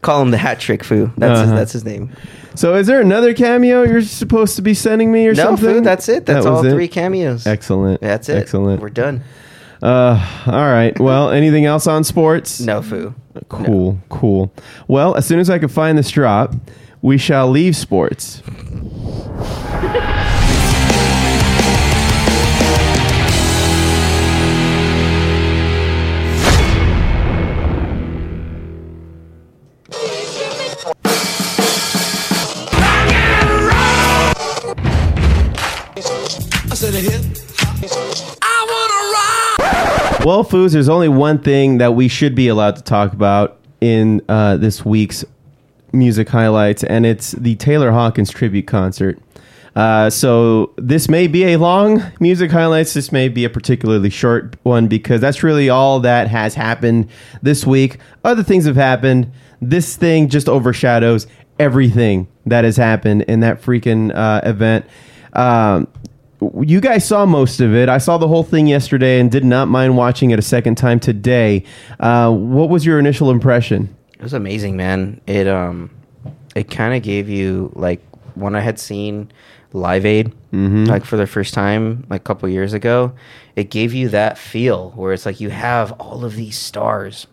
[0.03, 1.11] Call him the hat trick, foo.
[1.17, 1.57] That's his, Uh-huh.
[1.59, 2.11] that's his name.
[2.55, 5.77] So, is there another cameo you're supposed to be sending me or No, something?
[5.77, 5.81] foo.
[5.81, 6.27] That's it.
[6.27, 6.73] That's That was all it?
[6.73, 7.47] three cameos.
[7.47, 8.01] Excellent.
[8.01, 8.37] That's it.
[8.37, 8.83] Excellent.
[8.83, 9.23] We're done.
[9.81, 10.99] Uh, all right.
[10.99, 12.61] Well, anything else on sports?
[12.61, 13.15] No, foo.
[13.49, 13.99] Cool.
[14.09, 14.53] Cool.
[14.89, 16.55] Well, as soon as I can find this drop,
[17.01, 18.43] we shall leave sports.
[40.25, 44.23] Well, Foos, there's only one thing that we should be allowed to talk about in
[44.29, 45.25] uh, this week's
[45.93, 49.19] music highlights, and it's the Taylor Hawkins tribute concert.
[49.75, 52.95] Uh, so this may be a long music highlights.
[52.95, 57.09] This may be a particularly short one because that's really all that has happened
[57.43, 57.99] this week.
[58.23, 59.33] Other things have happened.
[59.61, 61.27] This thing just overshadows
[61.59, 64.87] everything that has happened in that freaking uh, event.
[65.33, 65.89] Um,
[66.63, 67.89] you guys saw most of it.
[67.89, 71.01] I saw the whole thing yesterday and did not mind watching it a second time
[71.01, 71.65] today.
[72.01, 73.95] Uh, what was your initial impression?
[74.15, 75.21] It was amazing, man.
[75.27, 75.91] It um,
[76.55, 78.01] it kind of gave you like
[78.35, 79.31] when I had seen
[79.73, 80.85] Live Aid, Mm-hmm.
[80.85, 83.13] like for the first time, like a couple years ago.
[83.55, 87.27] It gave you that feel where it's like you have all of these stars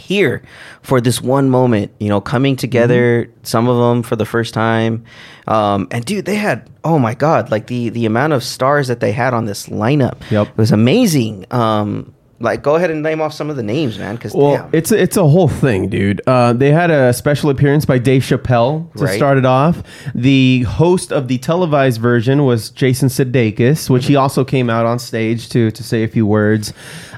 [0.00, 0.42] here
[0.82, 3.24] for this one moment, you know, coming together.
[3.24, 3.32] Mm-hmm.
[3.42, 5.04] Some of them for the first time,
[5.46, 9.00] um, and dude, they had oh my god, like the the amount of stars that
[9.00, 10.18] they had on this lineup.
[10.30, 10.48] Yep.
[10.48, 11.46] it was amazing.
[11.50, 14.14] Um, like, go ahead and name off some of the names, man.
[14.14, 14.70] Because Well, damn.
[14.72, 16.22] it's a, it's a whole thing, dude.
[16.26, 19.16] Uh, they had a special appearance by Dave Chappelle to Right.
[19.16, 19.82] start it off.
[20.14, 25.00] The host of the televised version was Jason Sudeikis, which he also came out on
[25.00, 26.72] stage to to say a few words.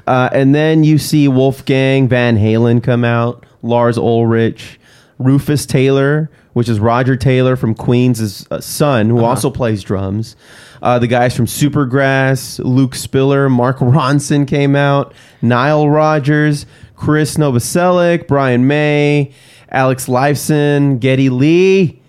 [0.07, 4.79] Uh, and then you see Wolfgang Van Halen come out, Lars Ulrich,
[5.19, 10.35] Rufus Taylor, which is Roger Taylor from Queen's uh, son, who also plays drums.
[10.81, 16.65] Uh, the guys from Supergrass, Luke Spiller, Mark Ronson came out, Nile Rodgers,
[16.95, 19.31] Chris Novoselic, Brian May,
[19.69, 21.99] Alex Lifeson, Geddy Lee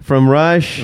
[0.00, 0.80] from Rush.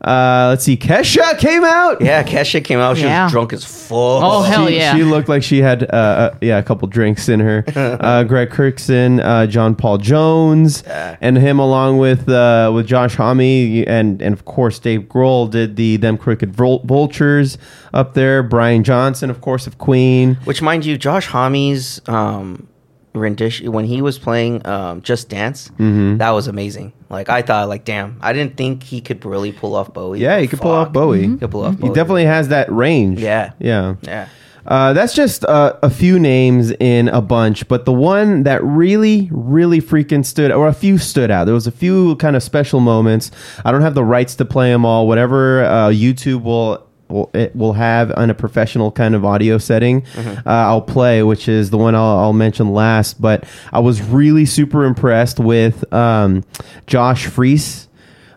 [0.00, 2.00] Uh, let's see, Kesha came out.
[2.00, 2.96] Yeah, Kesha came out.
[2.96, 3.24] She Yeah.
[3.24, 3.90] was drunk as fuck.
[3.90, 4.94] Oh, hell she, yeah.
[4.94, 7.64] She looked like she had, uh, uh, yeah, a couple drinks in her.
[7.76, 10.82] uh, Greg Kurstin, uh, John Paul Jones,
[11.20, 15.74] and him along with uh, with Josh Homme and and of course Dave Grohl did
[15.76, 17.58] the them crooked Vul- vultures
[17.92, 18.42] up there.
[18.44, 20.36] Brian Johnson, of course, of Queen.
[20.44, 22.68] Which, mind you, Josh Homme's um,
[23.14, 26.18] rendition when he was playing um, Just Dance, Mm-hmm.
[26.18, 26.92] that was amazing.
[27.10, 30.20] Like I thought, like damn, I didn't think he could really pull off Bowie.
[30.20, 31.26] Yeah, he could pull off Bowie.
[31.28, 31.94] He could pull off He Bowie.
[31.94, 33.20] definitely has that range.
[33.20, 33.52] Yeah.
[33.58, 34.28] yeah, Yeah.
[34.66, 39.26] Uh, that's just uh, a few names in a bunch, but the one that really,
[39.32, 41.44] really freaking stood, or a few stood out.
[41.46, 43.30] There was a few kind of special moments.
[43.64, 45.06] I don't have the rights to play them all.
[45.08, 50.04] Whatever uh, YouTube will will it will have on a professional kind of audio setting,
[50.16, 53.20] uh, I'll play, which is the one I'll, I'll mention last.
[53.20, 56.44] But I was really super impressed with um,
[56.86, 57.87] Josh Freese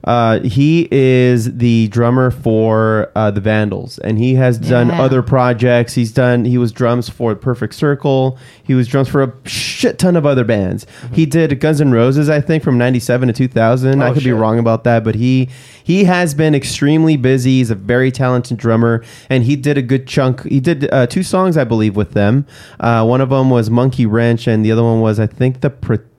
[0.03, 5.01] Uh, he is the drummer for uh, the Vandals, and he has done Yeah.
[5.01, 5.93] other projects.
[5.93, 6.45] He's done.
[6.45, 8.37] He was drums for Perfect Circle.
[8.63, 10.85] He was drums for a shit ton of other bands.
[11.13, 14.01] He did Guns N' Roses, I think, from '97 to 2000.
[14.01, 14.35] I Oh, could be shit.
[14.35, 15.49] wrong about that, but he
[15.83, 17.57] he has been extremely busy.
[17.57, 20.47] He's a very talented drummer, and he did a good chunk.
[20.47, 22.45] He did uh, two songs, I believe, with them.
[22.79, 25.69] Uh, one of them was Monkey Wrench, and the other one was, I think, the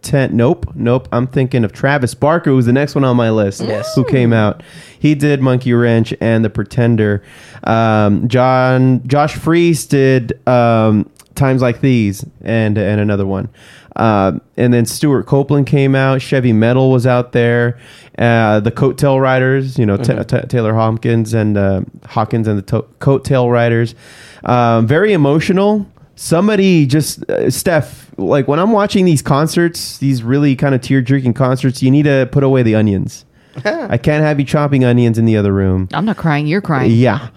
[0.03, 0.35] Pretend.
[0.35, 1.07] Nope, nope.
[1.13, 3.95] I'm thinking of Travis Barker, who was the next one on my list, Yes.
[3.95, 4.61] who came out.
[4.99, 7.23] He did Monkey Wrench and the Pretender.
[7.63, 13.49] Um, John Josh Freese did um, Times Like These and and another one.
[13.95, 16.21] Um, and then Stewart Copeland came out.
[16.21, 17.79] Chevy Metal was out there.
[18.19, 20.27] Uh, the Coattail Riders, you know, Ta- Mhm.
[20.27, 23.95] Ta- Taylor Hopkins and uh, Hawkins and the to- Coattail Riders.
[24.45, 25.87] Um, very emotional.
[26.23, 31.03] Somebody just uh, Steph, like when I'm watching these concerts, these really kind of tear
[31.03, 33.25] jerking concerts, you need to put away the onions.
[33.65, 35.89] I can't have you chopping onions in the other room.
[35.93, 36.47] I'm not crying.
[36.47, 36.93] You're crying.
[36.93, 37.31] Yeah.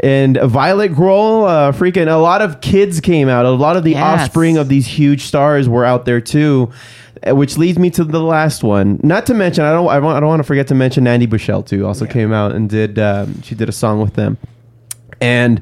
[0.00, 3.44] And Violet Grohl, uh, freaking a lot of kids came out.
[3.46, 4.02] A lot of the Yes.
[4.22, 6.68] offspring of these huge stars were out there too,
[7.24, 8.98] uh, which leads me to the last one.
[9.04, 11.26] Not to mention, I don't, I, want, I don't want to forget to mention Nandi
[11.26, 11.86] Bushell too.
[11.86, 14.36] Also came out and did, um, she did a song with them,
[15.20, 15.60] and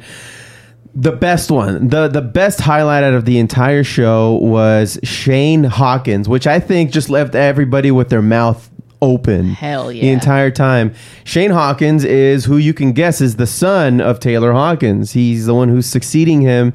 [0.95, 6.29] the best one, the the best highlight out of the entire show was Shane Hawkins,
[6.29, 8.71] which I think just left everybody with their mouth
[9.03, 9.51] open.
[9.51, 10.95] Hell yeah The entire time.
[11.25, 15.13] Shane Hawkins is who you can guess is the son of Taylor Hawkins.
[15.13, 16.73] He's the one who's succeeding him.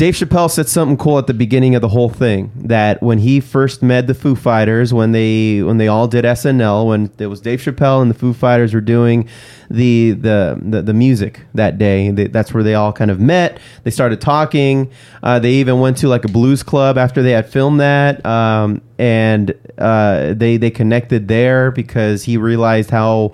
[0.00, 3.38] Dave Chappelle said something cool at the beginning of the whole thing that when he
[3.38, 7.42] first met the Foo Fighters, when they when they all did SNL, when it was
[7.42, 9.28] Dave Chappelle and the Foo Fighters were doing
[9.68, 13.58] the the the, the music that day, they, that's where they all kind of met.
[13.82, 14.90] They started talking.
[15.22, 18.80] Uh, they even went to like a blues club after they had filmed that, um,
[18.98, 23.32] and uh, they they connected there because he realized how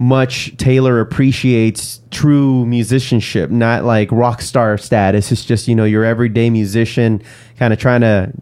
[0.00, 5.30] much Taylor appreciates true musicianship, not like rock star status.
[5.30, 7.22] It's just you know your everyday musician,
[7.58, 8.32] kind of trying to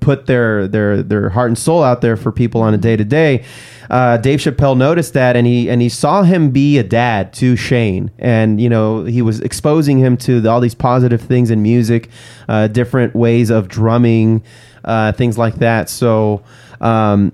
[0.00, 3.04] put their their their heart and soul out there for people on a day to
[3.04, 3.44] day.
[3.90, 8.10] Dave Chappelle noticed that, and he and he saw him be a dad to Shane,
[8.18, 12.08] and you know he was exposing him to the, all these positive things in music,
[12.48, 14.42] uh, different ways of drumming,
[14.84, 15.90] uh, things like that.
[15.90, 16.42] So
[16.84, 17.32] um,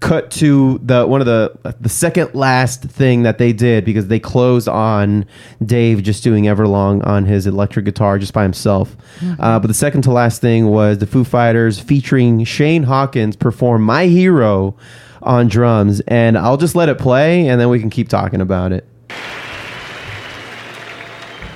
[0.00, 4.20] cut to the one of the the second last thing that they did because they
[4.20, 5.24] closed on
[5.64, 8.94] Dave just doing Everlong on his electric guitar just by himself.
[9.38, 13.82] Uh, but the second to last thing was the Foo Fighters featuring Shane Hawkins perform
[13.82, 14.76] "My Hero"
[15.22, 18.72] on drums, and I'll just let it play and then we can keep talking about
[18.72, 18.86] it.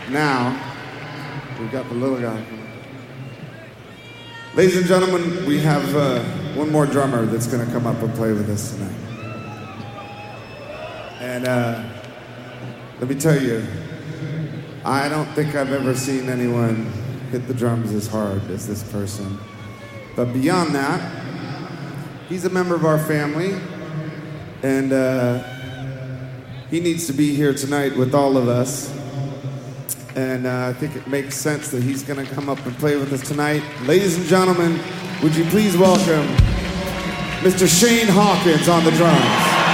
[0.09, 0.59] Now,
[1.59, 2.54] we've got the little guy.
[4.55, 6.23] Ladies and gentlemen, we have uh,
[6.55, 8.95] one more drummer that's going to come up and play with us tonight.
[11.19, 11.83] And uh,
[13.01, 13.67] let me tell you,
[14.85, 16.87] I don't think I've ever seen anyone
[17.33, 19.41] hit the drums as hard as this person.
[20.15, 21.01] But beyond that,
[22.29, 23.61] he's a member of our family,
[24.63, 25.43] and uh,
[26.71, 28.97] he needs to be here tonight with all of us.
[30.15, 32.97] And uh, I think it makes sense that he's going to come up and play
[32.97, 33.63] with us tonight.
[33.83, 34.81] Ladies and gentlemen,
[35.23, 36.27] would you please welcome
[37.43, 37.67] Mr.
[37.69, 39.74] Shane Hawkins on the drums.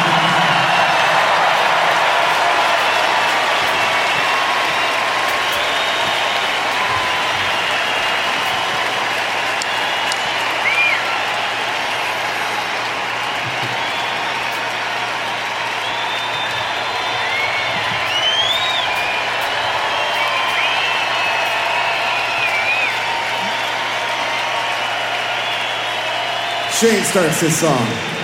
[26.80, 28.19] Shane starts this song.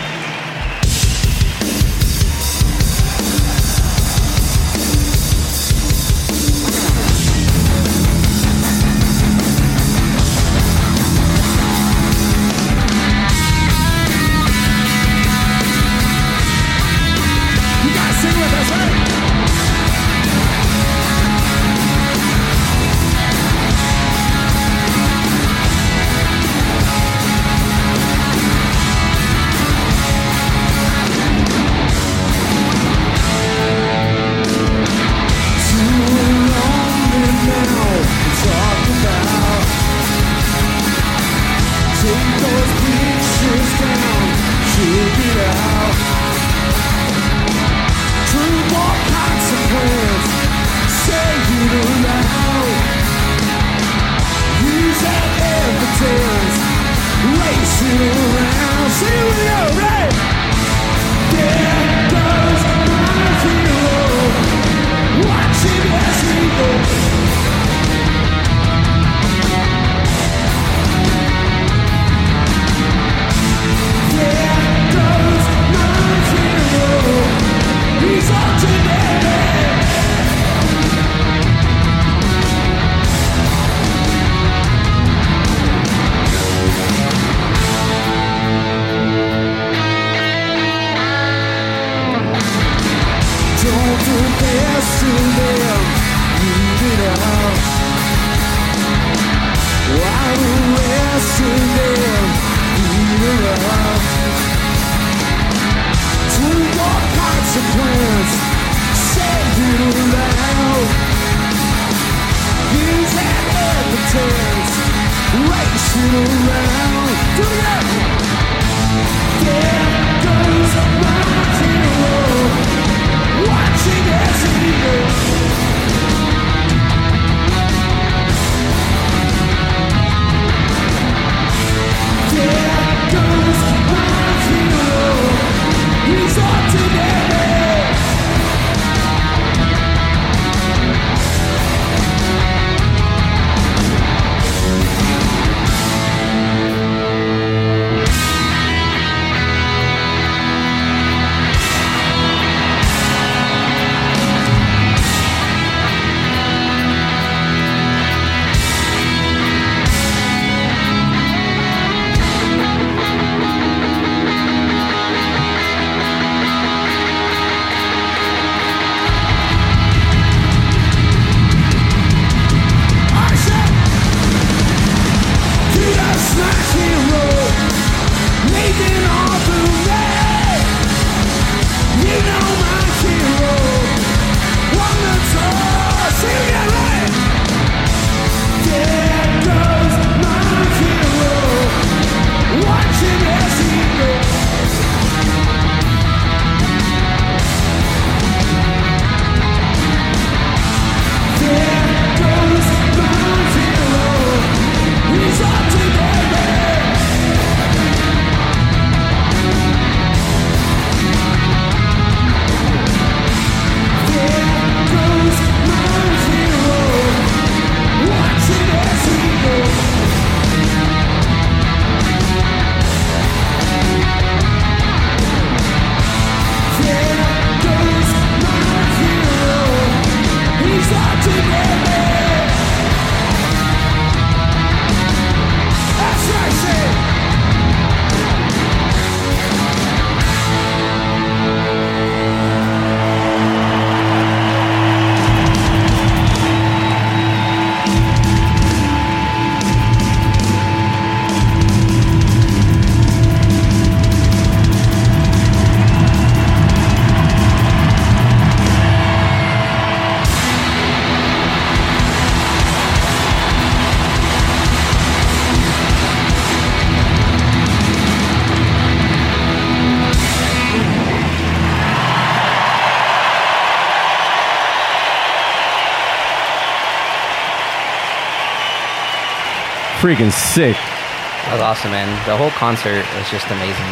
[280.07, 280.77] Freaking sick.
[280.77, 282.07] That was awesome, man.
[282.29, 283.85] The whole concert was just amazing.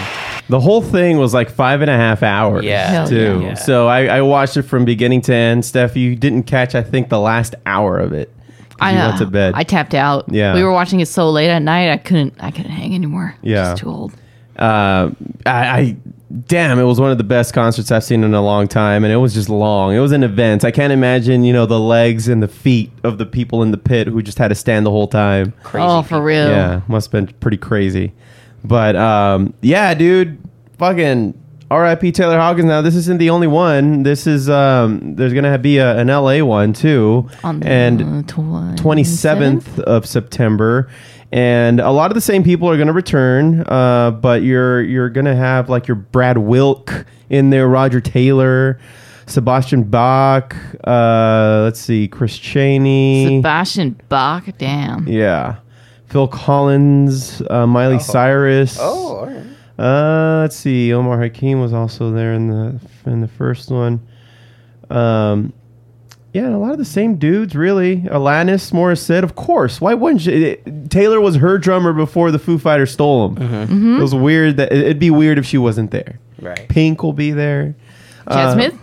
[0.48, 2.64] The whole thing was like five and a half hours.
[2.64, 2.86] Yeah.
[2.88, 3.40] Hell too.
[3.42, 3.54] yeah.
[3.54, 5.64] So I, I watched it from beginning to end.
[5.64, 8.32] Steph, you didn't catch, I think, the last hour of it.
[8.58, 9.06] 'cause I you know.
[9.08, 9.54] went to bed.
[9.56, 10.26] I tapped out.
[10.28, 10.54] Yeah.
[10.54, 11.90] we were watching it so late at night.
[11.90, 12.34] I couldn't.
[12.38, 13.34] I couldn't hang anymore.
[13.42, 13.70] Yeah.
[13.72, 14.12] just too old.
[14.56, 15.10] uh,
[15.44, 15.50] I,
[15.80, 15.96] I
[16.46, 19.12] damn, it was one of the best concerts I've seen in a long time, and
[19.12, 19.94] it was just long.
[19.94, 20.64] It was an event.
[20.64, 23.78] I can't imagine, you know, the legs and the feet of the people in the
[23.78, 25.52] pit who just had to stand the whole time.
[25.74, 26.48] oh, for real.
[26.48, 28.12] Yeah, must have been pretty crazy.
[28.64, 30.38] But um, yeah, dude,
[30.78, 31.40] fucking
[31.70, 32.12] R.I.P.
[32.12, 32.66] Taylor Hawkins.
[32.66, 34.02] Now this isn't the only one.
[34.04, 36.42] This is um, there's gonna be a, an L.A.
[36.42, 40.88] one too, On the and 27th of September.
[41.34, 45.10] And a lot of the same people are going to return, uh, but you're you're
[45.10, 48.78] going to have like your Brad Wilk in there, Roger Taylor,
[49.26, 50.54] Sebastian Bach.
[50.86, 53.38] Uh, let's see, Chris Cheney.
[53.38, 54.44] Sebastian Bach.
[54.58, 55.08] Damn.
[55.08, 55.56] Yeah.
[56.06, 58.78] Phil Collins, uh, Miley Cyrus.
[58.80, 59.44] Oh, all right.
[59.76, 60.92] Uh, let's see.
[60.94, 64.06] Omar Hakim was also there in the in the first one.
[64.88, 65.52] Um,
[66.34, 68.02] yeah, and a lot of the same dudes, really.
[68.02, 69.80] Alanis Morissette, of course.
[69.80, 70.32] Why wouldn't you?
[70.66, 73.36] it- Taylor was her drummer before the Foo Fighters stole him.
[73.36, 73.98] Mhm.
[73.98, 76.18] It was weird that it'd be weird if she wasn't there.
[76.42, 76.68] Right.
[76.68, 77.74] Pink will be there.
[78.28, 78.74] Chad Uh, Smith.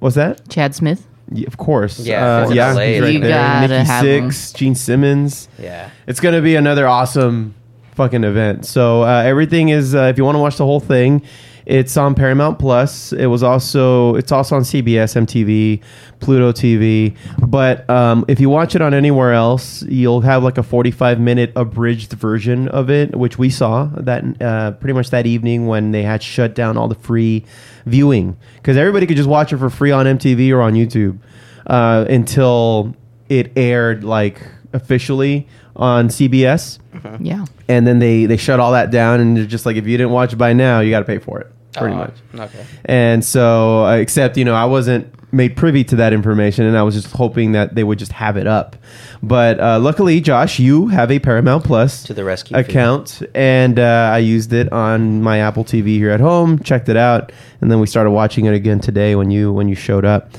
[0.00, 0.48] What's that?
[0.48, 1.06] Chad Smith.
[1.30, 2.00] Yeah, of course.
[2.00, 2.68] Yeah, uh, yeah.
[2.72, 3.28] He's it's right You there.
[3.30, 4.28] gotta Nikki have him.
[4.30, 5.48] Sixx, Gene Simmons.
[5.62, 5.90] Yeah.
[6.06, 7.54] It's gonna be another awesome
[7.94, 8.64] fucking event.
[8.64, 9.94] So uh, everything is.
[9.94, 11.20] Uh, if you want to watch the whole thing,
[11.68, 13.12] it's on Paramount Plus.
[13.12, 14.14] It was also.
[14.16, 15.82] It's also on CBS, MTV,
[16.20, 17.16] Pluto TV.
[17.46, 21.52] But um, if you watch it on anywhere else, you'll have like a forty-five minute
[21.54, 26.02] abridged version of it, which we saw that uh, pretty much that evening when they
[26.02, 27.44] had shut down all the free
[27.86, 31.18] viewing because everybody could just watch it for free on MTV or on YouTube.
[31.66, 32.94] uh, until
[33.28, 34.40] it aired like
[34.72, 35.46] officially
[35.76, 36.78] on CBS.
[37.20, 37.44] Yeah.
[37.68, 40.12] And then they they shut all that down, and they're just like, if you didn't
[40.12, 42.14] watch it by now, you got to pay for it, pretty much.
[42.34, 42.64] Okay.
[42.84, 46.82] And so, uh, except you know, I wasn't made privy to that information, and I
[46.82, 48.76] was just hoping that they would just have it up.
[49.22, 54.10] But uh, luckily, Josh, you have a Paramount Plus To the rescue, account, and uh,
[54.12, 56.58] I used it on my Apple TV here at home.
[56.62, 59.74] Checked it out, and then we started watching it again today when you when you
[59.74, 60.32] showed up.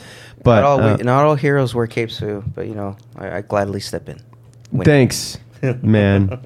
[0.44, 3.42] But not all, uh, not all heroes wear capes, Foo, but you know, I, I
[3.42, 4.20] gladly step in.
[4.72, 5.38] When- Thanks,
[5.82, 6.40] man.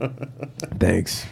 [0.79, 1.25] Thanks.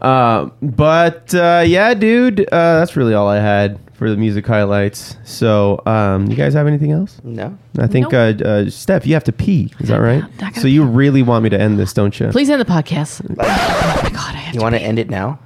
[0.00, 5.16] Uh, but uh, yeah, dude, uh, that's really all I had for the music highlights.
[5.24, 7.20] So, um, you guys have anything else?
[7.24, 7.56] No.
[7.78, 9.72] I think, uh, uh, Steph, you have to pee.
[9.80, 10.24] Is that right?
[10.56, 12.28] So you really want me to end this, don't you?
[12.28, 13.24] Please end the podcast.
[13.30, 15.38] oh my god, I have You want to end it now?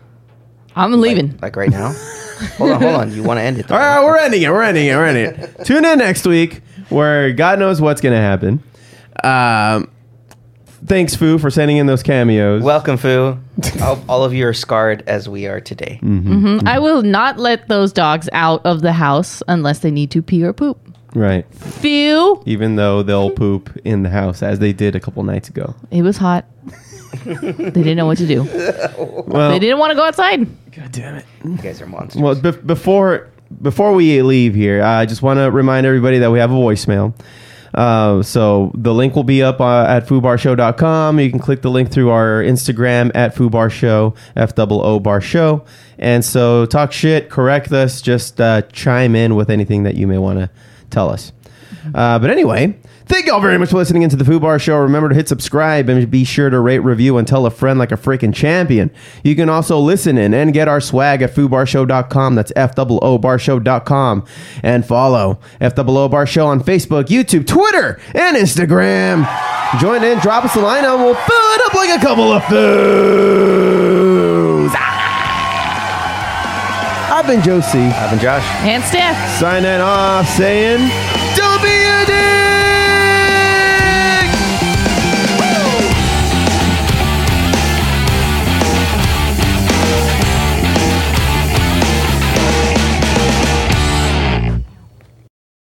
[0.74, 1.38] I'm leaving.
[1.42, 1.92] Like right now?
[2.56, 3.12] hold on, hold on.
[3.12, 3.70] You want to end it?
[3.70, 4.50] All right, we're ending it.
[4.50, 4.94] We're ending it.
[4.94, 5.64] We're ending it.
[5.64, 8.62] Tune in next week where God knows what's going to happen.
[9.24, 9.90] Um,
[10.86, 12.62] thanks, Foo, for sending in those cameos.
[12.62, 13.38] Welcome, Foo.
[13.82, 15.98] all, all of you are scarred as we are today.
[16.02, 16.58] Mm-hmm.
[16.58, 20.22] hmm I will not let those dogs out of the house unless they need to
[20.22, 20.78] pee or poop.
[21.14, 21.46] Right.
[21.54, 22.42] Phew.
[22.46, 25.74] Even though they'll poop in the house as they did a couple nights ago.
[25.90, 26.44] It was hot.
[27.24, 28.42] they didn't know what to do.
[29.26, 30.46] Well- they didn't want to go outside.
[30.72, 31.24] God damn it.
[31.44, 32.20] You guys are monsters.
[32.22, 33.28] Well, bef- before
[33.62, 37.14] before we leave here, I just want to remind everybody that we have a voicemail.
[37.74, 41.20] Uh, so the link will be up uh, at foobarshow.com.
[41.20, 45.64] You can click the link through our Instagram at foobarshow, F double O bar show.
[45.98, 50.18] And so talk shit, correct us, just uh, chime in with anything that you may
[50.18, 50.50] want to
[50.90, 51.32] tell us.
[51.94, 52.76] Uh, but anyway,
[53.08, 54.76] thank y'all very much for listening into the Foo Bar Show.
[54.78, 57.90] Remember to hit subscribe and be sure to rate, review, and tell a friend like
[57.90, 58.90] a freaking champion.
[59.24, 62.34] You can also listen in and get our swag at foobarshow.com.
[62.34, 64.24] That's F double O barshow.com.
[64.62, 69.26] And follow F double O Bar Show on Facebook, YouTube, Twitter, and Instagram.
[69.80, 72.42] Join in, drop us a line, and we'll fill it up like a couple of
[72.44, 73.78] foos.
[77.10, 77.78] I've been Joe C.
[77.78, 78.44] I've been Josh.
[78.62, 79.40] And Steph.
[79.40, 81.27] Signing off saying.